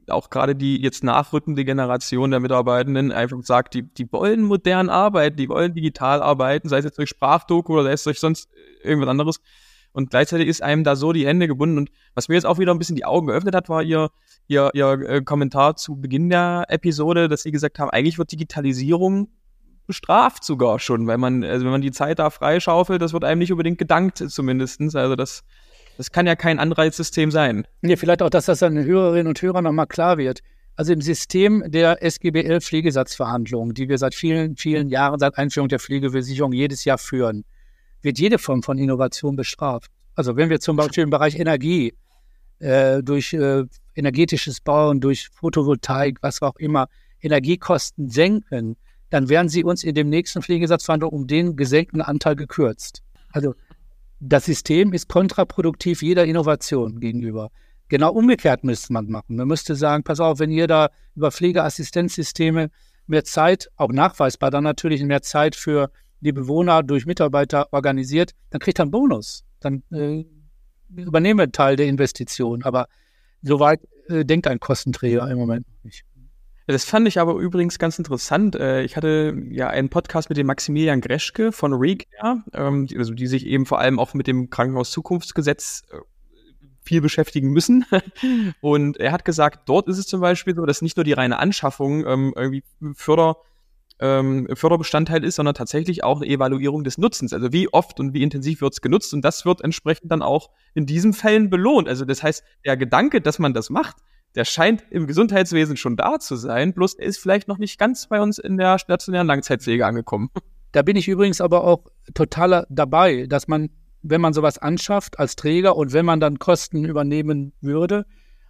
auch 0.08 0.30
gerade 0.30 0.54
die 0.54 0.80
jetzt 0.80 1.04
nachrückende 1.04 1.64
Generation 1.64 2.30
der 2.30 2.40
Mitarbeitenden 2.40 3.12
einfach 3.12 3.38
sagt, 3.42 3.74
die, 3.74 3.82
die 3.82 4.10
wollen 4.12 4.42
modern 4.42 4.88
arbeiten, 4.88 5.36
die 5.36 5.48
wollen 5.48 5.74
digital 5.74 6.22
arbeiten, 6.22 6.68
sei 6.68 6.78
es 6.78 6.84
jetzt 6.84 6.98
durch 6.98 7.10
Sprachdoku 7.10 7.74
oder 7.74 7.84
sei 7.84 7.92
es 7.92 8.04
durch 8.04 8.20
sonst 8.20 8.48
irgendwas 8.82 9.08
anderes. 9.08 9.40
Und 9.92 10.10
gleichzeitig 10.10 10.48
ist 10.48 10.62
einem 10.62 10.82
da 10.82 10.96
so 10.96 11.12
die 11.12 11.26
Hände 11.26 11.46
gebunden. 11.46 11.78
Und 11.78 11.90
was 12.14 12.28
mir 12.28 12.34
jetzt 12.34 12.46
auch 12.46 12.58
wieder 12.58 12.72
ein 12.74 12.78
bisschen 12.78 12.96
die 12.96 13.04
Augen 13.04 13.28
geöffnet 13.28 13.54
hat, 13.54 13.68
war 13.68 13.82
ihr, 13.82 14.10
ihr, 14.48 14.70
ihr 14.74 14.90
äh, 15.08 15.22
Kommentar 15.22 15.76
zu 15.76 15.96
Beginn 15.96 16.28
der 16.28 16.64
Episode, 16.68 17.28
dass 17.28 17.42
sie 17.42 17.52
gesagt 17.52 17.78
haben, 17.78 17.90
eigentlich 17.90 18.18
wird 18.18 18.32
Digitalisierung 18.32 19.28
bestraft 19.86 20.44
sogar 20.44 20.78
schon, 20.78 21.06
weil 21.06 21.18
man, 21.18 21.44
also 21.44 21.64
wenn 21.64 21.72
man 21.72 21.82
die 21.82 21.92
Zeit 21.92 22.18
da 22.18 22.30
freischaufelt, 22.30 23.02
das 23.02 23.12
wird 23.12 23.22
einem 23.22 23.38
nicht 23.38 23.52
unbedingt 23.52 23.78
gedankt 23.78 24.18
zumindestens. 24.18 24.96
Also 24.96 25.14
das, 25.14 25.44
das 25.96 26.10
kann 26.10 26.26
ja 26.26 26.36
kein 26.36 26.58
Anreizsystem 26.58 27.30
sein. 27.30 27.66
Nee, 27.82 27.96
vielleicht 27.96 28.22
auch, 28.22 28.30
dass 28.30 28.46
das 28.46 28.62
an 28.62 28.74
den 28.74 28.84
Hörerinnen 28.84 29.28
und 29.28 29.40
Hörern 29.40 29.64
nochmal 29.64 29.86
klar 29.86 30.18
wird. 30.18 30.40
Also 30.76 30.92
im 30.92 31.00
System 31.00 31.62
der 31.66 32.02
SGBL 32.02 32.60
Pflegesatzverhandlungen, 32.60 33.74
die 33.74 33.88
wir 33.88 33.98
seit 33.98 34.14
vielen, 34.14 34.56
vielen 34.56 34.88
Jahren, 34.88 35.20
seit 35.20 35.38
Einführung 35.38 35.68
der 35.68 35.78
Pflegeversicherung 35.78 36.52
jedes 36.52 36.84
Jahr 36.84 36.98
führen, 36.98 37.44
wird 38.02 38.18
jede 38.18 38.38
Form 38.38 38.62
von 38.62 38.76
Innovation 38.76 39.36
bestraft. 39.36 39.90
Also 40.16 40.36
wenn 40.36 40.50
wir 40.50 40.60
zum 40.60 40.76
Beispiel 40.76 41.04
im 41.04 41.10
Bereich 41.10 41.38
Energie 41.38 41.94
äh, 42.58 43.02
durch 43.02 43.32
äh, 43.32 43.64
energetisches 43.94 44.60
Bauen, 44.60 45.00
durch 45.00 45.28
Photovoltaik, 45.32 46.18
was 46.22 46.42
auch 46.42 46.56
immer, 46.56 46.88
Energiekosten 47.20 48.10
senken, 48.10 48.76
dann 49.10 49.28
werden 49.28 49.48
sie 49.48 49.62
uns 49.62 49.84
in 49.84 49.94
dem 49.94 50.08
nächsten 50.08 50.42
Pflegesatzverhandlung 50.42 51.12
um 51.12 51.26
den 51.26 51.56
gesenkten 51.56 52.02
Anteil 52.02 52.34
gekürzt. 52.34 53.02
Also 53.32 53.54
das 54.26 54.46
System 54.46 54.92
ist 54.92 55.08
kontraproduktiv 55.08 56.02
jeder 56.02 56.24
Innovation 56.24 56.98
gegenüber. 56.98 57.50
Genau 57.88 58.12
umgekehrt 58.12 58.64
müsste 58.64 58.92
man 58.92 59.06
machen. 59.06 59.36
Man 59.36 59.48
müsste 59.48 59.74
sagen, 59.74 60.02
pass 60.02 60.18
auf, 60.18 60.38
wenn 60.38 60.50
ihr 60.50 60.66
da 60.66 60.88
über 61.14 61.30
Pflegeassistenzsysteme 61.30 62.70
mehr 63.06 63.24
Zeit, 63.24 63.68
auch 63.76 63.92
nachweisbar 63.92 64.50
dann 64.50 64.64
natürlich 64.64 65.02
mehr 65.02 65.20
Zeit 65.20 65.54
für 65.54 65.90
die 66.20 66.32
Bewohner 66.32 66.82
durch 66.82 67.04
Mitarbeiter 67.04 67.70
organisiert, 67.72 68.32
dann 68.48 68.60
kriegt 68.60 68.78
er 68.78 68.84
einen 68.84 68.90
Bonus. 68.90 69.44
Dann 69.60 69.82
äh, 69.92 70.24
übernehmen 70.96 71.38
wir 71.38 71.44
einen 71.44 71.52
Teil 71.52 71.76
der 71.76 71.86
Investition. 71.86 72.62
Aber 72.62 72.86
soweit 73.42 73.80
äh, 74.08 74.24
denkt 74.24 74.46
ein 74.46 74.58
Kostenträger 74.58 75.30
im 75.30 75.36
Moment 75.36 75.66
nicht. 75.82 76.04
Das 76.66 76.84
fand 76.84 77.06
ich 77.06 77.18
aber 77.18 77.34
übrigens 77.34 77.78
ganz 77.78 77.98
interessant. 77.98 78.56
Äh, 78.56 78.82
ich 78.82 78.96
hatte 78.96 79.36
ja 79.50 79.68
einen 79.68 79.90
Podcast 79.90 80.30
mit 80.30 80.38
dem 80.38 80.46
Maximilian 80.46 81.00
Greschke 81.00 81.52
von 81.52 81.74
Regcare, 81.74 82.42
ähm, 82.54 82.88
also 82.96 83.12
die 83.12 83.26
sich 83.26 83.46
eben 83.46 83.66
vor 83.66 83.80
allem 83.80 83.98
auch 83.98 84.14
mit 84.14 84.26
dem 84.26 84.48
Krankenhaus 84.48 84.90
Zukunftsgesetz 84.90 85.82
äh, 85.90 85.98
viel 86.82 87.00
beschäftigen 87.00 87.50
müssen. 87.50 87.84
Und 88.60 88.96
er 88.98 89.12
hat 89.12 89.24
gesagt, 89.24 89.68
dort 89.68 89.88
ist 89.88 89.98
es 89.98 90.06
zum 90.06 90.20
Beispiel 90.20 90.54
so, 90.54 90.64
dass 90.64 90.80
nicht 90.80 90.96
nur 90.96 91.04
die 91.04 91.12
reine 91.12 91.38
Anschaffung 91.38 92.06
ähm, 92.06 92.32
irgendwie 92.36 92.64
Förder 92.94 93.36
ähm, 94.00 94.48
Förderbestandteil 94.52 95.22
ist, 95.22 95.36
sondern 95.36 95.54
tatsächlich 95.54 96.02
auch 96.02 96.20
eine 96.20 96.30
Evaluierung 96.30 96.82
des 96.82 96.98
Nutzens. 96.98 97.32
Also 97.32 97.52
wie 97.52 97.72
oft 97.72 98.00
und 98.00 98.12
wie 98.12 98.22
intensiv 98.22 98.60
wird 98.60 98.72
es 98.72 98.80
genutzt 98.80 99.14
und 99.14 99.22
das 99.22 99.44
wird 99.44 99.60
entsprechend 99.62 100.10
dann 100.10 100.22
auch 100.22 100.50
in 100.74 100.86
diesen 100.86 101.12
Fällen 101.12 101.48
belohnt. 101.48 101.88
Also 101.88 102.04
das 102.04 102.22
heißt, 102.22 102.42
der 102.64 102.76
Gedanke, 102.76 103.20
dass 103.20 103.38
man 103.38 103.54
das 103.54 103.70
macht, 103.70 103.96
der 104.34 104.44
scheint 104.44 104.84
im 104.90 105.06
Gesundheitswesen 105.06 105.76
schon 105.76 105.96
da 105.96 106.18
zu 106.18 106.36
sein, 106.36 106.74
bloß 106.74 106.94
er 106.94 107.06
ist 107.06 107.18
vielleicht 107.18 107.48
noch 107.48 107.58
nicht 107.58 107.78
ganz 107.78 108.08
bei 108.08 108.20
uns 108.20 108.38
in 108.38 108.56
der 108.56 108.78
stationären 108.78 109.26
Langzeitpflege 109.26 109.86
angekommen. 109.86 110.30
Da 110.72 110.82
bin 110.82 110.96
ich 110.96 111.06
übrigens 111.06 111.40
aber 111.40 111.64
auch 111.64 111.84
total 112.14 112.66
dabei, 112.68 113.26
dass 113.28 113.46
man, 113.46 113.70
wenn 114.02 114.20
man 114.20 114.32
sowas 114.32 114.58
anschafft 114.58 115.18
als 115.18 115.36
Träger 115.36 115.76
und 115.76 115.92
wenn 115.92 116.04
man 116.04 116.18
dann 116.18 116.38
Kosten 116.38 116.84
übernehmen 116.84 117.52
würde, 117.60 118.06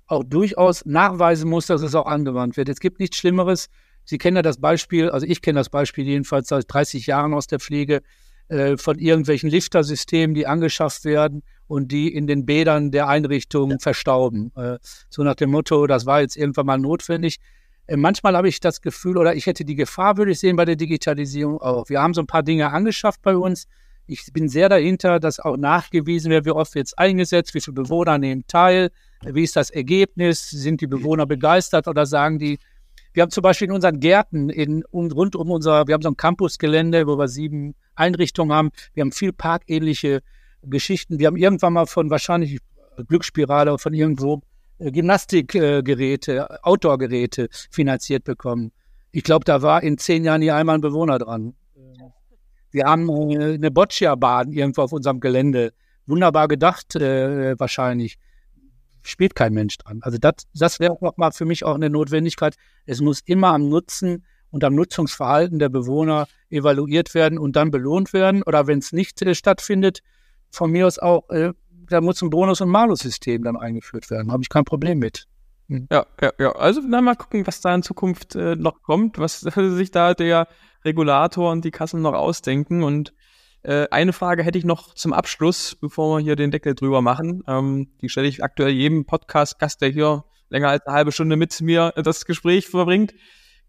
auch 0.06 0.24
durchaus 0.24 0.84
nachweisen 0.86 1.50
muss, 1.50 1.66
dass 1.66 1.82
es 1.82 1.94
auch 1.94 2.06
angewandt 2.06 2.56
wird. 2.56 2.68
Es 2.68 2.80
gibt 2.80 2.98
nichts 2.98 3.16
Schlimmeres, 3.18 3.68
Sie 4.04 4.18
kennen 4.18 4.36
ja 4.36 4.42
das 4.42 4.60
Beispiel, 4.60 5.10
also 5.10 5.26
ich 5.26 5.40
kenne 5.40 5.58
das 5.58 5.70
Beispiel 5.70 6.04
jedenfalls 6.04 6.48
seit 6.48 6.66
30 6.68 7.06
Jahren 7.06 7.32
aus 7.32 7.46
der 7.46 7.58
Pflege, 7.58 8.02
äh, 8.48 8.76
von 8.76 8.98
irgendwelchen 8.98 9.48
Liftersystemen, 9.48 10.34
die 10.34 10.46
angeschafft 10.46 11.04
werden 11.04 11.42
und 11.66 11.92
die 11.92 12.14
in 12.14 12.26
den 12.26 12.46
Bädern 12.46 12.90
der 12.90 13.08
Einrichtung 13.08 13.70
ja. 13.70 13.76
verstauben. 13.78 14.52
Äh, 14.56 14.78
so 15.08 15.22
nach 15.22 15.34
dem 15.34 15.50
Motto, 15.50 15.86
das 15.86 16.06
war 16.06 16.20
jetzt 16.20 16.36
irgendwann 16.36 16.66
mal 16.66 16.78
notwendig. 16.78 17.38
Äh, 17.86 17.96
manchmal 17.96 18.36
habe 18.36 18.48
ich 18.48 18.60
das 18.60 18.80
Gefühl, 18.80 19.16
oder 19.16 19.34
ich 19.34 19.46
hätte 19.46 19.64
die 19.64 19.74
Gefahr, 19.74 20.16
würde 20.16 20.32
ich 20.32 20.40
sehen, 20.40 20.56
bei 20.56 20.64
der 20.64 20.76
Digitalisierung 20.76 21.60
auch. 21.60 21.88
Wir 21.88 22.00
haben 22.00 22.14
so 22.14 22.22
ein 22.22 22.26
paar 22.26 22.42
Dinge 22.42 22.70
angeschafft 22.70 23.22
bei 23.22 23.36
uns. 23.36 23.66
Ich 24.06 24.32
bin 24.32 24.48
sehr 24.48 24.68
dahinter, 24.68 25.18
dass 25.18 25.40
auch 25.40 25.56
nachgewiesen 25.56 26.30
wird, 26.30 26.44
wie 26.44 26.50
oft 26.50 26.74
wird 26.74 26.88
es 26.88 26.94
eingesetzt, 26.98 27.54
wie 27.54 27.60
viele 27.60 27.74
Bewohner 27.74 28.18
nehmen 28.18 28.44
teil, 28.46 28.90
wie 29.22 29.42
ist 29.42 29.56
das 29.56 29.70
Ergebnis, 29.70 30.50
sind 30.50 30.82
die 30.82 30.86
Bewohner 30.86 31.24
begeistert 31.24 31.88
oder 31.88 32.04
sagen 32.04 32.38
die, 32.38 32.58
wir 33.14 33.22
haben 33.22 33.30
zum 33.30 33.42
Beispiel 33.42 33.68
in 33.68 33.72
unseren 33.72 34.00
Gärten 34.00 34.50
in, 34.50 34.82
rund 34.92 35.36
um 35.36 35.50
unser, 35.50 35.86
wir 35.86 35.94
haben 35.94 36.02
so 36.02 36.10
ein 36.10 36.16
Campusgelände, 36.16 37.06
wo 37.06 37.16
wir 37.16 37.28
sieben 37.28 37.74
Einrichtungen 37.94 38.52
haben. 38.52 38.70
Wir 38.92 39.02
haben 39.02 39.12
viel 39.12 39.32
parkähnliche 39.32 40.20
Geschichten. 40.66 41.18
Wir 41.18 41.26
haben 41.28 41.36
irgendwann 41.36 41.72
mal 41.72 41.86
von 41.86 42.10
wahrscheinlich 42.10 42.58
Glücksspirale 43.08 43.78
von 43.78 43.92
irgendwo 43.94 44.40
äh, 44.78 44.90
Gymnastikgeräte, 44.90 46.36
äh, 46.36 46.56
Outdoor-Geräte 46.62 47.48
finanziert 47.70 48.24
bekommen. 48.24 48.72
Ich 49.12 49.24
glaube, 49.24 49.44
da 49.44 49.62
war 49.62 49.82
in 49.82 49.98
zehn 49.98 50.24
Jahren 50.24 50.40
nie 50.40 50.50
einmal 50.50 50.76
ein 50.76 50.80
Bewohner 50.80 51.18
dran. 51.18 51.54
Wir 52.70 52.86
haben 52.86 53.08
äh, 53.30 53.54
eine 53.54 53.70
Boccia-Bahn 53.70 54.52
irgendwo 54.52 54.82
auf 54.82 54.92
unserem 54.92 55.20
Gelände. 55.20 55.72
Wunderbar 56.06 56.48
gedacht, 56.48 56.96
äh, 56.96 57.58
wahrscheinlich 57.58 58.18
spielt 59.02 59.34
kein 59.34 59.52
Mensch 59.52 59.78
dran. 59.78 60.00
Also 60.02 60.18
das, 60.18 60.34
das 60.54 60.80
wäre 60.80 60.92
auch 60.92 61.16
mal 61.16 61.30
für 61.30 61.44
mich 61.44 61.64
auch 61.64 61.74
eine 61.74 61.90
Notwendigkeit. 61.90 62.56
Es 62.86 63.00
muss 63.00 63.20
immer 63.26 63.48
am 63.48 63.68
Nutzen 63.68 64.24
und 64.50 64.64
am 64.64 64.74
Nutzungsverhalten 64.74 65.58
der 65.58 65.68
Bewohner 65.68 66.26
evaluiert 66.50 67.14
werden 67.14 67.38
und 67.38 67.56
dann 67.56 67.70
belohnt 67.70 68.12
werden. 68.12 68.42
Oder 68.42 68.66
wenn 68.66 68.78
es 68.78 68.92
nicht 68.92 69.22
äh, 69.22 69.34
stattfindet, 69.34 70.00
von 70.54 70.70
mir 70.70 70.86
aus 70.86 70.98
auch, 70.98 71.28
äh, 71.30 71.52
da 71.88 72.00
muss 72.00 72.22
ein 72.22 72.30
Bonus- 72.30 72.60
und 72.60 72.70
Malus-System 72.70 73.42
dann 73.42 73.56
eingeführt 73.56 74.10
werden. 74.10 74.32
Habe 74.32 74.42
ich 74.42 74.48
kein 74.48 74.64
Problem 74.64 74.98
mit. 74.98 75.26
Hm. 75.68 75.86
Ja, 75.90 76.06
ja, 76.20 76.32
ja. 76.38 76.52
Also 76.52 76.80
dann 76.88 77.04
mal 77.04 77.16
gucken, 77.16 77.46
was 77.46 77.60
da 77.60 77.74
in 77.74 77.82
Zukunft 77.82 78.34
äh, 78.34 78.56
noch 78.56 78.82
kommt, 78.82 79.18
was 79.18 79.40
sich 79.40 79.90
da 79.90 80.14
der 80.14 80.48
Regulator 80.84 81.50
und 81.50 81.64
die 81.64 81.70
Kassen 81.70 82.02
noch 82.02 82.14
ausdenken. 82.14 82.82
Und 82.82 83.14
äh, 83.62 83.86
eine 83.90 84.12
Frage 84.12 84.42
hätte 84.42 84.58
ich 84.58 84.64
noch 84.64 84.94
zum 84.94 85.12
Abschluss, 85.12 85.76
bevor 85.80 86.18
wir 86.18 86.22
hier 86.22 86.36
den 86.36 86.50
Deckel 86.50 86.74
drüber 86.74 87.02
machen. 87.02 87.42
Ähm, 87.46 87.88
die 88.00 88.08
stelle 88.08 88.28
ich 88.28 88.44
aktuell 88.44 88.72
jedem 88.72 89.06
Podcast-Gast, 89.06 89.80
der 89.80 89.88
hier 89.90 90.24
länger 90.50 90.68
als 90.68 90.86
eine 90.86 90.96
halbe 90.96 91.12
Stunde 91.12 91.36
mit 91.36 91.60
mir 91.60 91.92
das 91.96 92.26
Gespräch 92.26 92.68
verbringt. 92.68 93.14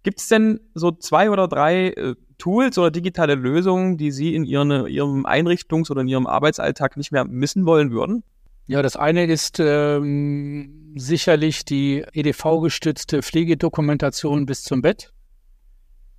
Gibt 0.05 0.19
es 0.19 0.27
denn 0.27 0.59
so 0.75 0.91
zwei 0.91 1.31
oder 1.31 1.47
drei 1.47 1.87
äh, 1.87 2.13
Tools 2.37 2.77
oder 2.77 2.91
digitale 2.91 3.33
Lösungen, 3.33 3.97
die 3.97 4.11
Sie 4.11 4.35
in 4.35 4.45
ihren, 4.45 4.85
Ihrem 4.85 5.25
Einrichtungs- 5.25 5.89
oder 5.89 6.01
in 6.01 6.07
Ihrem 6.07 6.27
Arbeitsalltag 6.27 6.95
nicht 6.95 7.11
mehr 7.11 7.25
missen 7.25 7.65
wollen 7.65 7.89
würden? 7.89 8.23
Ja, 8.67 8.83
das 8.83 8.97
eine 8.97 9.25
ist 9.25 9.59
ähm, 9.59 10.93
sicherlich 10.95 11.65
die 11.65 12.05
EDV-gestützte 12.13 13.23
Pflegedokumentation 13.23 14.45
bis 14.45 14.63
zum 14.63 14.83
Bett 14.83 15.11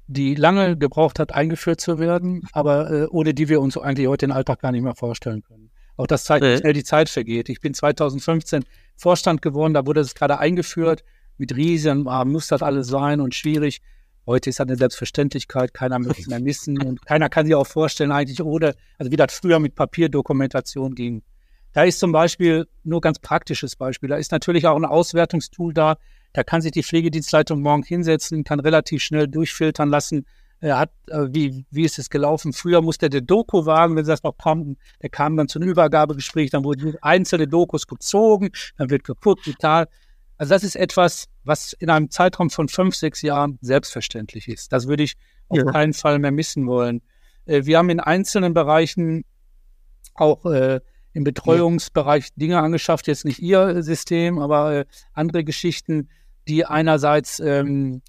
die 0.09 0.35
lange 0.35 0.77
gebraucht 0.77 1.19
hat, 1.19 1.35
eingeführt 1.35 1.81
zu 1.81 1.99
werden, 1.99 2.47
aber 2.53 2.91
äh, 2.91 3.07
ohne 3.07 3.35
die 3.35 3.49
wir 3.49 3.61
uns 3.61 3.77
eigentlich 3.77 4.07
heute 4.07 4.27
den 4.27 4.33
Alltag 4.33 4.61
gar 4.61 4.73
nicht 4.73 4.83
mehr 4.83 4.95
vorstellen 4.95 5.43
können. 5.43 5.71
Auch 5.97 6.07
das 6.07 6.25
zeigt, 6.25 6.45
wie 6.45 6.57
schnell 6.59 6.75
die 6.75 6.85
Zeit 6.85 7.09
vergeht. 7.09 7.49
Ich 7.49 7.61
bin 7.61 7.75
2015 7.75 8.65
Vorstand 8.97 9.43
geworden, 9.43 9.75
da 9.75 9.87
wurde 9.87 10.01
es 10.01 10.15
gerade 10.15 10.39
eingeführt. 10.39 11.03
Mit 11.39 11.55
Riesen 11.55 12.09
ah, 12.09 12.25
muss 12.25 12.49
das 12.49 12.63
alles 12.63 12.89
sein 12.89 13.21
und 13.21 13.35
schwierig. 13.35 13.81
Heute 14.27 14.51
ist 14.51 14.59
das 14.59 14.67
eine 14.67 14.77
Selbstverständlichkeit, 14.77 15.73
keiner 15.73 15.99
möchte 15.99 16.23
es 16.23 16.27
mehr 16.27 16.41
missen 16.41 16.83
und 16.83 17.05
keiner 17.07 17.29
kann 17.29 17.47
sich 17.47 17.55
auch 17.55 17.67
vorstellen, 17.67 18.11
eigentlich 18.11 18.43
ohne, 18.43 18.75
also 18.99 19.13
wie 19.13 19.17
das 19.17 19.33
früher 19.33 19.61
mit 19.61 19.77
Papierdokumentation 19.77 20.95
ging. 20.95 21.23
Da 21.73 21.85
ist 21.85 22.01
zum 22.01 22.11
Beispiel, 22.11 22.67
nur 22.83 23.01
ganz 23.01 23.19
praktisches 23.21 23.77
Beispiel, 23.77 24.09
da 24.09 24.17
ist 24.17 24.33
natürlich 24.33 24.67
auch 24.67 24.77
ein 24.77 24.85
Auswertungstool 24.85 25.73
da, 25.73 25.97
da 26.33 26.43
kann 26.43 26.61
sich 26.61 26.73
die 26.73 26.83
Pflegedienstleitung 26.83 27.61
morgen 27.61 27.85
hinsetzen, 27.85 28.43
kann 28.43 28.59
relativ 28.59 29.03
schnell 29.03 29.29
durchfiltern 29.29 29.91
lassen, 29.91 30.27
er 30.61 30.79
hat, 30.79 30.91
äh, 31.09 31.27
wie, 31.31 31.67
wie 31.71 31.85
ist 31.85 31.99
es 31.99 32.09
gelaufen? 32.09 32.53
Früher 32.53 32.81
musste 32.81 33.11
der 33.11 33.21
Doku-Wagen, 33.21 33.95
wenn 33.95 34.05
sie 34.05 34.11
das 34.11 34.23
noch 34.23 34.37
kam, 34.39 34.77
der 35.03 35.11
kam 35.11 35.37
dann 35.37 35.49
zu 35.49 35.59
einem 35.59 35.69
Übergabegespräch, 35.69 36.51
dann 36.51 36.65
wurden 36.65 36.97
einzelne 37.03 37.47
Dokus 37.47 37.87
gezogen, 37.87 38.51
dann 38.79 38.91
wird 38.91 39.05
geguckt, 39.05 39.45
total. 39.45 39.87
Also 40.39 40.55
das 40.55 40.65
ist 40.65 40.77
etwas, 40.77 41.27
was 41.45 41.73
in 41.73 41.91
einem 41.91 42.11
Zeitraum 42.11 42.51
von 42.51 42.69
fünf, 42.69 42.95
sechs 42.95 43.23
Jahren 43.23 43.59
selbstverständlich 43.63 44.49
ist. 44.49 44.73
Das 44.73 44.87
würde 44.87 45.03
ich 45.03 45.15
auf 45.49 45.59
ja. 45.59 45.65
keinen 45.65 45.93
Fall 45.93 46.19
mehr 46.19 46.33
missen 46.33 46.67
wollen. 46.67 47.03
Äh, 47.47 47.65
wir 47.65 47.79
haben 47.79 47.91
in 47.91 48.01
einzelnen 48.01 48.55
Bereichen 48.55 49.25
auch 50.15 50.45
äh, 50.47 50.81
im 51.13 51.25
Betreuungsbereich 51.25 52.35
Dinge 52.35 52.61
angeschafft, 52.61 53.07
jetzt 53.07 53.25
nicht 53.25 53.39
Ihr 53.39 53.83
System, 53.83 54.39
aber 54.39 54.75
äh, 54.75 54.85
andere 55.15 55.45
Geschichten, 55.45 56.11
die 56.47 56.67
einerseits, 56.67 57.41
ähm, 57.41 58.03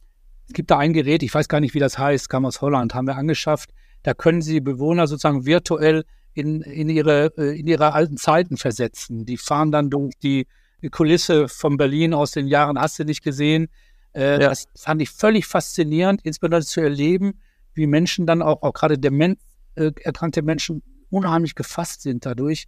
es 0.47 0.53
gibt 0.53 0.71
da 0.71 0.77
ein 0.77 0.93
Gerät, 0.93 1.23
ich 1.23 1.33
weiß 1.33 1.47
gar 1.47 1.61
nicht, 1.61 1.73
wie 1.73 1.79
das 1.79 1.97
heißt, 1.97 2.29
kam 2.29 2.45
aus 2.45 2.61
Holland, 2.61 2.93
haben 2.93 3.07
wir 3.07 3.15
angeschafft. 3.15 3.69
Da 4.03 4.13
können 4.13 4.41
Sie 4.41 4.59
Bewohner 4.59 5.07
sozusagen 5.07 5.45
virtuell 5.45 6.03
in, 6.33 6.61
in, 6.61 6.89
ihre, 6.89 7.33
äh, 7.37 7.59
in 7.59 7.67
ihre 7.67 7.93
alten 7.93 8.17
Zeiten 8.17 8.57
versetzen. 8.57 9.25
Die 9.25 9.37
fahren 9.37 9.71
dann 9.71 9.89
durch 9.89 10.13
die 10.21 10.47
Kulisse 10.91 11.47
von 11.47 11.77
Berlin 11.77 12.13
aus 12.13 12.31
den 12.31 12.47
Jahren, 12.47 12.79
hast 12.79 12.99
du 12.99 13.03
nicht 13.03 13.23
gesehen. 13.23 13.67
Äh, 14.13 14.33
ja. 14.33 14.49
Das 14.49 14.67
fand 14.75 15.01
ich 15.01 15.09
völlig 15.09 15.45
faszinierend, 15.45 16.21
insbesondere 16.23 16.63
zu 16.63 16.81
erleben, 16.81 17.39
wie 17.73 17.87
Menschen 17.87 18.25
dann 18.25 18.41
auch, 18.41 18.61
auch 18.61 18.73
gerade 18.73 18.97
dement 18.97 19.39
äh, 19.75 19.91
erkrankte 20.01 20.41
Menschen 20.41 20.81
unheimlich 21.09 21.55
gefasst 21.55 22.01
sind 22.01 22.25
dadurch, 22.25 22.67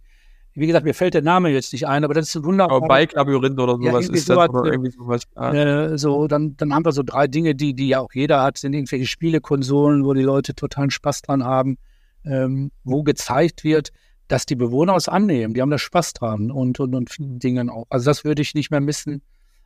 wie 0.54 0.66
gesagt, 0.66 0.84
mir 0.84 0.94
fällt 0.94 1.14
der 1.14 1.22
Name 1.22 1.50
jetzt 1.50 1.72
nicht 1.72 1.86
ein, 1.86 2.04
aber 2.04 2.14
das 2.14 2.28
ist 2.28 2.36
ein 2.36 2.44
wunderbar. 2.44 2.80
Bike-Labyrinth 2.80 3.58
oder 3.58 3.74
sowas 3.74 4.08
ja, 4.08 4.12
ist 4.12 4.28
das 4.28 4.36
sowas, 4.36 4.48
oder 4.50 4.72
irgendwie 4.72 4.90
sowas. 4.90 5.22
Äh, 5.36 5.96
so, 5.96 6.26
dann, 6.26 6.56
dann 6.56 6.74
haben 6.74 6.84
wir 6.84 6.92
so 6.92 7.02
drei 7.04 7.28
Dinge, 7.28 7.54
die, 7.54 7.72
die 7.74 7.88
ja 7.88 8.00
auch 8.00 8.12
jeder 8.12 8.42
hat, 8.42 8.58
sind 8.58 8.72
irgendwelche 8.72 9.06
Spielekonsolen, 9.06 10.04
wo 10.04 10.12
die 10.12 10.22
Leute 10.22 10.54
totalen 10.54 10.90
Spaß 10.90 11.22
dran 11.22 11.44
haben, 11.44 11.78
ähm, 12.24 12.72
wo 12.82 13.04
gezeigt 13.04 13.62
wird, 13.62 13.90
dass 14.30 14.46
die 14.46 14.54
Bewohner 14.54 14.94
es 14.94 15.08
annehmen. 15.08 15.54
Die 15.54 15.60
haben 15.60 15.70
da 15.70 15.78
Spaß 15.78 16.12
dran 16.12 16.52
und, 16.52 16.78
und, 16.78 16.94
und 16.94 17.10
vielen 17.10 17.40
Dingen 17.40 17.68
auch. 17.68 17.86
Also 17.90 18.08
das 18.08 18.24
würde 18.24 18.42
ich 18.42 18.54
nicht 18.54 18.70
mehr 18.70 18.80
missen. 18.80 19.22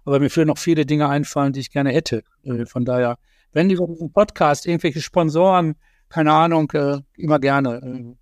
Aber 0.07 0.20
mir 0.20 0.31
führen 0.31 0.48
noch 0.48 0.59
viele 0.59 0.87
Dinge 0.87 1.09
einfallen, 1.09 1.53
die 1.53 1.61
ich 1.61 1.70
gerne 1.70 1.90
hätte. 1.90 2.22
Äh, 2.44 2.64
von 2.64 2.85
daher, 2.85 3.18
wenn 3.53 3.68
die 3.68 3.77
Podcast 3.77 4.66
irgendwelche 4.66 5.03
Sponsoren, 5.03 5.77
keine 6.09 6.33
Ahnung, 6.33 6.70
äh, 6.72 6.98
immer 7.16 7.38
gerne. 7.38 8.16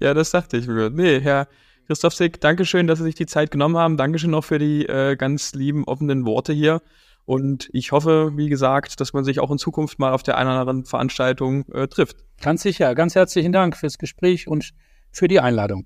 Äh. 0.00 0.04
Ja, 0.04 0.14
das 0.14 0.32
dachte 0.32 0.56
ich 0.56 0.66
mir. 0.66 0.90
Nee, 0.90 1.20
Herr 1.20 1.46
Christoph 1.86 2.14
Sick, 2.14 2.40
Dankeschön, 2.40 2.86
dass 2.86 2.98
Sie 2.98 3.04
sich 3.04 3.14
die 3.14 3.26
Zeit 3.26 3.52
genommen 3.52 3.76
haben. 3.76 3.96
Dankeschön 3.96 4.34
auch 4.34 4.44
für 4.44 4.58
die 4.58 4.86
äh, 4.86 5.14
ganz 5.16 5.54
lieben, 5.54 5.84
offenen 5.84 6.26
Worte 6.26 6.52
hier. 6.52 6.82
Und 7.24 7.70
ich 7.72 7.92
hoffe, 7.92 8.32
wie 8.34 8.48
gesagt, 8.48 9.00
dass 9.00 9.12
man 9.12 9.24
sich 9.24 9.38
auch 9.38 9.50
in 9.50 9.58
Zukunft 9.58 9.98
mal 9.98 10.12
auf 10.12 10.22
der 10.22 10.38
einen 10.38 10.50
oder 10.50 10.60
anderen 10.60 10.84
Veranstaltung 10.84 11.66
äh, 11.72 11.86
trifft. 11.86 12.16
Ganz 12.40 12.62
sicher. 12.62 12.94
Ganz 12.94 13.14
herzlichen 13.14 13.52
Dank 13.52 13.76
fürs 13.76 13.98
Gespräch 13.98 14.48
und 14.48 14.72
für 15.14 15.28
die 15.28 15.40
Einladung. 15.40 15.82